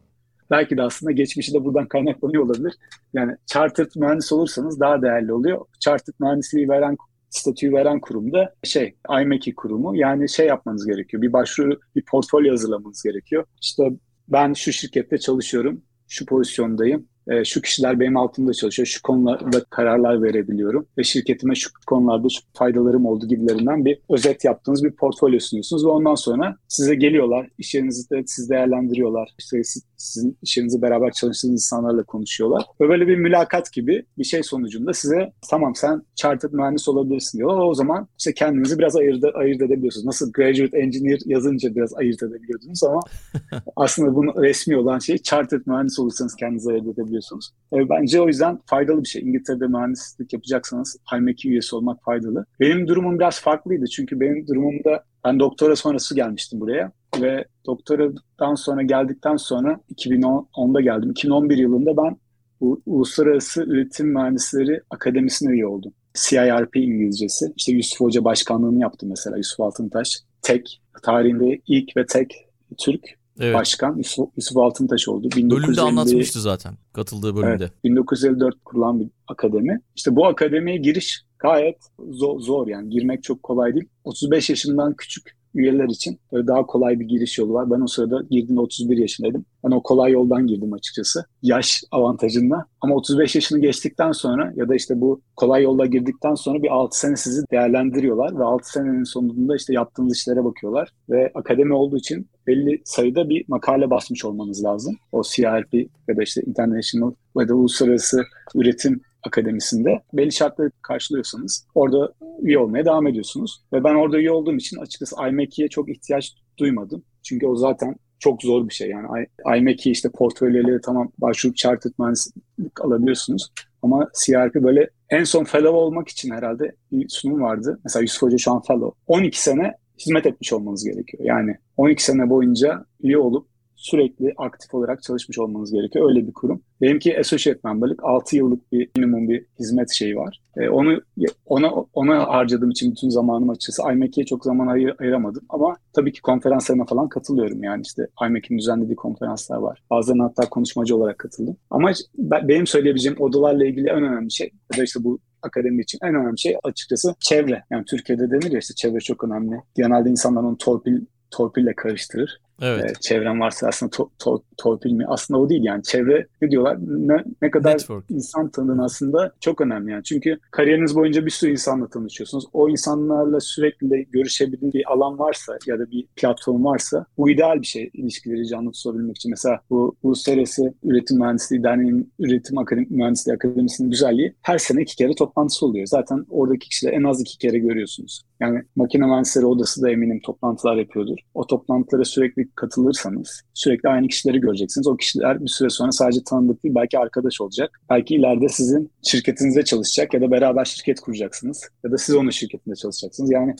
Belki 0.50 0.76
de 0.76 0.82
aslında 0.82 1.12
geçmişi 1.12 1.54
de 1.54 1.64
buradan 1.64 1.88
kaynaklanıyor 1.88 2.44
olabilir. 2.44 2.74
Yani 3.14 3.36
chartered 3.46 3.90
mühendis 3.96 4.32
olursanız 4.32 4.80
daha 4.80 5.02
değerli 5.02 5.32
oluyor. 5.32 5.64
Chartered 5.80 6.14
mühendisliği 6.20 6.68
veren 6.68 6.96
statüyü 7.30 7.72
veren 7.72 8.00
kurum 8.00 8.32
da 8.32 8.54
şey 8.64 8.94
IMECI 9.22 9.54
kurumu. 9.54 9.96
Yani 9.96 10.28
şey 10.28 10.46
yapmanız 10.46 10.86
gerekiyor. 10.86 11.22
Bir 11.22 11.32
başvuru, 11.32 11.80
bir 11.96 12.02
portfolyo 12.02 12.52
hazırlamanız 12.52 13.02
gerekiyor. 13.02 13.44
İşte 13.62 13.90
ben 14.28 14.52
şu 14.52 14.72
şirkette 14.72 15.18
çalışıyorum, 15.18 15.82
şu 16.08 16.26
pozisyondayım 16.26 17.06
e, 17.28 17.44
şu 17.44 17.62
kişiler 17.62 18.00
benim 18.00 18.16
altımda 18.16 18.52
çalışıyor, 18.52 18.86
şu 18.86 19.02
konularda 19.02 19.64
kararlar 19.70 20.22
verebiliyorum 20.22 20.86
ve 20.98 21.04
şirketime 21.04 21.54
şu 21.54 21.70
konularda 21.86 22.28
şu 22.28 22.40
faydalarım 22.54 23.06
oldu 23.06 23.28
gibilerinden 23.28 23.84
bir 23.84 23.98
özet 24.10 24.44
yaptığınız 24.44 24.84
bir 24.84 24.90
portfolyo 24.90 25.40
sunuyorsunuz 25.40 25.84
ve 25.84 25.88
ondan 25.88 26.14
sonra 26.14 26.56
size 26.68 26.94
geliyorlar, 26.94 27.48
iş 27.58 27.74
yerinizde 27.74 28.22
siz 28.26 28.50
değerlendiriyorlar, 28.50 29.34
işte 29.38 29.60
sizin 29.98 30.38
iş 30.42 30.56
yerinizde 30.56 30.82
beraber 30.82 31.10
çalıştığınız 31.10 31.52
insanlarla 31.52 32.02
konuşuyorlar 32.02 32.64
ve 32.80 32.88
böyle 32.88 33.06
bir 33.06 33.16
mülakat 33.16 33.72
gibi 33.72 34.04
bir 34.18 34.24
şey 34.24 34.42
sonucunda 34.42 34.92
size 34.92 35.32
tamam 35.50 35.74
sen 35.74 36.02
chartered 36.14 36.52
mühendis 36.52 36.88
olabilirsin 36.88 37.38
diyorlar. 37.38 37.66
O 37.66 37.74
zaman 37.74 38.08
işte 38.18 38.34
kendinizi 38.34 38.78
biraz 38.78 38.96
ayırt, 38.96 39.24
ayırt 39.34 39.62
edebiliyorsunuz. 39.62 40.06
Nasıl 40.06 40.32
graduate 40.32 40.78
engineer 40.78 41.18
yazınca 41.26 41.74
biraz 41.74 41.94
ayırt 41.94 42.22
edebiliyordunuz 42.22 42.82
ama 42.84 43.00
aslında 43.76 44.14
bunun 44.14 44.42
resmi 44.42 44.76
olan 44.76 44.98
şey 44.98 45.18
chartered 45.18 45.62
mühendis 45.66 45.98
olursanız 45.98 46.36
kendinizi 46.36 46.70
ayırt 46.70 46.86
edebiliyorsunuz. 46.86 47.50
E, 47.72 47.88
bence 47.88 48.20
o 48.20 48.26
yüzden 48.26 48.58
faydalı 48.66 49.02
bir 49.02 49.08
şey. 49.08 49.22
İngiltere'de 49.22 49.66
mühendislik 49.66 50.32
yapacaksanız 50.32 50.96
IMECI 51.16 51.48
üyesi 51.48 51.76
olmak 51.76 52.04
faydalı. 52.04 52.44
Benim 52.60 52.88
durumum 52.88 53.18
biraz 53.18 53.40
farklıydı 53.40 53.86
çünkü 53.86 54.20
benim 54.20 54.46
durumumda 54.46 55.04
ben 55.28 55.40
doktora 55.40 55.76
sonrası 55.76 56.14
gelmiştim 56.14 56.60
buraya 56.60 56.92
ve 57.20 57.44
doktoradan 57.66 58.54
sonra 58.54 58.82
geldikten 58.82 59.36
sonra 59.36 59.80
2010'da 59.94 60.80
geldim. 60.80 61.10
2011 61.10 61.56
yılında 61.56 61.96
ben 61.96 62.16
bu 62.60 62.82
Uluslararası 62.86 63.62
Üretim 63.62 64.12
Mühendisleri 64.12 64.80
Akademisi'ne 64.90 65.50
üye 65.50 65.66
oldum. 65.66 65.92
CIRP 66.14 66.76
İngilizcesi. 66.76 67.52
İşte 67.56 67.72
Yusuf 67.72 68.00
Hoca 68.00 68.24
başkanlığını 68.24 68.80
yaptı 68.80 69.06
mesela 69.06 69.36
Yusuf 69.36 69.60
Altıntaş. 69.60 70.08
Tek, 70.42 70.80
tarihinde 71.02 71.60
ilk 71.66 71.96
ve 71.96 72.06
tek 72.06 72.46
Türk 72.78 73.17
evet. 73.40 73.54
başkan 73.54 73.96
Yusuf, 73.96 74.28
Yusuf 74.36 74.56
Altıntaş 74.56 75.08
oldu. 75.08 75.28
1950, 75.36 75.50
bölümde 75.50 75.80
anlatmıştı 75.80 76.40
zaten 76.40 76.74
katıldığı 76.92 77.36
bölümde. 77.36 77.64
Evet, 77.64 77.84
1954 77.84 78.54
kurulan 78.64 79.00
bir 79.00 79.10
akademi. 79.28 79.80
İşte 79.96 80.16
bu 80.16 80.26
akademiye 80.26 80.76
giriş 80.76 81.22
gayet 81.38 81.76
zor, 82.10 82.40
zor 82.40 82.66
yani 82.68 82.90
girmek 82.90 83.22
çok 83.22 83.42
kolay 83.42 83.74
değil. 83.74 83.88
35 84.04 84.50
yaşından 84.50 84.94
küçük 84.94 85.37
üyeler 85.54 85.88
için 85.88 86.18
böyle 86.32 86.46
daha 86.46 86.66
kolay 86.66 87.00
bir 87.00 87.04
giriş 87.04 87.38
yolu 87.38 87.52
var. 87.52 87.70
Ben 87.70 87.80
o 87.80 87.86
sırada 87.86 88.22
girdiğimde 88.30 88.60
31 88.60 88.96
yaşındaydım. 88.96 89.44
Ben 89.64 89.70
o 89.70 89.82
kolay 89.82 90.12
yoldan 90.12 90.46
girdim 90.46 90.72
açıkçası. 90.72 91.24
Yaş 91.42 91.82
avantajında. 91.90 92.66
Ama 92.80 92.94
35 92.94 93.34
yaşını 93.34 93.58
geçtikten 93.58 94.12
sonra 94.12 94.52
ya 94.56 94.68
da 94.68 94.74
işte 94.74 95.00
bu 95.00 95.20
kolay 95.36 95.62
yolla 95.62 95.86
girdikten 95.86 96.34
sonra 96.34 96.62
bir 96.62 96.68
6 96.68 96.98
sene 96.98 97.16
sizi 97.16 97.42
değerlendiriyorlar 97.50 98.38
ve 98.38 98.44
6 98.44 98.72
senenin 98.72 99.04
sonunda 99.04 99.56
işte 99.56 99.74
yaptığınız 99.74 100.16
işlere 100.16 100.44
bakıyorlar. 100.44 100.88
Ve 101.10 101.30
akademi 101.34 101.74
olduğu 101.74 101.96
için 101.96 102.28
belli 102.46 102.82
sayıda 102.84 103.28
bir 103.28 103.44
makale 103.48 103.90
basmış 103.90 104.24
olmanız 104.24 104.64
lazım. 104.64 104.96
O 105.12 105.22
CRP 105.22 105.74
ya 106.08 106.16
da 106.16 106.22
işte 106.22 106.42
International 106.46 107.12
ya 107.38 107.48
da 107.48 107.54
Uluslararası 107.54 108.22
Üretim 108.54 109.00
Akademisi'nde 109.22 110.02
belli 110.12 110.32
şartları 110.32 110.70
karşılıyorsanız 110.82 111.66
orada 111.74 112.12
üye 112.42 112.58
olmaya 112.58 112.84
devam 112.84 113.06
ediyorsunuz. 113.06 113.62
Ve 113.72 113.84
ben 113.84 113.94
orada 113.94 114.18
üye 114.18 114.30
olduğum 114.30 114.56
için 114.56 114.78
açıkçası 114.78 115.16
IMEC'ye 115.28 115.68
çok 115.68 115.90
ihtiyaç 115.90 116.34
duymadım. 116.58 117.02
Çünkü 117.22 117.46
o 117.46 117.56
zaten 117.56 117.96
çok 118.18 118.42
zor 118.42 118.68
bir 118.68 118.74
şey. 118.74 118.90
Yani 118.90 119.26
IMEC'i 119.58 119.90
işte 119.90 120.10
portföyleri 120.10 120.80
tamam 120.80 121.12
başvurup 121.18 121.56
chartered 121.56 121.94
mühendislik 121.98 122.80
alabiliyorsunuz. 122.80 123.52
Ama 123.82 124.08
CRP 124.24 124.54
böyle 124.54 124.90
en 125.10 125.24
son 125.24 125.44
fellow 125.44 125.76
olmak 125.76 126.08
için 126.08 126.30
herhalde 126.30 126.74
bir 126.92 127.08
sunum 127.08 127.40
vardı. 127.40 127.80
Mesela 127.84 128.02
Yusuf 128.02 128.22
Hoca 128.22 128.38
şu 128.38 128.52
an 128.52 128.62
fellow. 128.62 128.90
12 129.06 129.42
sene 129.42 129.72
hizmet 129.98 130.26
etmiş 130.26 130.52
olmanız 130.52 130.84
gerekiyor. 130.84 131.24
Yani 131.24 131.56
12 131.76 132.04
sene 132.04 132.30
boyunca 132.30 132.84
üye 133.02 133.18
olup 133.18 133.48
sürekli 133.78 134.34
aktif 134.36 134.74
olarak 134.74 135.02
çalışmış 135.02 135.38
olmanız 135.38 135.72
gerekiyor. 135.72 136.08
Öyle 136.08 136.26
bir 136.26 136.32
kurum. 136.32 136.62
Benimki 136.80 137.20
associate 137.20 137.60
memberlik 137.64 138.04
6 138.04 138.36
yıllık 138.36 138.72
bir 138.72 138.90
minimum 138.96 139.28
bir 139.28 139.46
hizmet 139.58 139.90
şeyi 139.90 140.16
var. 140.16 140.40
E, 140.56 140.68
onu 140.68 141.00
ona 141.46 141.70
ona 141.70 142.28
harcadığım 142.28 142.70
için 142.70 142.90
bütün 142.90 143.08
zamanım 143.08 143.50
açıkçası 143.50 143.82
IMEC'ye 143.92 144.26
çok 144.26 144.44
zaman 144.44 144.66
ayır, 144.66 144.94
ayıramadım. 144.98 145.42
Ama 145.48 145.76
tabii 145.92 146.12
ki 146.12 146.22
konferanslarına 146.22 146.84
falan 146.84 147.08
katılıyorum. 147.08 147.62
Yani 147.62 147.82
işte 147.86 148.06
IMEC'in 148.26 148.58
düzenlediği 148.58 148.96
konferanslar 148.96 149.56
var. 149.56 149.82
Bazen 149.90 150.18
hatta 150.18 150.48
konuşmacı 150.48 150.96
olarak 150.96 151.18
katıldım. 151.18 151.56
Ama 151.70 151.92
benim 152.18 152.66
söyleyebileceğim 152.66 153.20
odalarla 153.20 153.66
ilgili 153.66 153.88
en 153.88 154.02
önemli 154.02 154.32
şey 154.32 154.50
ya 154.72 154.78
da 154.78 154.84
işte 154.84 155.04
bu 155.04 155.18
akademi 155.42 155.82
için 155.82 155.98
en 156.02 156.14
önemli 156.14 156.38
şey 156.38 156.56
açıkçası 156.62 157.14
çevre. 157.20 157.64
Yani 157.70 157.84
Türkiye'de 157.84 158.30
denir 158.30 158.52
ya 158.52 158.58
işte 158.58 158.74
çevre 158.74 159.00
çok 159.00 159.24
önemli. 159.24 159.56
Genelde 159.74 160.10
insanlar 160.10 160.42
onu 160.42 160.58
torpil 160.58 161.00
torpille 161.30 161.74
karıştırır. 161.74 162.40
Evet. 162.62 162.90
E, 162.90 162.94
çevren 163.00 163.40
varsa 163.40 163.68
aslında 163.68 163.90
to, 163.90 164.10
to, 164.18 164.42
torpil 164.56 164.92
mi? 164.92 165.04
Aslında 165.08 165.40
o 165.40 165.48
değil 165.48 165.62
yani. 165.64 165.82
Çevre 165.82 166.26
ne 166.42 166.50
diyorlar? 166.50 166.78
Ne, 166.80 167.24
ne 167.42 167.50
kadar 167.50 167.74
Network. 167.74 168.04
insan 168.10 168.48
tanıdığın 168.48 168.78
aslında 168.78 169.32
çok 169.40 169.60
önemli 169.60 169.92
yani. 169.92 170.04
Çünkü 170.04 170.38
kariyeriniz 170.50 170.94
boyunca 170.94 171.26
bir 171.26 171.30
sürü 171.30 171.50
insanla 171.50 171.88
tanışıyorsunuz. 171.88 172.44
O 172.52 172.68
insanlarla 172.68 173.40
sürekli 173.40 174.06
görüşebildiğin 174.10 174.72
bir 174.72 174.92
alan 174.92 175.18
varsa 175.18 175.58
ya 175.66 175.78
da 175.78 175.90
bir 175.90 176.06
platform 176.16 176.64
varsa 176.64 177.06
bu 177.18 177.30
ideal 177.30 177.60
bir 177.60 177.66
şey 177.66 177.90
ilişkileri 177.94 178.48
canlı 178.48 178.72
tutabilmek 178.72 179.16
için. 179.16 179.30
Mesela 179.30 179.60
bu 179.70 179.96
Uluslararası 180.02 180.74
Üretim 180.84 181.18
Mühendisliği 181.18 181.62
Derneği'nin 181.62 182.12
Üretim 182.18 182.58
Akademi, 182.58 182.86
Mühendisliği 182.90 183.34
Akademisi'nin 183.34 183.90
güzelliği 183.90 184.34
her 184.42 184.58
sene 184.58 184.82
iki 184.82 184.96
kere 184.96 185.14
toplantısı 185.14 185.66
oluyor. 185.66 185.86
Zaten 185.86 186.26
oradaki 186.30 186.68
kişileri 186.68 186.94
en 186.94 187.04
az 187.04 187.20
iki 187.20 187.38
kere 187.38 187.58
görüyorsunuz. 187.58 188.22
Yani 188.40 188.62
makine 188.76 189.06
mühendisleri 189.06 189.46
odası 189.46 189.82
da 189.82 189.90
eminim 189.90 190.20
toplantılar 190.20 190.76
yapıyordur. 190.76 191.18
O 191.34 191.46
toplantılara 191.46 192.04
sürekli 192.04 192.48
katılırsanız 192.54 193.42
sürekli 193.54 193.88
aynı 193.88 194.08
kişileri 194.08 194.40
göreceksiniz. 194.40 194.86
O 194.86 194.96
kişiler 194.96 195.44
bir 195.44 195.48
süre 195.48 195.70
sonra 195.70 195.92
sadece 195.92 196.20
tanıdık 196.24 196.64
değil 196.64 196.74
belki 196.74 196.98
arkadaş 196.98 197.40
olacak. 197.40 197.80
Belki 197.90 198.14
ileride 198.14 198.48
sizin 198.48 198.90
şirketinizde 199.02 199.64
çalışacak 199.64 200.14
ya 200.14 200.20
da 200.20 200.30
beraber 200.30 200.64
şirket 200.64 201.00
kuracaksınız. 201.00 201.68
Ya 201.84 201.92
da 201.92 201.98
siz 201.98 202.14
onun 202.14 202.30
şirketinde 202.30 202.74
çalışacaksınız. 202.74 203.30
Yani 203.30 203.54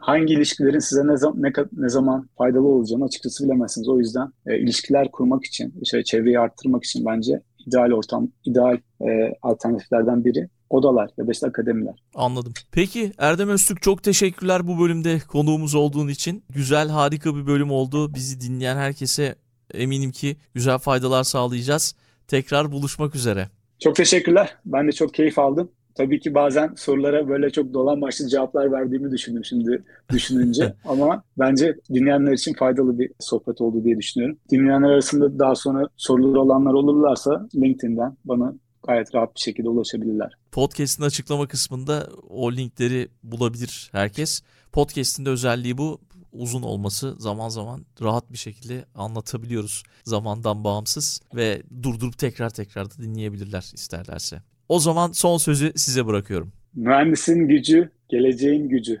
hangi 0.00 0.34
ilişkilerin 0.34 0.78
size 0.78 1.06
ne, 1.06 1.16
zaman, 1.16 1.42
ne, 1.42 1.52
ne 1.72 1.88
zaman 1.88 2.28
faydalı 2.38 2.68
olacağını 2.68 3.04
açıkçası 3.04 3.44
bilemezsiniz. 3.44 3.88
O 3.88 3.98
yüzden 3.98 4.28
e, 4.46 4.58
ilişkiler 4.58 5.10
kurmak 5.10 5.44
için, 5.44 5.74
işte 5.82 6.04
çevreyi 6.04 6.38
arttırmak 6.38 6.84
için 6.84 7.04
bence 7.04 7.40
ideal 7.66 7.90
ortam, 7.90 8.28
ideal 8.44 8.78
e, 9.00 9.32
alternatiflerden 9.42 10.24
biri 10.24 10.48
odalar 10.74 11.10
ya 11.18 11.26
da 11.26 11.32
işte 11.32 11.46
akademiler. 11.46 11.94
Anladım. 12.14 12.52
Peki 12.72 13.12
Erdem 13.18 13.48
Öztürk 13.48 13.82
çok 13.82 14.02
teşekkürler 14.02 14.66
bu 14.66 14.80
bölümde 14.80 15.18
konuğumuz 15.28 15.74
olduğun 15.74 16.08
için. 16.08 16.44
Güzel, 16.54 16.88
harika 16.88 17.36
bir 17.36 17.46
bölüm 17.46 17.70
oldu. 17.70 18.14
Bizi 18.14 18.40
dinleyen 18.40 18.76
herkese 18.76 19.34
eminim 19.74 20.10
ki 20.10 20.36
güzel 20.54 20.78
faydalar 20.78 21.24
sağlayacağız. 21.24 21.94
Tekrar 22.28 22.72
buluşmak 22.72 23.14
üzere. 23.14 23.48
Çok 23.78 23.96
teşekkürler. 23.96 24.56
Ben 24.66 24.88
de 24.88 24.92
çok 24.92 25.14
keyif 25.14 25.38
aldım. 25.38 25.70
Tabii 25.94 26.20
ki 26.20 26.34
bazen 26.34 26.72
sorulara 26.76 27.28
böyle 27.28 27.50
çok 27.50 27.74
dolan 27.74 28.00
başlı 28.00 28.28
cevaplar 28.28 28.72
verdiğimi 28.72 29.10
düşündüm 29.10 29.44
şimdi 29.44 29.84
düşününce. 30.12 30.74
Ama 30.84 31.22
bence 31.38 31.76
dinleyenler 31.90 32.32
için 32.32 32.54
faydalı 32.54 32.98
bir 32.98 33.10
sohbet 33.20 33.60
oldu 33.60 33.84
diye 33.84 33.98
düşünüyorum. 33.98 34.38
Dinleyenler 34.50 34.88
arasında 34.88 35.38
daha 35.38 35.54
sonra 35.54 35.88
soruları 35.96 36.40
olanlar 36.40 36.72
olurlarsa 36.72 37.48
LinkedIn'den 37.54 38.16
bana 38.24 38.54
gayet 38.86 39.14
rahat 39.14 39.34
bir 39.36 39.40
şekilde 39.40 39.68
ulaşabilirler. 39.68 40.32
Podcast'in 40.52 41.02
açıklama 41.04 41.48
kısmında 41.48 42.08
o 42.28 42.52
linkleri 42.52 43.08
bulabilir 43.22 43.88
herkes. 43.92 44.42
Podcast'in 44.72 45.26
de 45.26 45.30
özelliği 45.30 45.78
bu. 45.78 46.00
Uzun 46.32 46.62
olması 46.62 47.14
zaman 47.18 47.48
zaman 47.48 47.86
rahat 48.02 48.32
bir 48.32 48.38
şekilde 48.38 48.84
anlatabiliyoruz 48.94 49.82
zamandan 50.04 50.64
bağımsız 50.64 51.20
ve 51.34 51.62
durdurup 51.82 52.18
tekrar 52.18 52.50
tekrar 52.50 52.90
da 52.90 52.94
dinleyebilirler 53.02 53.70
isterlerse. 53.74 54.42
O 54.68 54.78
zaman 54.78 55.12
son 55.12 55.38
sözü 55.38 55.72
size 55.76 56.06
bırakıyorum. 56.06 56.52
Mühendisin 56.74 57.48
gücü, 57.48 57.90
geleceğin 58.08 58.68
gücü. 58.68 59.00